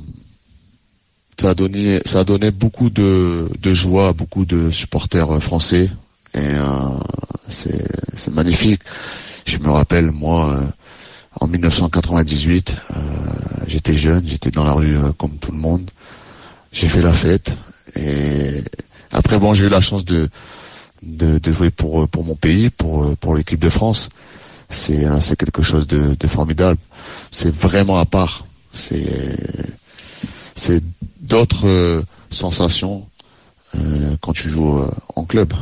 ça 1.39 1.51
a 1.51 1.55
donné 1.55 2.01
ça 2.05 2.25
beaucoup 2.25 2.91
de 2.91 3.51
de 3.61 3.73
joie 3.75 4.09
à 4.09 4.13
beaucoup 4.13 4.45
de 4.45 4.71
supporters 4.71 5.43
français 5.43 5.91
et 6.35 6.49
c'est 7.49 8.33
magnifique. 8.33 8.81
Je 9.47 9.59
me 9.59 9.71
rappelle 9.71 10.11
moi 10.11 10.59
en 11.41 11.47
1998, 11.47 12.77
euh, 12.91 12.95
j'étais 13.67 13.95
jeune, 13.95 14.27
j'étais 14.27 14.51
dans 14.51 14.65
la 14.65 14.73
rue 14.73 14.97
euh, 14.97 15.13
comme 15.17 15.37
tout 15.39 15.53
le 15.53 15.59
monde. 15.59 15.91
J'ai 16.73 16.89
fait 16.89 17.01
la 17.01 17.13
fête 17.13 17.57
et 17.97 18.63
après 19.11 19.39
bon 19.39 19.55
j'ai 19.55 19.67
eu 19.67 19.71
la 19.71 19.81
chance 19.81 20.05
de 20.05 20.29
de, 21.03 21.41
jouer 21.51 21.71
pour 21.71 22.07
pour 22.09 22.25
mon 22.25 22.35
pays, 22.35 22.71
pour 22.71 23.17
pour 23.17 23.35
l'équipe 23.35 23.61
de 23.61 23.71
France. 23.71 24.11
C'est 24.69 25.07
euh, 25.07 25.21
c'est 25.21 25.37
quelque 25.37 25.63
chose 25.63 25.87
de, 25.87 26.15
formidable. 26.27 26.79
C'est 27.31 27.51
vraiment 27.55 27.99
à 27.99 28.05
part. 28.05 28.45
C'est 28.73 29.07
c'est 30.55 30.83
d'autres 31.21 31.69
euh, 31.69 32.03
sensations 32.31 33.07
euh, 33.77 34.17
quand 34.21 34.33
tu 34.33 34.49
joues 34.49 34.79
euh, 34.79 34.91
en 35.15 35.25
club. 35.25 35.53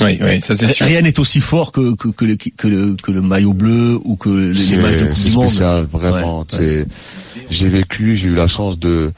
Oui, 0.00 0.18
oui, 0.20 0.40
ça 0.40 0.56
c'est 0.56 0.72
sûr. 0.72 0.86
Rien 0.86 1.02
n'est 1.02 1.20
aussi 1.20 1.40
fort 1.40 1.70
que 1.70 1.94
que 1.94 2.08
que 2.08 2.24
le, 2.24 2.36
que 2.36 2.66
le 2.66 2.96
que 3.00 3.12
le 3.12 3.20
maillot 3.20 3.52
bleu 3.52 3.98
ou 4.04 4.16
que 4.16 4.28
les, 4.30 4.76
matchs 4.78 4.96
de 4.96 5.06
Coupe 5.06 5.16
c'est 5.16 5.28
du 5.28 5.36
Monde. 5.36 5.48
spécial, 5.48 5.84
vraiment. 5.84 6.46
Ouais, 6.58 6.86
j'ai 7.50 7.68
vécu, 7.68 8.16
j'ai 8.16 8.28
eu 8.28 8.34
la 8.34 8.46
chance 8.48 8.78
de 8.78 9.12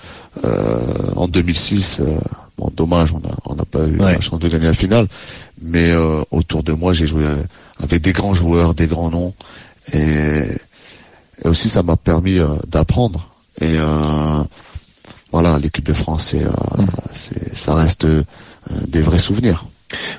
euh, 0.45 0.79
en 1.17 1.27
2006. 1.29 2.01
euh, 2.01 2.19
bon, 2.59 2.71
dommage, 2.77 3.13
on 3.13 3.19
a 3.19 3.35
on 3.47 3.55
n'a 3.55 3.65
pas 3.65 3.87
eu 3.87 3.99
Ouais. 3.99 4.13
la 4.15 4.21
chance 4.21 4.41
de 4.41 4.49
gagner 4.49 4.67
la 4.67 4.75
finale, 4.75 5.07
mais 5.63 5.91
euh, 5.91 6.23
autour 6.31 6.63
de 6.63 6.73
moi, 6.73 6.93
j'ai 6.93 7.07
joué 7.07 7.25
avec 7.83 8.03
des 8.03 8.13
grands 8.13 8.35
joueurs, 8.35 8.75
des 8.75 8.87
grands 8.87 9.11
noms, 9.11 9.33
et, 9.93 9.99
et 11.45 11.49
aussi 11.49 11.69
ça 11.69 11.83
m'a 11.83 11.97
permis 11.97 12.39
euh, 12.39 12.49
d'apprendre. 12.69 13.29
Et 13.61 13.77
euh, 13.79 14.43
voilà, 15.33 15.59
l'équipe 15.59 15.85
de 15.87 15.93
France, 15.95 16.29
c'est, 16.33 16.45
euh, 16.45 16.51
Mm. 16.77 16.87
ça 17.55 17.75
reste 17.77 18.05
euh, 18.05 18.23
des 18.89 19.01
vrais 19.01 19.19
souvenirs. 19.19 19.65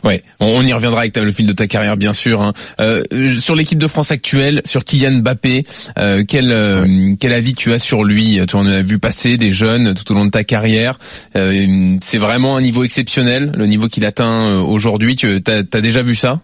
Ouais, 0.04 0.24
on, 0.40 0.62
y 0.62 0.74
reviendra 0.74 1.02
avec 1.02 1.18
le 1.18 1.32
fil 1.32 1.48
de 1.48 1.54
ta 1.54 1.68
carrière 1.68 1.98
bien 1.98 2.14
sûr. 2.14 2.42
hein. 2.42 2.54
Euh, 2.80 3.04
sur 3.38 3.56
l'équipe 3.56 3.78
de 3.80 3.88
France 3.88 4.12
actuelle, 4.12 4.62
sur 4.66 4.84
Kylian 4.84 5.20
Mbappé, 5.20 5.66
euh, 5.98 6.24
quel 6.28 6.52
euh, 6.52 7.16
avis 7.24 7.54
tu 7.54 7.74
as 7.74 7.80
sur 7.80 8.04
lui? 8.04 8.40
Tu 8.48 8.56
en 8.56 8.66
as 8.66 8.82
vu 8.82 9.00
passer 9.00 9.38
des 9.38 9.52
jeunes 9.52 9.94
tout 9.94 10.12
au 10.12 10.16
long 10.16 10.26
de 10.26 10.32
ta 10.32 10.44
carrière. 10.44 11.00
Euh, 11.36 11.98
c'est 12.04 12.18
vraiment 12.18 12.56
un 12.56 12.62
niveau 12.62 12.84
exceptionnel, 12.84 13.52
le 13.56 13.68
niveau 13.68 13.88
qu'il 13.88 14.06
atteint 14.06 14.48
euh, 14.48 14.60
aujourd'hui. 14.60 15.16
Tu 15.16 15.42
as, 15.48 15.64
déjà 15.64 16.02
vu 16.02 16.16
ça? 16.16 16.42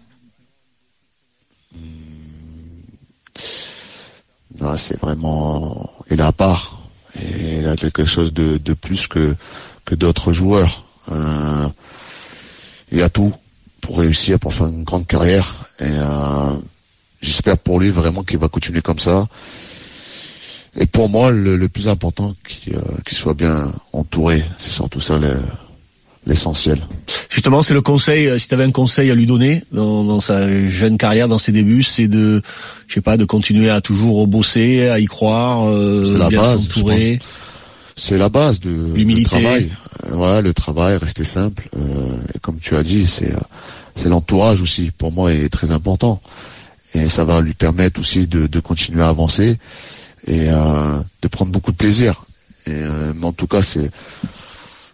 Ah, 4.64 4.78
c'est 4.78 5.00
vraiment, 5.00 5.90
il 6.12 6.20
est 6.20 6.24
à 6.24 6.32
part. 6.32 6.82
Il 7.20 7.68
a 7.68 7.76
quelque 7.76 8.06
chose 8.06 8.34
de, 8.34 8.74
plus 8.74 9.08
que, 9.08 9.36
d'autres 9.92 10.34
joueurs. 10.34 10.84
Euh, 11.12 11.68
il 12.92 13.02
a 13.02 13.10
tout 13.10 13.34
pour 13.82 13.98
réussir, 14.00 14.40
pour 14.40 14.54
faire 14.54 14.68
une 14.68 14.84
grande 14.84 15.08
carrière. 15.08 15.66
Et 15.80 15.84
euh, 15.86 16.54
j'espère 17.22 17.58
pour 17.58 17.80
lui 17.80 17.90
vraiment 17.90 18.24
qu'il 18.24 18.38
va 18.38 18.48
continuer 18.48 18.82
comme 18.82 19.00
ça. 19.00 19.28
Et 20.80 20.86
pour 20.86 21.10
moi, 21.10 21.32
le, 21.32 21.58
le 21.58 21.68
plus 21.70 21.90
important, 21.90 22.34
qu'il 22.48 22.76
euh, 22.76 22.82
qu'il 23.06 23.18
soit 23.18 23.34
bien 23.34 23.72
entouré. 23.92 24.44
C'est 24.58 24.72
surtout 24.72 25.02
ça 25.02 25.18
le- 25.18 25.40
l'essentiel. 26.26 26.80
Justement, 27.30 27.64
c'est 27.64 27.74
le 27.74 27.82
conseil. 27.82 28.28
euh, 28.28 28.38
Si 28.40 28.48
tu 28.48 28.54
avais 28.54 28.64
un 28.64 28.72
conseil 28.72 29.10
à 29.12 29.16
lui 29.16 29.26
donner 29.26 29.64
dans, 29.72 30.04
dans 30.06 30.20
sa 30.20 30.48
jeune 30.70 30.98
carrière, 30.98 31.28
dans 31.28 31.40
ses 31.40 31.52
débuts, 31.52 31.84
c'est 31.84 32.08
de, 32.08 32.42
je 32.88 32.94
sais 32.94 33.02
pas, 33.02 33.18
de 33.18 33.26
continuer 33.26 33.70
à 33.70 33.82
toujours 33.82 34.28
bosser, 34.28 34.88
à 34.88 35.00
y 35.00 35.06
croire, 35.06 35.68
euh, 35.68 36.04
la 36.18 36.30
bien 36.30 36.44
s'entourer. 36.60 37.20
C'est 38.04 38.18
la 38.18 38.30
base 38.30 38.60
de 38.60 38.72
L'humilité. 38.72 39.36
du 39.38 39.44
travail. 39.44 39.72
Euh, 40.06 40.10
voilà, 40.14 40.42
le 40.42 40.56
travail, 40.56 40.98
rester 40.98 41.24
simple. 41.24 41.70
Euh, 41.78 42.18
et 42.34 42.40
comme 42.40 42.58
tu 42.58 42.76
as 42.76 42.82
dit, 42.82 43.06
c'est 43.06 43.32
euh, 43.32 43.38
c'est 43.96 44.10
l'entourage 44.10 44.60
aussi. 44.60 44.90
Pour 44.98 45.12
moi, 45.12 45.32
est 45.32 45.50
très 45.50 45.70
important. 45.70 46.20
Et 46.96 47.08
ça 47.08 47.26
va 47.26 47.42
lui 47.42 47.54
permettre 47.54 48.00
aussi 48.00 48.26
de, 48.26 48.48
de 48.48 48.60
continuer 48.60 49.04
à 49.04 49.10
avancer 49.10 49.60
et 50.26 50.50
euh, 50.50 51.00
de 51.22 51.28
prendre 51.28 51.52
beaucoup 51.52 51.72
de 51.72 51.78
plaisir. 51.78 52.26
Et 52.66 52.72
euh, 52.72 53.14
mais 53.16 53.28
en 53.28 53.34
tout 53.34 53.46
cas, 53.48 53.62
c'est 53.62 53.92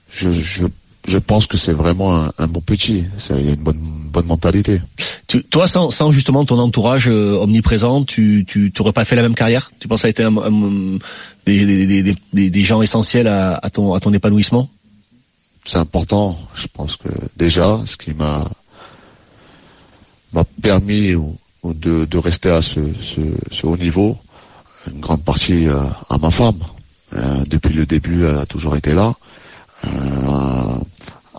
je, 0.09 0.29
je 0.29 0.65
je 1.07 1.17
pense 1.17 1.47
que 1.47 1.57
c'est 1.57 1.73
vraiment 1.73 2.15
un, 2.23 2.31
un 2.37 2.47
bon 2.47 2.61
petit. 2.61 3.05
Il 3.29 3.35
a 3.35 3.39
une 3.53 3.55
bonne 3.63 3.79
bonne 3.79 4.25
mentalité. 4.25 4.81
Tu, 5.27 5.43
toi, 5.43 5.67
sans, 5.67 5.89
sans 5.91 6.11
justement 6.11 6.43
ton 6.45 6.57
entourage 6.59 7.07
euh, 7.07 7.37
omniprésent, 7.37 8.03
tu 8.03 8.45
tu 8.47 8.71
t'aurais 8.71 8.93
pas 8.93 9.05
fait 9.05 9.15
la 9.15 9.21
même 9.21 9.35
carrière? 9.35 9.71
Tu 9.79 9.87
penses 9.87 9.99
que 9.99 10.01
ça 10.03 10.07
a 10.07 10.09
été 10.09 10.23
un, 10.23 10.35
un- 10.37 10.97
des, 11.45 11.65
des, 11.65 11.87
des, 11.87 12.03
des- 12.03 12.15
des- 12.33 12.49
des 12.49 12.61
gens 12.61 12.81
essentiels 12.81 13.27
à, 13.27 13.55
à 13.55 13.69
ton 13.69 13.93
à 13.93 13.99
ton 13.99 14.13
épanouissement? 14.13 14.69
C'est 15.65 15.77
important. 15.77 16.37
Je 16.55 16.67
pense 16.73 16.95
que 16.95 17.09
déjà, 17.35 17.81
ce 17.85 17.95
qui 17.97 18.13
m'a 18.13 18.45
m'a 20.33 20.43
permis 20.61 21.15
ou, 21.15 21.35
ou 21.63 21.73
de, 21.73 22.05
de 22.05 22.17
rester 22.17 22.49
à 22.49 22.61
ce, 22.61 22.79
ce, 22.99 23.21
ce 23.51 23.65
haut 23.67 23.77
niveau, 23.77 24.17
une 24.91 24.99
grande 24.99 25.23
partie 25.23 25.67
euh, 25.67 25.79
à 26.09 26.17
ma 26.17 26.31
femme. 26.31 26.59
Euh, 27.13 27.43
depuis 27.49 27.73
le 27.73 27.85
début, 27.85 28.25
elle 28.25 28.37
a 28.37 28.45
toujours 28.45 28.75
été 28.75 28.93
là. 28.93 29.13
Euh, 29.85 30.75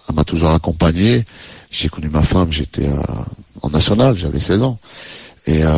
elle 0.09 0.15
m'a 0.15 0.25
toujours 0.25 0.51
accompagné. 0.51 1.25
J'ai 1.71 1.89
connu 1.89 2.09
ma 2.09 2.23
femme, 2.23 2.51
j'étais 2.51 2.87
euh, 2.87 2.97
en 3.63 3.71
national, 3.71 4.17
j'avais 4.17 4.39
16 4.41 4.63
ans. 4.63 4.79
Et 5.47 5.61
euh, 5.65 5.71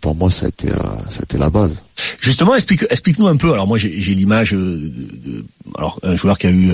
pour 0.00 0.14
moi, 0.14 0.30
ça 0.30 0.46
a 0.46 0.48
été, 0.48 0.68
euh, 0.70 0.76
ça 1.08 1.20
a 1.20 1.22
été 1.24 1.38
la 1.38 1.50
base. 1.50 1.82
Justement, 2.20 2.54
explique, 2.54 2.84
explique-nous 2.90 3.26
un 3.26 3.36
peu. 3.36 3.52
Alors 3.52 3.66
moi, 3.66 3.76
j'ai 3.78 4.00
j'ai 4.00 4.14
l'image 4.14 4.52
de, 4.52 4.58
de- 5.26 5.44
alors 5.76 5.98
un 6.04 6.14
joueur 6.14 6.38
qui 6.38 6.46
a 6.46 6.50
eu 6.50 6.70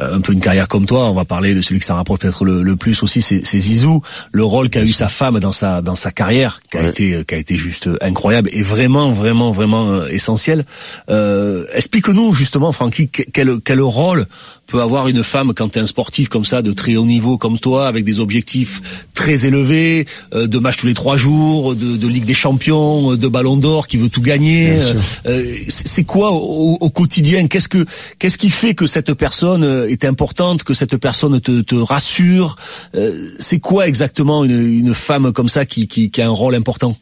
un 0.00 0.20
peu 0.20 0.32
une 0.32 0.40
carrière 0.40 0.68
comme 0.68 0.84
toi. 0.86 1.10
On 1.10 1.14
va 1.14 1.24
parler 1.24 1.54
de 1.54 1.62
celui 1.62 1.80
qui 1.80 1.86
s'en 1.86 1.96
rapproche 1.96 2.20
peut-être 2.20 2.44
le, 2.44 2.62
le 2.62 2.76
plus 2.76 3.02
aussi, 3.02 3.22
c'est 3.22 3.40
c'est 3.44 3.58
Zizou. 3.58 4.02
Le 4.32 4.44
rôle 4.44 4.68
qu'a 4.68 4.84
eu 4.84 4.92
sa 4.92 5.08
femme 5.08 5.40
dans 5.40 5.50
sa 5.52 5.80
dans 5.80 5.94
sa 5.94 6.12
carrière, 6.12 6.60
qui 6.70 6.76
a 6.76 6.88
été 6.88 7.24
qui 7.26 7.34
a 7.34 7.38
été 7.38 7.56
juste 7.56 7.88
incroyable 8.02 8.50
et 8.52 8.62
vraiment 8.62 9.10
vraiment 9.10 9.50
vraiment 9.50 10.04
essentiel. 10.06 10.66
Euh, 11.08 11.64
explique-nous 11.72 12.32
justement, 12.34 12.70
Francky, 12.72 13.08
que- 13.08 13.22
quel 13.32 13.60
quel 13.64 13.80
rôle 13.80 14.26
peut 14.68 14.80
avoir 14.82 15.08
une 15.08 15.24
femme 15.24 15.54
quand 15.54 15.70
tu 15.70 15.78
es 15.78 15.82
un 15.82 15.86
sportif 15.86 16.28
comme 16.28 16.44
ça 16.44 16.60
de 16.62 16.72
très 16.72 16.96
haut 16.96 17.06
niveau 17.06 17.38
comme 17.38 17.58
toi 17.58 17.88
avec 17.88 18.04
des 18.04 18.20
objectifs 18.20 19.08
très 19.14 19.46
élevés 19.46 20.06
euh, 20.34 20.46
de 20.46 20.58
matchs 20.58 20.76
tous 20.76 20.86
les 20.86 20.94
trois 20.94 21.16
jours 21.16 21.74
de, 21.74 21.96
de 21.96 22.06
Ligue 22.06 22.26
des 22.26 22.34
Champions 22.34 23.12
euh, 23.12 23.16
de 23.16 23.28
Ballon 23.28 23.56
d'Or 23.56 23.86
qui 23.86 23.96
veut 23.96 24.10
tout 24.10 24.20
gagner 24.20 24.78
sûr. 24.78 24.94
euh, 25.26 25.42
c'est 25.68 26.04
quoi 26.04 26.32
au, 26.32 26.76
au 26.78 26.90
quotidien? 26.90 27.46
Qu'est-ce 27.48 27.68
que 27.68 27.86
qu'est-ce 28.18 28.36
qui 28.36 28.50
fait 28.50 28.74
que 28.74 28.86
cette 28.86 29.14
personne 29.14 29.64
euh, 29.64 29.88
est 29.88 30.04
importante, 30.04 30.62
que 30.64 30.74
cette 30.74 30.98
personne 30.98 31.40
te, 31.40 31.62
te 31.62 31.74
rassure? 31.74 32.56
Euh, 32.94 33.30
C'est 33.38 33.60
quoi 33.60 33.88
exactement 33.88 34.44
une, 34.44 34.62
une 34.62 34.94
femme 34.94 35.32
comme 35.32 35.48
ça 35.48 35.64
qui, 35.64 35.88
qui, 35.88 36.10
qui 36.10 36.20
a 36.20 36.26
un 36.26 36.30
rôle 36.30 36.54
important? 36.54 36.94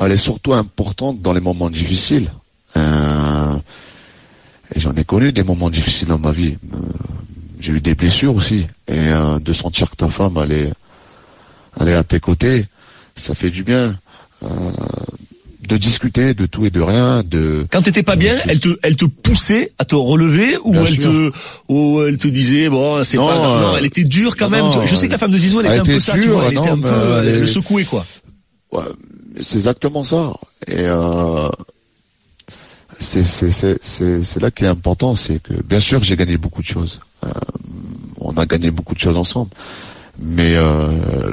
Elle 0.00 0.12
est 0.12 0.16
surtout 0.16 0.54
importante 0.54 1.20
dans 1.20 1.32
les 1.34 1.40
moments 1.40 1.68
difficiles. 1.68 2.30
Euh, 2.76 3.56
et 4.74 4.80
j'en 4.80 4.94
ai 4.94 5.04
connu 5.04 5.32
des 5.32 5.42
moments 5.42 5.70
difficiles 5.70 6.08
dans 6.08 6.18
ma 6.18 6.32
vie. 6.32 6.56
Euh, 6.74 6.78
J'ai 7.60 7.72
eu 7.72 7.80
des 7.80 7.94
blessures 7.94 8.34
aussi. 8.34 8.66
Et 8.86 8.98
euh, 8.98 9.38
de 9.38 9.52
sentir 9.52 9.90
que 9.90 9.96
ta 9.96 10.08
femme 10.08 10.38
elle 10.42 10.52
est, 10.52 10.72
elle 11.80 11.88
est 11.88 11.94
à 11.94 12.04
tes 12.04 12.20
côtés, 12.20 12.66
ça 13.16 13.34
fait 13.34 13.50
du 13.50 13.62
bien. 13.64 13.94
Euh, 14.44 14.48
de 15.68 15.76
discuter 15.76 16.32
de 16.32 16.46
tout 16.46 16.64
et 16.64 16.70
de 16.70 16.80
rien, 16.80 17.22
de 17.26 17.66
Quand 17.70 17.82
t'étais 17.82 18.02
pas 18.02 18.16
bien, 18.16 18.34
elle 18.46 18.58
te 18.58 18.70
elle 18.82 18.96
te 18.96 19.04
poussait 19.04 19.72
à 19.78 19.84
te 19.84 19.94
relever 19.94 20.56
ou 20.64 20.72
Bien 20.72 20.84
elle 20.86 20.94
sûr. 20.94 21.04
te 21.04 21.32
ou 21.68 22.02
elle 22.06 22.16
te 22.16 22.28
disait 22.28 22.70
bon 22.70 23.04
c'est 23.04 23.18
pas 23.18 23.24
grave. 23.24 23.60
non 23.60 23.74
euh, 23.74 23.76
elle 23.78 23.84
était 23.84 24.04
dure 24.04 24.34
quand 24.36 24.48
non, 24.48 24.70
même. 24.78 24.86
je 24.86 24.96
sais 24.96 25.08
que 25.08 25.12
la 25.12 25.18
femme 25.18 25.32
de 25.32 25.36
Zizou 25.36 25.60
elle, 25.60 25.66
elle 25.66 25.80
était 25.80 25.90
un 25.90 25.94
peu 25.96 26.00
ça, 26.00 26.12
tu 26.14 26.20
dure, 26.20 26.34
vois, 26.34 26.46
elle 26.46 26.56
était 26.56 26.68
un 26.70 26.78
peu 26.78 26.86
euh, 26.88 27.22
elle 27.22 27.40
le 27.42 27.84
quoi. 27.84 28.06
Ouais, 28.72 28.84
c'est 29.42 29.56
exactement 29.56 30.04
ça. 30.04 30.32
Et 30.68 30.76
euh, 30.78 31.50
c'est 33.00 34.40
là 34.40 34.50
qui 34.50 34.64
est 34.64 34.68
important, 34.68 35.14
c'est 35.14 35.42
que 35.42 35.54
bien 35.62 35.80
sûr 35.80 36.02
j'ai 36.02 36.16
gagné 36.16 36.36
beaucoup 36.36 36.62
de 36.62 36.66
choses. 36.66 37.00
Euh, 37.24 37.30
on 38.20 38.32
a 38.36 38.46
gagné 38.46 38.70
beaucoup 38.70 38.94
de 38.94 38.98
choses 38.98 39.16
ensemble. 39.16 39.50
Mais 40.20 40.56
euh, 40.56 40.90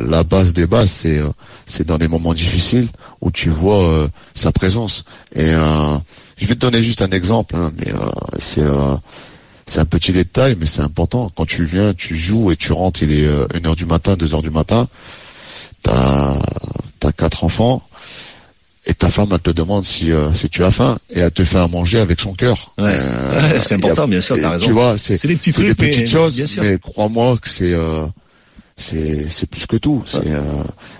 la 0.07 0.23
base 0.23 0.53
des 0.53 0.67
bases, 0.67 0.91
c'est 0.91 1.17
euh, 1.17 1.29
c'est 1.65 1.87
dans 1.87 1.97
des 1.97 2.07
moments 2.07 2.35
difficiles 2.35 2.87
où 3.21 3.31
tu 3.31 3.49
vois 3.49 4.07
sa 4.35 4.51
présence. 4.51 5.05
Et 5.33 5.51
je 5.51 6.45
vais 6.45 6.53
te 6.53 6.59
donner 6.59 6.83
juste 6.83 7.01
un 7.01 7.09
exemple, 7.09 7.55
hein, 7.55 7.71
mais 7.75 7.91
c'est 8.37 8.61
c'est 9.65 9.79
un 9.79 9.85
petit 9.85 10.13
détail, 10.13 10.55
mais 10.59 10.67
c'est 10.67 10.83
important. 10.83 11.31
Quand 11.35 11.47
tu 11.47 11.63
viens, 11.63 11.95
tu 11.95 12.15
joues 12.15 12.51
et 12.51 12.55
tu 12.55 12.71
rentres, 12.71 13.01
il 13.01 13.11
est 13.11 13.27
1h 13.27 13.75
du 13.75 13.87
matin, 13.87 14.13
2h 14.13 14.43
du 14.43 14.51
matin, 14.51 14.87
t'as 15.81 16.37
as 17.03 17.11
quatre 17.11 17.43
enfants, 17.43 17.81
et 18.87 18.93
ta 18.93 19.09
femme, 19.09 19.29
elle 19.31 19.39
te 19.39 19.49
demande 19.51 19.83
si, 19.83 20.11
euh, 20.11 20.33
si 20.33 20.47
tu 20.49 20.63
as 20.63 20.71
faim, 20.71 20.97
et 21.13 21.19
elle 21.19 21.31
te 21.31 21.43
fait 21.43 21.57
à 21.57 21.67
manger 21.67 21.99
avec 21.99 22.19
son 22.19 22.33
cœur. 22.33 22.71
Ouais. 22.77 22.83
Ouais, 22.85 23.59
c'est 23.63 23.75
important, 23.75 24.03
a- 24.03 24.07
bien 24.07 24.21
sûr, 24.21 24.37
t'as 24.39 24.49
raison. 24.51 24.65
Tu 24.67 24.71
vois, 24.73 24.97
c'est 24.97 25.17
C'est 25.17 25.27
des 25.27 25.35
petits 25.35 25.51
trucs, 25.53 25.67
mais- 25.67 25.73
petites 25.89 26.07
choses, 26.09 26.35
bien 26.35 26.45
sûr. 26.47 26.61
mais 26.63 26.77
crois-moi 26.79 27.37
que 27.37 27.49
c'est... 27.49 27.73
euh, 27.73 28.05
c'est 28.77 29.27
c'est 29.29 29.49
plus 29.49 29.65
que 29.67 29.77
tout. 29.77 30.03
C'est 30.05 30.27
euh, 30.27 30.41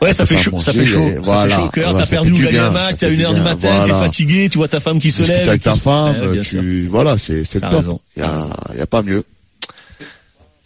Ouais, 0.02 0.14
ça 0.14 0.26
fait 0.26 0.38
chaud, 0.38 0.58
ça 0.60 0.72
fait 0.72 0.86
chaud, 0.86 1.08
et 1.10 1.16
ça 1.16 1.20
voilà, 1.24 1.50
fait 1.56 1.62
chaud 1.62 1.68
au 1.68 1.70
cœur, 1.70 1.90
voilà, 1.92 2.06
t'as 2.06 2.10
perdu 2.10 2.32
match, 2.32 2.90
fait 2.92 2.96
t'as 2.98 3.10
une 3.10 3.22
heure 3.22 3.34
du 3.34 3.42
matin, 3.42 3.58
t'es 3.62 3.68
voilà. 3.90 4.00
fatigué, 4.00 4.48
tu 4.50 4.58
vois 4.60 4.70
ta 4.70 4.80
femme 4.80 4.98
qui 5.00 5.12
se 5.12 5.24
lève. 5.24 5.50
avec 5.50 5.62
ta 5.62 5.74
qui- 5.74 5.80
femme, 5.82 6.16
Ouais, 6.32 6.40
tu 6.42 6.88
voilà, 6.88 7.18
c'est 7.18 7.44
c'est 7.44 7.62
le 7.62 7.70
top. 7.70 8.00
Il 8.16 8.22
y 8.22 8.26
a 8.26 8.48
il 8.74 8.80
y 8.80 8.82
a 8.82 8.88
pas 8.88 9.02
mieux. 9.04 9.26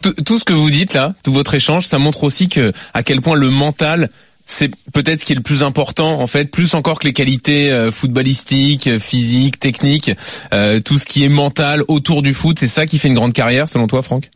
tout, 0.02 0.12
tout 0.24 0.38
ce 0.38 0.44
que 0.44 0.52
vous 0.52 0.70
dites 0.70 0.94
là, 0.94 1.14
tout 1.24 1.32
votre 1.32 1.52
échange, 1.54 1.86
ça 1.86 1.98
montre 1.98 2.24
aussi 2.24 2.48
que 2.48 2.72
à 2.94 3.02
quel 3.02 3.20
point 3.20 3.34
le 3.34 3.50
mental 3.50 4.08
c'est 4.50 4.74
peut-être 4.92 5.20
ce 5.20 5.24
qui 5.24 5.32
est 5.32 5.36
le 5.36 5.42
plus 5.42 5.62
important 5.62 6.20
en 6.20 6.26
fait, 6.26 6.46
plus 6.46 6.74
encore 6.74 6.98
que 6.98 7.06
les 7.06 7.12
qualités 7.12 7.70
euh, 7.70 7.92
footballistiques, 7.92 8.88
euh, 8.88 8.98
physiques, 8.98 9.60
techniques, 9.60 10.10
euh, 10.52 10.80
tout 10.80 10.98
ce 10.98 11.06
qui 11.06 11.24
est 11.24 11.28
mental 11.28 11.84
autour 11.86 12.20
du 12.20 12.34
foot, 12.34 12.58
c'est 12.58 12.68
ça 12.68 12.84
qui 12.84 12.98
fait 12.98 13.06
une 13.06 13.14
grande 13.14 13.32
carrière 13.32 13.68
selon 13.68 13.86
toi, 13.86 14.02
Franck? 14.02 14.28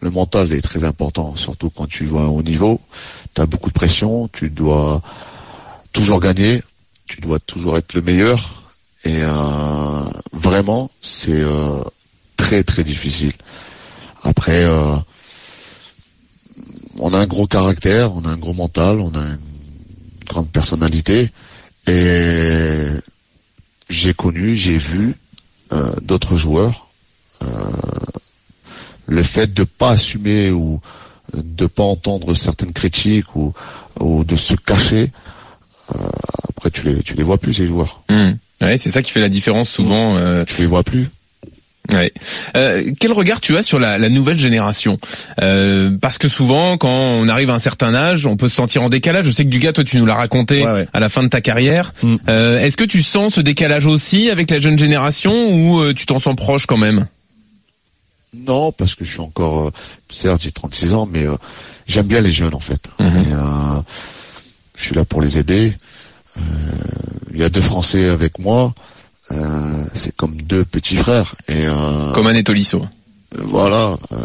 Le 0.00 0.10
mental 0.10 0.52
est 0.52 0.60
très 0.60 0.84
important, 0.84 1.34
surtout 1.34 1.70
quand 1.70 1.88
tu 1.88 2.06
joues 2.06 2.18
à 2.18 2.22
un 2.22 2.26
haut 2.26 2.42
niveau. 2.42 2.78
Tu 3.34 3.40
as 3.40 3.46
beaucoup 3.46 3.70
de 3.70 3.74
pression, 3.74 4.28
tu 4.30 4.50
dois 4.50 5.00
toujours 5.94 6.20
gagner, 6.20 6.62
tu 7.06 7.22
dois 7.22 7.38
toujours 7.38 7.78
être 7.78 7.94
le 7.94 8.02
meilleur. 8.02 8.62
Et 9.06 9.20
vraiment, 10.32 10.90
c'est 11.00 11.42
très 12.36 12.62
très 12.62 12.84
difficile. 12.84 13.32
Après, 14.22 14.66
on 16.98 17.12
a 17.14 17.18
un 17.18 17.26
gros 17.26 17.46
caractère, 17.46 18.14
on 18.14 18.24
a 18.24 18.30
un 18.30 18.36
gros 18.36 18.52
mental, 18.54 19.00
on 19.00 19.14
a 19.14 19.20
une 19.24 19.38
grande 20.28 20.48
personnalité. 20.48 21.30
Et 21.88 22.86
j'ai 23.88 24.14
connu, 24.14 24.56
j'ai 24.56 24.76
vu 24.78 25.14
euh, 25.72 25.92
d'autres 26.02 26.36
joueurs. 26.36 26.88
euh, 27.42 27.46
le 29.08 29.22
fait 29.22 29.52
de 29.54 29.62
pas 29.62 29.90
assumer 29.92 30.50
ou 30.50 30.80
de 31.32 31.66
pas 31.66 31.84
entendre 31.84 32.34
certaines 32.34 32.72
critiques 32.72 33.36
ou, 33.36 33.52
ou 34.00 34.24
de 34.24 34.34
se 34.34 34.54
cacher, 34.54 35.12
euh, 35.94 35.98
après 36.48 36.70
tu 36.72 36.82
les 36.82 37.02
tu 37.04 37.14
les 37.14 37.22
vois 37.22 37.38
plus 37.38 37.52
ces 37.52 37.66
joueurs. 37.68 38.02
Ouais, 38.60 38.78
c'est 38.78 38.90
ça 38.90 39.02
qui 39.02 39.12
fait 39.12 39.20
la 39.20 39.28
différence 39.28 39.68
souvent. 39.70 40.16
euh, 40.16 40.44
Tu 40.44 40.56
les 40.62 40.66
vois 40.66 40.82
plus. 40.82 41.08
Ouais. 41.92 42.12
Euh, 42.56 42.90
quel 42.98 43.12
regard 43.12 43.40
tu 43.40 43.56
as 43.56 43.62
sur 43.62 43.78
la, 43.78 43.98
la 43.98 44.08
nouvelle 44.08 44.38
génération? 44.38 44.98
Euh, 45.40 45.96
Parce 46.00 46.18
que 46.18 46.28
souvent, 46.28 46.76
quand 46.78 46.88
on 46.90 47.28
arrive 47.28 47.50
à 47.50 47.54
un 47.54 47.58
certain 47.58 47.94
âge, 47.94 48.26
on 48.26 48.36
peut 48.36 48.48
se 48.48 48.56
sentir 48.56 48.82
en 48.82 48.88
décalage. 48.88 49.24
Je 49.26 49.30
sais 49.30 49.44
que 49.44 49.50
Dugas, 49.50 49.72
toi, 49.72 49.84
tu 49.84 49.96
nous 49.98 50.06
l'as 50.06 50.14
raconté 50.16 50.62
à 50.92 51.00
la 51.00 51.08
fin 51.08 51.22
de 51.22 51.28
ta 51.28 51.40
carrière. 51.40 51.92
Euh, 52.28 52.58
Est-ce 52.60 52.76
que 52.76 52.84
tu 52.84 53.02
sens 53.02 53.34
ce 53.34 53.40
décalage 53.40 53.86
aussi 53.86 54.30
avec 54.30 54.50
la 54.50 54.58
jeune 54.58 54.78
génération 54.78 55.50
ou 55.50 55.80
euh, 55.80 55.94
tu 55.94 56.06
t'en 56.06 56.18
sens 56.18 56.34
proche 56.36 56.66
quand 56.66 56.76
même? 56.78 57.06
Non, 58.36 58.72
parce 58.72 58.94
que 58.94 59.04
je 59.04 59.10
suis 59.12 59.20
encore, 59.20 59.68
euh, 59.68 59.70
certes 60.10 60.42
j'ai 60.42 60.50
36 60.52 60.92
ans, 60.94 61.08
mais 61.10 61.24
euh, 61.26 61.36
j'aime 61.86 62.06
bien 62.06 62.20
les 62.20 62.32
jeunes 62.32 62.54
en 62.54 62.60
fait. 62.60 62.88
Et, 63.00 63.02
euh, 63.04 63.80
je 64.76 64.84
suis 64.84 64.94
là 64.94 65.04
pour 65.04 65.22
les 65.22 65.38
aider. 65.38 65.72
Euh, 66.36 66.40
Il 67.32 67.40
y 67.40 67.44
a 67.44 67.48
deux 67.48 67.60
Français 67.62 68.08
avec 68.08 68.38
moi. 68.38 68.74
Euh, 69.32 69.84
c'est 69.94 70.14
comme 70.16 70.36
deux 70.42 70.64
petits 70.64 70.96
frères. 70.96 71.34
Et 71.48 71.66
euh, 71.66 72.12
Comme 72.12 72.26
un 72.28 72.34
Etolisso. 72.34 72.84
Voilà. 73.36 73.98
euh, 74.12 74.16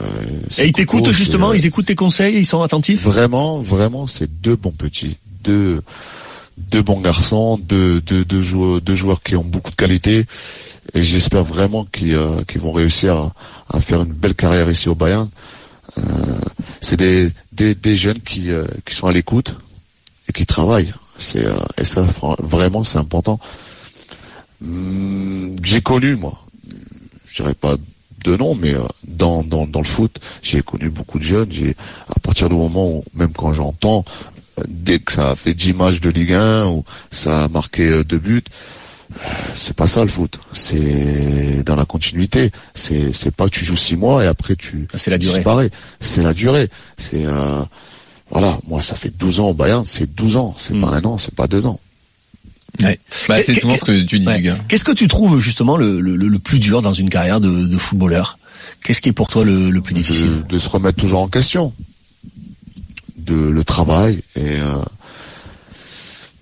Et 0.60 0.68
ils 0.68 0.74
t'écoutent 0.74 1.12
justement, 1.12 1.54
ils 1.54 1.66
écoutent 1.66 1.88
tes 1.88 1.96
conseils, 1.96 2.38
ils 2.38 2.46
sont 2.46 2.62
attentifs. 2.62 3.02
Vraiment, 3.04 3.60
vraiment, 3.60 4.06
c'est 4.08 4.30
deux 4.42 4.56
bons 4.56 4.72
petits, 4.72 5.18
deux, 5.44 5.82
deux 6.58 6.84
bons 6.84 7.02
garçons, 7.02 7.58
deux, 7.58 8.00
deux, 8.02 8.24
deux 8.24 8.42
joueurs, 8.42 8.80
deux 8.80 8.96
joueurs 8.96 9.22
qui 9.24 9.36
ont 9.36 9.44
beaucoup 9.44 9.72
de 9.72 9.76
qualité. 9.76 10.26
Et 10.94 11.02
j'espère 11.02 11.44
vraiment 11.44 11.86
qu'ils 11.86 12.14
euh, 12.16 12.44
qu'ils 12.48 12.62
vont 12.62 12.72
réussir 12.72 13.16
à, 13.16 13.34
à 13.78 13.82
faire 13.82 14.02
une 14.04 14.14
belle 14.14 14.36
carrière 14.36 14.70
ici 14.70 14.88
au 14.88 14.96
Bayern. 14.96 15.30
Euh, 15.98 16.02
c'est 16.80 16.98
des, 16.98 17.30
des, 17.52 17.76
des 17.76 17.96
jeunes 17.96 18.20
qui, 18.20 18.52
euh, 18.52 18.66
qui 18.86 18.96
sont 18.96 19.08
à 19.08 19.12
l'écoute 19.12 19.56
et 20.30 20.32
qui 20.32 20.46
travaillent. 20.46 20.94
C'est 21.18 21.46
euh, 21.46 21.54
et 21.78 21.86
ça 21.86 22.06
vraiment 22.40 22.84
c'est 22.84 22.98
important. 23.00 23.40
J'ai 25.64 25.82
connu 25.82 26.16
moi, 26.16 26.40
je 27.28 27.42
dirais 27.42 27.54
pas 27.56 27.76
de 28.24 28.38
nom, 28.38 28.54
mais 28.56 28.74
euh, 28.74 28.82
dans, 29.08 29.44
dans, 29.44 29.66
dans 29.66 29.80
le 29.80 29.86
foot, 29.86 30.20
j'ai 30.44 30.62
connu 30.62 30.90
beaucoup 30.90 31.18
de 31.18 31.24
jeunes. 31.24 31.52
J'ai 31.52 31.76
à 32.10 32.20
partir 32.20 32.50
du 32.50 32.56
moment 32.56 32.88
où, 32.98 33.04
même 33.16 33.32
quand 33.34 33.52
j'entends, 33.54 34.06
euh, 34.60 34.64
dès 34.68 35.00
que 35.00 35.12
ça 35.12 35.32
a 35.32 35.36
fait 35.36 35.54
10 35.56 35.74
matchs 35.74 36.00
de 36.02 36.10
Ligue 36.12 36.34
1 36.34 36.68
ou 36.68 36.84
ça 37.10 37.46
a 37.46 37.48
marqué 37.48 37.88
euh, 37.88 38.04
deux 38.04 38.20
buts, 38.20 38.44
c'est 39.54 39.76
pas 39.76 39.88
ça 39.88 40.04
le 40.04 40.10
foot. 40.10 40.40
C'est 40.54 41.64
dans 41.66 41.76
la 41.76 41.86
continuité. 41.86 42.52
C'est 42.76 43.12
c'est 43.12 43.32
pas 43.36 43.46
que 43.46 43.52
tu 43.56 43.66
joues 43.66 43.76
six 43.76 43.98
mois 43.98 44.24
et 44.24 44.28
après 44.28 44.56
tu 44.56 44.88
Ah, 44.94 44.98
c'est 44.98 45.12
la 45.12 45.18
durée. 45.18 45.34
disparais. 45.36 45.70
C'est 46.00 46.22
la 46.24 46.34
durée. 46.34 46.70
C'est 46.98 47.26
euh, 47.26 47.62
voilà. 48.30 48.58
Moi, 48.68 48.80
ça 48.82 48.96
fait 48.96 49.10
12 49.18 49.40
ans 49.42 49.50
au 49.50 49.54
Bayern. 49.54 49.84
C'est 49.84 50.14
12 50.16 50.38
ans. 50.38 50.54
C'est 50.58 50.74
Hmm. 50.76 50.82
pas 50.82 50.90
un 50.92 51.04
an. 51.04 51.18
C'est 51.18 51.36
pas 51.36 51.48
deux 51.48 51.66
ans. 51.66 51.80
Ouais. 52.82 53.00
Bah, 53.28 53.38
c'est 53.46 53.60
souvent 53.60 53.78
ce 53.78 53.84
que 53.86 54.00
tu 54.04 54.20
dis, 54.20 54.28
Ouais. 54.28 54.44
Qu'est-ce 54.68 54.84
que 54.86 54.92
tu 54.92 55.08
trouves 55.08 55.40
justement 55.40 55.78
le, 55.78 56.00
le, 56.00 56.16
le 56.16 56.40
plus 56.40 56.60
dur 56.60 56.82
dans 56.82 56.94
une 56.94 57.10
carrière 57.10 57.40
de, 57.42 57.50
de 57.68 57.78
footballeur? 57.78 58.38
Qu'est-ce 58.84 59.02
qui 59.02 59.10
est 59.10 59.14
pour 59.14 59.28
toi 59.28 59.44
le, 59.46 59.70
le 59.70 59.82
plus 59.82 59.94
difficile? 59.94 60.44
de, 60.48 60.48
de 60.48 60.58
se 60.58 60.70
remettre 60.70 60.98
toujours 61.00 61.22
en 61.22 61.28
question, 61.28 61.74
de 63.18 63.36
le 63.36 63.64
travail 63.64 64.24
et 64.36 64.42
euh, 64.60 64.82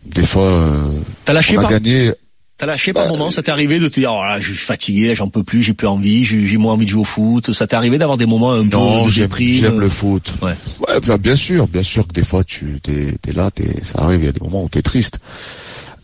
des 0.06 0.24
fois 0.26 0.46
euh, 0.46 0.86
T'as 1.26 1.34
lâché 1.34 1.58
on 1.58 1.60
a 1.60 1.64
par- 1.64 1.72
gagné. 1.72 2.14
T'as 2.58 2.66
lâché 2.66 2.92
par 2.92 3.08
moment, 3.08 3.32
ça 3.32 3.42
t'est 3.42 3.52
arrivé 3.52 3.80
de 3.80 3.88
te 3.88 4.02
dire, 4.02 4.12
oh 4.14 4.22
là, 4.22 4.42
je 4.42 4.48
suis 4.52 4.66
fatigué, 4.66 5.16
j'en 5.16 5.30
peux 5.30 5.44
plus, 5.44 5.64
j'ai 5.64 5.74
plus 5.74 5.88
envie, 5.88 6.26
j'ai 6.26 6.58
moins 6.58 6.74
envie 6.74 6.84
de 6.84 6.90
jouer 6.92 7.02
au 7.02 7.06
foot? 7.06 7.54
Ça 7.54 7.68
t'est 7.68 7.76
arrivé 7.78 7.98
d'avoir 7.98 8.18
des 8.18 8.26
moments 8.26 8.52
un 8.52 8.66
Non, 8.66 9.04
peu 9.04 9.10
de 9.10 9.14
j'aime 9.14 9.28
déprime? 9.28 9.60
j'aime 9.62 9.80
le 9.80 9.88
foot. 9.90 10.34
Ouais. 10.42 10.54
Ouais, 10.88 11.18
bien, 11.18 11.38
sûr, 11.38 11.68
bien 11.70 11.84
sûr 11.84 12.06
que 12.06 12.12
des 12.14 12.26
fois 12.26 12.44
tu 12.44 12.78
t'es 12.84 13.14
es 13.28 13.32
là, 13.32 13.50
t'es, 13.50 13.82
ça 13.82 14.00
arrive, 14.00 14.20
il 14.22 14.26
y 14.26 14.30
a 14.30 14.34
des 14.34 14.42
moments 14.42 14.64
où 14.66 14.68
t'es 14.70 14.82
triste. 14.82 15.20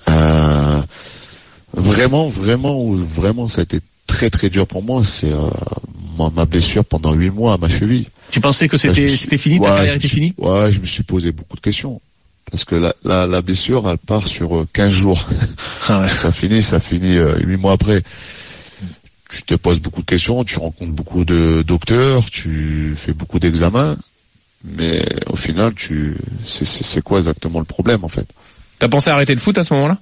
Euh, 0.10 0.82
vraiment, 1.74 2.30
vraiment, 2.30 2.92
vraiment 2.94 3.48
ça 3.48 3.62
a 3.62 3.64
été 3.64 3.80
très 4.08 4.30
très 4.30 4.50
dur 4.50 4.68
pour 4.68 4.84
moi, 4.84 5.04
c'est 5.04 5.32
euh, 5.32 5.50
ma, 6.18 6.46
blessure 6.46 6.86
pendant 6.86 7.14
huit 7.14 7.32
mois 7.32 7.54
à 7.54 7.58
ma 7.58 7.70
cheville. 7.70 8.08
Tu 8.32 8.40
pensais 8.40 8.68
que 8.68 8.78
c'était 8.78 9.08
suis- 9.08 9.38
fini, 9.38 9.60
ta 9.60 9.68
carrière 9.68 9.96
était 9.96 10.08
finie 10.08 10.34
Ouais, 10.38 10.72
je 10.72 10.80
me 10.80 10.86
suis 10.86 11.04
posé 11.04 11.32
beaucoup 11.32 11.56
de 11.56 11.62
questions. 11.62 12.02
Parce 12.52 12.64
que 12.64 12.76
la, 12.76 12.94
la, 13.04 13.26
la 13.26 13.42
blessure, 13.42 13.90
elle 13.90 13.98
part 13.98 14.28
sur 14.28 14.56
euh, 14.56 14.68
15 14.74 14.90
jours. 14.92 15.28
Ah 15.88 16.08
Ça 16.14 16.32
finit, 16.32 16.62
ça 16.62 16.80
finit 16.80 17.18
euh, 17.18 17.40
8 17.40 17.58
mois 17.58 17.74
après. 17.74 18.04
Tu 19.30 19.44
te 19.44 19.56
poses 19.56 19.80
beaucoup 19.80 20.02
de 20.02 20.06
questions, 20.06 20.44
tu 20.44 20.60
rencontres 20.60 20.92
beaucoup 20.92 21.26
de 21.26 21.64
docteurs, 21.64 22.30
tu 22.30 22.94
fais 22.96 23.12
beaucoup 23.12 23.40
d'examens, 23.40 23.98
mais 24.64 25.04
au 25.28 25.36
final, 25.36 25.74
tu, 25.74 26.16
c'est 26.44 27.02
quoi 27.02 27.18
exactement 27.18 27.60
le 27.60 27.66
problème 27.66 28.04
en 28.04 28.08
fait? 28.08 28.28
T'as 28.80 28.88
pensé 28.90 29.10
à 29.10 29.14
arrêter 29.14 29.34
le 29.34 29.42
foot 29.42 29.58
à 29.58 29.64
ce 29.64 29.74
moment-là? 29.74 29.98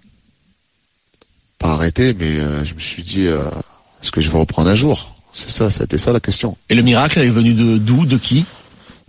Pas 1.60 1.74
arrêter, 1.74 2.14
mais 2.14 2.40
euh, 2.40 2.64
je 2.66 2.74
me 2.74 2.80
suis 2.80 3.04
dit, 3.04 3.28
euh, 3.28 3.44
est-ce 4.02 4.12
que 4.12 4.22
je 4.22 4.30
vais 4.32 4.38
reprendre 4.40 4.70
un 4.70 4.76
jour? 4.76 5.16
C'est 5.34 5.50
ça, 5.50 5.70
c'était 5.70 5.98
ça 5.98 6.12
la 6.12 6.20
question. 6.20 6.58
Et 6.70 6.76
le 6.76 6.82
miracle 6.82 7.20
est 7.20 7.30
venu 7.30 7.54
de 7.54 7.78
d'où, 7.78 8.06
de 8.06 8.18
qui? 8.18 8.46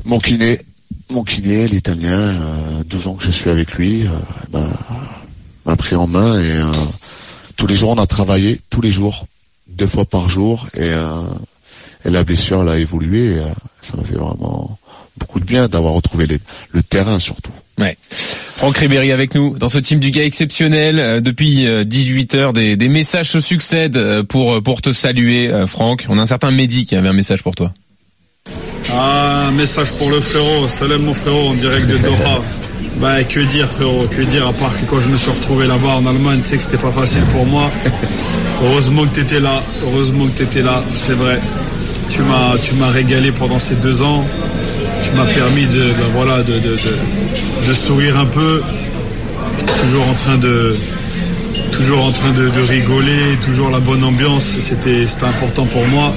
Mon 0.05 0.19
kiné, 0.19 0.61
mon 1.11 1.23
kiné, 1.25 1.67
l'italien, 1.69 2.13
euh, 2.19 2.85
12 2.87 3.07
ans 3.09 3.15
que 3.15 3.25
je 3.25 3.31
suis 3.31 3.51
avec 3.51 3.75
lui, 3.75 4.07
euh, 4.07 4.11
m'a, 4.53 4.69
m'a 5.67 5.77
pris 5.77 5.97
en 5.97 6.07
main 6.07 6.39
et 6.41 6.51
euh, 6.51 6.71
tous 7.57 7.67
les 7.67 7.75
jours 7.77 7.91
on 7.91 7.99
a 7.99 8.07
travaillé, 8.07 8.61
tous 8.71 8.81
les 8.81 8.91
jours, 8.91 9.27
deux 9.69 9.87
fois 9.87 10.05
par 10.05 10.29
jour 10.29 10.67
et, 10.75 10.81
euh, 10.83 11.21
et 12.05 12.11
la 12.11 12.23
blessure 12.25 12.63
elle 12.63 12.69
a 12.69 12.79
évolué. 12.79 13.33
Et, 13.37 13.39
euh, 13.39 13.45
ça 13.81 13.97
m'a 13.97 14.05
fait 14.05 14.15
vraiment 14.15 14.79
beaucoup 15.19 15.41
de 15.41 15.45
bien 15.45 15.69
d'avoir 15.69 15.93
retrouvé 15.95 16.27
les- 16.27 16.41
le 16.71 16.83
terrain 16.83 17.19
surtout. 17.19 17.53
Ouais. 17.81 17.97
Franck 18.11 18.79
Ribéry 18.79 19.11
avec 19.11 19.35
nous 19.35 19.59
dans 19.59 19.69
ce 19.69 19.79
team 19.79 19.99
du 19.99 20.11
gars 20.11 20.25
exceptionnel. 20.25 20.99
Euh, 20.99 21.21
depuis 21.21 21.67
18 21.85 22.35
heures, 22.35 22.53
des, 22.53 22.77
messages 22.89 23.31
se 23.31 23.41
succèdent 23.41 23.97
euh, 23.97 24.23
pour 24.23 24.63
pour 24.63 24.81
te 24.81 24.93
saluer, 24.93 25.49
euh, 25.49 25.67
Franck. 25.67 26.07
On 26.09 26.19
a 26.19 26.23
un 26.23 26.27
certain 26.27 26.51
Mehdi 26.51 26.87
qui 26.87 26.95
avait 26.95 27.09
un 27.09 27.15
message 27.15 27.43
pour 27.43 27.57
toi. 27.57 27.73
Ah, 28.93 29.47
un 29.49 29.53
message 29.53 29.91
pour 29.93 30.11
le 30.11 30.21
frérot. 30.21 30.69
Salam 30.69 31.03
mon 31.03 31.15
frérot 31.15 31.49
en 31.49 31.55
direct 31.55 31.89
de 31.89 31.99
Doha. 31.99 32.43
Bah, 32.99 33.25
que 33.25 33.41
dire 33.41 33.69
frérot, 33.69 34.07
que 34.07 34.23
dire 34.23 34.47
à 34.47 34.53
part 34.53 34.79
que 34.79 34.85
quand 34.87 35.01
je 35.01 35.09
me 35.09 35.17
suis 35.17 35.31
retrouvé 35.31 35.67
là-bas 35.67 35.97
en 35.97 36.07
Allemagne, 36.07 36.41
tu 36.43 36.51
sais 36.51 36.57
que 36.59 36.63
c'était 36.63 36.79
pas 36.79 36.93
facile 36.93 37.23
pour 37.33 37.45
moi. 37.45 37.69
Heureusement 38.63 39.05
que 39.05 39.17
t'étais 39.17 39.41
là, 39.41 39.61
heureusement 39.83 40.27
que 40.27 40.39
t'étais 40.39 40.63
là, 40.63 40.85
c'est 40.95 41.15
vrai. 41.15 41.41
tu 42.09 42.23
m'as 42.23 42.91
régalé 42.91 43.33
pendant 43.33 43.59
ces 43.59 43.75
deux 43.75 44.01
ans. 44.01 44.25
Tu 45.05 45.11
m'as 45.17 45.27
permis 45.27 45.67
de, 45.67 45.93
ben 45.93 46.09
voilà, 46.15 46.43
de, 46.43 46.55
de, 46.55 46.59
de, 46.77 47.69
de 47.69 47.75
sourire 47.75 48.17
un 48.19 48.27
peu, 48.27 48.63
toujours 49.81 50.09
en 50.09 50.15
train 50.15 50.39
de, 50.39 50.77
toujours 51.73 52.05
en 52.05 52.13
train 52.13 52.33
de, 52.33 52.49
de 52.49 52.61
rigoler, 52.61 53.37
toujours 53.45 53.71
la 53.71 53.81
bonne 53.81 54.03
ambiance. 54.05 54.45
C'était, 54.61 55.07
c'était 55.07 55.25
important 55.27 55.67
pour 55.67 55.87
moi, 55.89 56.13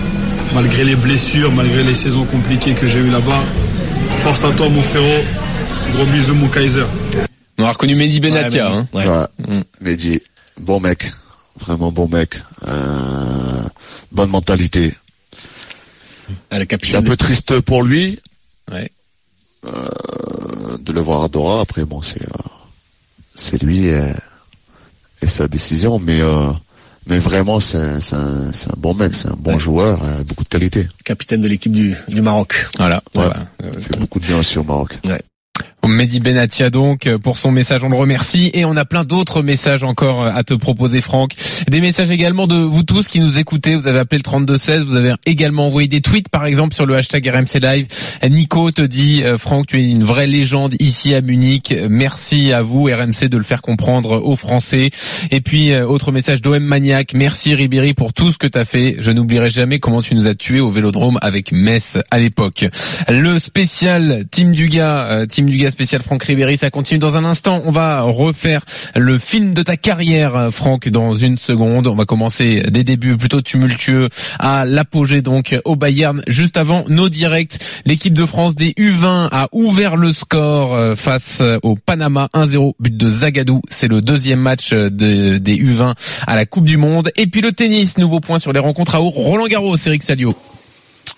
malgré 0.53 0.83
les 0.83 0.95
blessures, 0.95 1.51
malgré 1.51 1.83
les 1.83 1.95
saisons 1.95 2.25
compliquées 2.25 2.73
que 2.73 2.87
j'ai 2.87 2.99
eues 2.99 3.09
là-bas. 3.11 3.43
Force 4.21 4.43
à 4.45 4.51
toi, 4.51 4.67
mon 4.69 4.81
frérot. 4.81 5.23
Gros 5.95 6.05
bisous, 6.05 6.35
mon 6.35 6.47
Kaiser. 6.47 6.85
On 7.57 7.65
a 7.65 7.71
reconnu 7.71 7.95
Mehdi 7.95 8.19
Benatia. 8.19 8.69
hein. 8.71 8.87
Ouais. 8.93 9.05
Mehdi, 9.81 10.21
bon 10.59 10.79
mec, 10.79 11.11
vraiment 11.59 11.91
bon 11.91 12.07
mec, 12.07 12.35
euh, 12.67 13.61
bonne 14.11 14.29
mentalité. 14.29 14.93
Suis 16.83 16.95
un 16.95 17.01
peu 17.03 17.17
triste 17.17 17.59
pour 17.61 17.83
lui. 17.83 18.19
Ouais. 18.71 18.91
euh, 19.65 20.77
de 20.79 20.91
le 20.91 21.01
voir 21.01 21.23
à 21.23 21.27
Dora. 21.27 21.61
Après, 21.61 21.85
bon, 21.85 22.01
c'est 22.01 22.21
euh, 22.21 22.49
c'est 23.33 23.61
lui 23.61 23.87
et, 23.87 24.13
et 25.21 25.27
sa 25.27 25.47
décision, 25.47 25.99
mais 25.99 26.21
euh, 26.21 26.51
mais 27.05 27.19
vraiment, 27.19 27.59
c'est 27.59 27.99
c'est 28.01 28.15
un, 28.15 28.51
c'est 28.53 28.69
un 28.69 28.75
bon 28.77 28.93
mec, 28.93 29.13
c'est 29.15 29.29
un 29.29 29.35
bon 29.37 29.57
joueur, 29.57 30.03
euh, 30.03 30.23
beaucoup 30.23 30.43
de 30.43 30.49
qualité. 30.49 30.87
Capitaine 31.05 31.41
de 31.41 31.47
l'équipe 31.47 31.71
du, 31.71 31.95
du 32.07 32.21
Maroc. 32.21 32.67
Voilà. 32.77 32.97
Ouais. 33.15 33.23
voilà. 33.25 33.47
Il 33.73 33.79
fait 33.81 33.97
beaucoup 33.97 34.19
de 34.19 34.25
bien 34.25 34.39
aussi 34.39 34.57
au 34.57 34.63
Maroc. 34.63 34.97
Mehdi 35.87 36.19
Benatia 36.19 36.69
donc 36.69 37.07
euh, 37.07 37.17
pour 37.17 37.37
son 37.37 37.51
message, 37.51 37.83
on 37.83 37.89
le 37.89 37.97
remercie 37.97 38.51
et 38.53 38.65
on 38.65 38.75
a 38.75 38.85
plein 38.85 39.03
d'autres 39.03 39.41
messages 39.41 39.83
encore 39.83 40.23
euh, 40.23 40.31
à 40.33 40.43
te 40.43 40.53
proposer 40.53 41.01
Franck. 41.01 41.33
Des 41.69 41.81
messages 41.81 42.11
également 42.11 42.47
de 42.47 42.55
vous 42.55 42.83
tous 42.83 43.07
qui 43.07 43.19
nous 43.19 43.39
écoutez, 43.39 43.75
vous 43.75 43.87
avez 43.87 43.99
appelé 43.99 44.19
le 44.19 44.23
3216, 44.23 44.83
vous 44.83 44.95
avez 44.95 45.13
également 45.25 45.67
envoyé 45.67 45.87
des 45.87 46.01
tweets 46.01 46.29
par 46.29 46.45
exemple 46.45 46.75
sur 46.75 46.85
le 46.85 46.95
hashtag 46.95 47.27
RMC 47.27 47.59
Live. 47.61 47.87
Nico 48.29 48.71
te 48.71 48.81
dit 48.81 49.23
euh, 49.23 49.37
Franck, 49.37 49.67
tu 49.67 49.79
es 49.79 49.83
une 49.83 50.03
vraie 50.03 50.27
légende 50.27 50.75
ici 50.79 51.13
à 51.13 51.21
Munich. 51.21 51.73
Merci 51.89 52.53
à 52.53 52.61
vous 52.61 52.85
RMC 52.85 53.29
de 53.29 53.37
le 53.37 53.43
faire 53.43 53.61
comprendre 53.61 54.21
aux 54.23 54.35
Français. 54.35 54.89
Et 55.31 55.41
puis 55.41 55.75
autre 55.75 56.11
message 56.11 56.41
d'OM 56.41 56.63
Maniac, 56.63 57.13
merci 57.13 57.55
Ribéry 57.55 57.93
pour 57.93 58.13
tout 58.13 58.31
ce 58.31 58.37
que 58.37 58.47
tu 58.47 58.57
as 58.57 58.65
fait. 58.65 58.97
Je 58.99 59.11
n'oublierai 59.11 59.49
jamais 59.49 59.79
comment 59.79 60.01
tu 60.01 60.15
nous 60.15 60.27
as 60.27 60.35
tués 60.35 60.59
au 60.59 60.69
Vélodrome 60.69 61.17
avec 61.21 61.51
Metz 61.51 61.97
à 62.11 62.19
l'époque. 62.19 62.65
Le 63.09 63.39
spécial 63.39 64.25
Team 64.31 64.53
Duga, 64.53 65.07
euh, 65.09 65.25
Team 65.25 65.49
Duga 65.49 65.71
spécial 65.77 66.01
Franck 66.01 66.23
Ribéry, 66.23 66.57
ça 66.57 66.71
continue 66.71 66.97
dans 66.97 67.15
un 67.17 67.23
instant. 67.23 67.61
On 67.63 67.69
va 67.71 68.01
refaire 68.01 68.65
le 68.95 69.19
film 69.19 69.53
de 69.53 69.61
ta 69.61 69.77
carrière, 69.77 70.35
euh, 70.35 70.49
Franck, 70.49 70.89
dans 70.89 71.13
une 71.13 71.37
seconde. 71.37 71.85
On 71.85 71.93
va 71.93 72.05
commencer 72.05 72.63
des 72.71 72.83
débuts 72.83 73.15
plutôt 73.15 73.41
tumultueux 73.41 74.09
à 74.39 74.65
l'apogée 74.65 75.21
donc 75.21 75.55
au 75.65 75.75
Bayern. 75.75 76.23
Juste 76.25 76.57
avant 76.57 76.83
nos 76.87 77.09
directs, 77.09 77.59
l'équipe 77.85 78.15
de 78.15 78.25
France 78.25 78.55
des 78.55 78.71
U20 78.71 79.27
a 79.31 79.49
ouvert 79.51 79.97
le 79.97 80.13
score 80.13 80.73
euh, 80.73 80.95
face 80.95 81.41
euh, 81.41 81.59
au 81.61 81.75
Panama 81.75 82.27
1-0, 82.33 82.73
but 82.79 82.97
de 82.97 83.11
Zagadou. 83.11 83.61
C'est 83.69 83.87
le 83.87 84.01
deuxième 84.01 84.39
match 84.39 84.73
de- 84.73 85.37
des 85.37 85.57
U20 85.57 85.93
à 86.25 86.35
la 86.35 86.47
Coupe 86.47 86.65
du 86.65 86.77
Monde. 86.77 87.11
Et 87.17 87.27
puis 87.27 87.41
le 87.41 87.51
tennis, 87.51 87.99
nouveau 87.99 88.19
point 88.19 88.39
sur 88.39 88.51
les 88.51 88.59
rencontres 88.59 88.95
à 88.95 88.97
Roland 88.97 89.45
Garros, 89.45 89.77
Eric 89.85 90.01
Salio. 90.01 90.33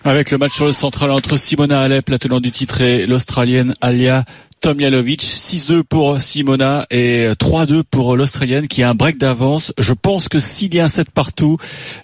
Avec 0.05 0.31
le 0.31 0.37
match 0.37 0.53
sur 0.53 0.65
le 0.65 0.71
central 0.71 1.11
entre 1.11 1.35
Simona 1.35 1.81
Alep, 1.81 2.07
la 2.07 2.17
tenante 2.17 2.41
du 2.43 2.51
titre, 2.51 2.79
et 2.79 3.05
l'Australienne 3.05 3.73
Alia 3.81 4.23
Tomljanovic. 4.61 5.23
6-2 5.23 5.83
pour 5.83 6.21
Simona 6.21 6.85
et 6.91 7.27
3-2 7.39 7.83
pour 7.83 8.15
l'Australienne 8.15 8.67
qui 8.67 8.83
a 8.83 8.89
un 8.89 8.95
break 8.95 9.17
d'avance. 9.17 9.73
Je 9.77 9.93
pense 9.93 10.27
que 10.29 10.39
s'il 10.39 10.73
y 10.75 10.79
a 10.79 10.85
un 10.85 10.87
set 10.87 11.09
partout, 11.09 11.57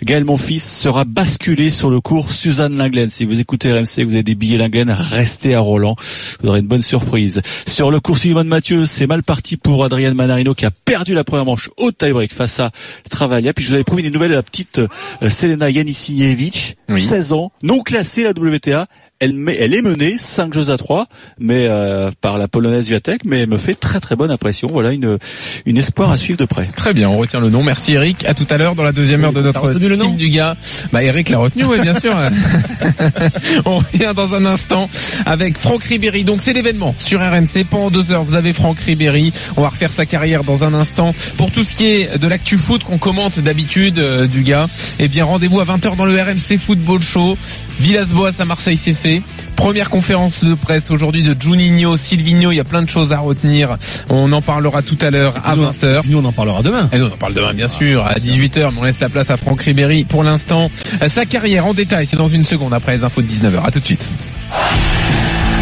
Gaël 0.04 0.26
Monfils 0.26 0.60
sera 0.60 1.06
basculé 1.06 1.70
sur 1.70 1.90
le 1.90 2.02
cours 2.02 2.32
Suzanne 2.32 2.78
Linglen. 2.78 3.10
Si 3.10 3.26
vous 3.26 3.40
écoutez 3.40 3.72
RMC, 3.72 3.86
que 3.98 4.04
vous 4.04 4.14
avez 4.14 4.24
des 4.24 4.36
billets 4.36 4.58
Linglen, 4.58 4.90
restez 4.90 5.54
à 5.54 5.60
Roland. 5.60 5.96
Vous 6.42 6.50
aurez 6.50 6.60
une 6.60 6.68
bonne 6.68 6.82
surprise. 6.82 7.42
Sur 7.68 7.92
le 7.92 8.00
cours 8.00 8.18
Simone 8.18 8.48
Mathieu, 8.48 8.86
c'est 8.86 9.08
mal 9.08 9.24
parti 9.24 9.58
pour 9.58 9.84
Adrian 9.84 10.14
Manarino 10.16 10.54
qui 10.54 10.66
a 10.66 10.72
perdu 10.72 11.14
la 11.14 11.24
première 11.24 11.46
manche 11.46 11.70
au 11.78 11.92
tie-break 11.92 12.34
face 12.34 12.60
à 12.60 12.72
Travaglia. 13.10 13.54
Puis 13.54 13.64
je 13.64 13.70
vous 13.70 13.76
avais 13.76 13.84
promis 13.84 14.04
des 14.04 14.10
nouvelles 14.10 14.32
de 14.32 14.36
la 14.36 14.44
petite 14.44 14.80
euh, 14.80 15.30
Selena 15.30 15.70
Yanisievich, 15.70 16.76
16 16.96 17.34
ans, 17.34 17.52
non 17.64 17.82
classée 17.82 18.26
à 18.26 18.34
la 18.34 18.40
WTA. 18.40 18.88
Elle, 19.20 19.34
met- 19.34 19.56
elle 19.58 19.74
est 19.74 19.82
menée 19.82 20.16
5 20.18 20.54
jeux 20.54 20.70
à 20.72 20.78
3, 20.78 21.08
mais 21.40 21.68
euh, 21.70 22.12
par 22.20 22.38
la 22.38 22.50
polonaise 22.50 22.88
Viatek, 22.88 23.24
mais 23.24 23.40
elle 23.40 23.48
me 23.50 23.58
fait 23.58 23.74
très 23.76 24.02
très 24.02 24.18
bonne 24.18 24.30
impression. 24.30 24.68
Voilà 24.72 24.92
une 24.92 25.18
une 25.66 25.78
espoir 25.78 26.12
à 26.12 26.18
suivre 26.18 26.38
de 26.38 26.44
près. 26.44 26.70
Très 26.76 26.94
bien, 26.94 27.08
on 27.10 27.18
retient 27.18 27.40
le 27.40 27.50
nom. 27.50 27.64
Merci 27.64 27.94
Eric. 27.94 28.26
À 28.26 28.34
tout 28.34 28.46
à 28.50 28.58
l'heure 28.58 28.76
dans 28.76 28.84
la 28.84 28.92
deuxième 28.92 29.24
heure 29.24 29.32
de 29.32 29.42
notre 29.42 29.62
team 30.06 30.16
du 30.18 30.30
gars. 30.30 30.58
Bah 30.92 31.02
Eric 31.02 31.30
l'a 31.30 31.38
retenu, 31.38 31.64
oui, 31.64 31.80
bien 31.82 31.98
sûr. 31.98 32.14
on 33.66 33.78
revient 33.78 34.12
dans 34.16 34.34
un 34.34 34.46
instant 34.46 34.90
avec 35.26 35.58
Franck 35.58 35.84
Ribéry. 35.86 36.24
Donc 36.26 36.40
c'est 36.42 36.54
l'événement 36.54 36.94
sur 37.00 37.20
RMC. 37.22 37.64
Pendant 37.70 37.90
deux 37.92 38.12
heures, 38.12 38.24
vous 38.24 38.36
avez 38.36 38.52
Franck 38.52 38.80
Ribéry. 38.80 39.32
On 39.56 39.62
va 39.62 39.70
refaire 39.70 39.92
sa 39.92 40.06
carrière 40.06 40.44
dans 40.44 40.64
un 40.66 40.74
instant. 40.74 41.14
Pour 41.38 41.52
tout 41.52 41.64
ce 41.64 41.72
qui 41.74 41.86
est 41.86 42.18
de 42.18 42.28
l'actu 42.28 42.58
foot 42.58 42.84
qu'on 42.84 42.98
commente 42.98 43.40
d'habitude 43.40 44.00
euh, 44.00 44.28
du 44.28 44.42
gars, 44.42 44.68
eh 45.00 45.08
bien 45.08 45.24
rendez-vous 45.26 45.62
à 45.62 45.66
20h 45.66 45.96
dans 45.96 46.06
le 46.06 46.22
RMC 46.22 46.58
Football 46.60 47.02
Show. 47.02 47.38
Villas-Boas 47.80 48.32
à 48.40 48.46
Marseille, 48.46 48.78
c'est 48.78 48.94
fait. 48.94 49.15
Première 49.56 49.90
conférence 49.90 50.44
de 50.44 50.54
presse 50.54 50.92
aujourd'hui 50.92 51.24
de 51.24 51.36
Juninho, 51.40 51.98
Silvino, 51.98 52.52
il 52.52 52.56
y 52.56 52.60
a 52.60 52.64
plein 52.64 52.82
de 52.82 52.90
choses 52.90 53.14
à 53.14 53.20
retenir. 53.20 53.78
On 54.10 54.32
en 54.32 54.42
parlera 54.42 54.82
tout 54.82 54.98
à 55.02 55.10
l'heure 55.10 55.34
à 55.44 55.56
20h. 55.56 56.02
Nous, 56.06 56.18
on 56.18 56.26
en 56.26 56.32
parlera 56.32 56.62
demain. 56.62 56.90
Et 56.92 56.98
nous, 56.98 57.06
on 57.06 57.14
en 57.14 57.18
parle 57.18 57.34
demain, 57.34 57.54
bien 57.54 57.68
sûr, 57.68 58.06
à 58.06 58.16
18h, 58.16 58.72
mais 58.72 58.80
on 58.80 58.84
laisse 58.84 59.00
la 59.00 59.10
place 59.10 59.30
à 59.30 59.38
Franck 59.38 59.62
Ribéry. 59.62 60.04
Pour 60.04 60.24
l'instant, 60.24 60.70
euh, 61.02 61.10
sa 61.10 61.26
carrière 61.26 61.66
en 61.66 61.74
détail, 61.74 62.08
c'est 62.08 62.18
dans 62.18 62.30
une 62.30 62.46
seconde 62.46 62.74
après 62.74 62.98
les 62.98 63.04
infos 63.04 63.22
de 63.22 63.28
19h. 63.28 63.66
À 63.66 63.72
tout 63.72 63.80
de 63.80 63.86
suite. 63.86 64.10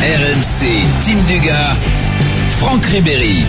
RMC, 0.01 0.65
Team 1.05 1.19
Dugas, 1.27 1.75
Franck 2.49 2.85
Ribéry. 2.85 3.45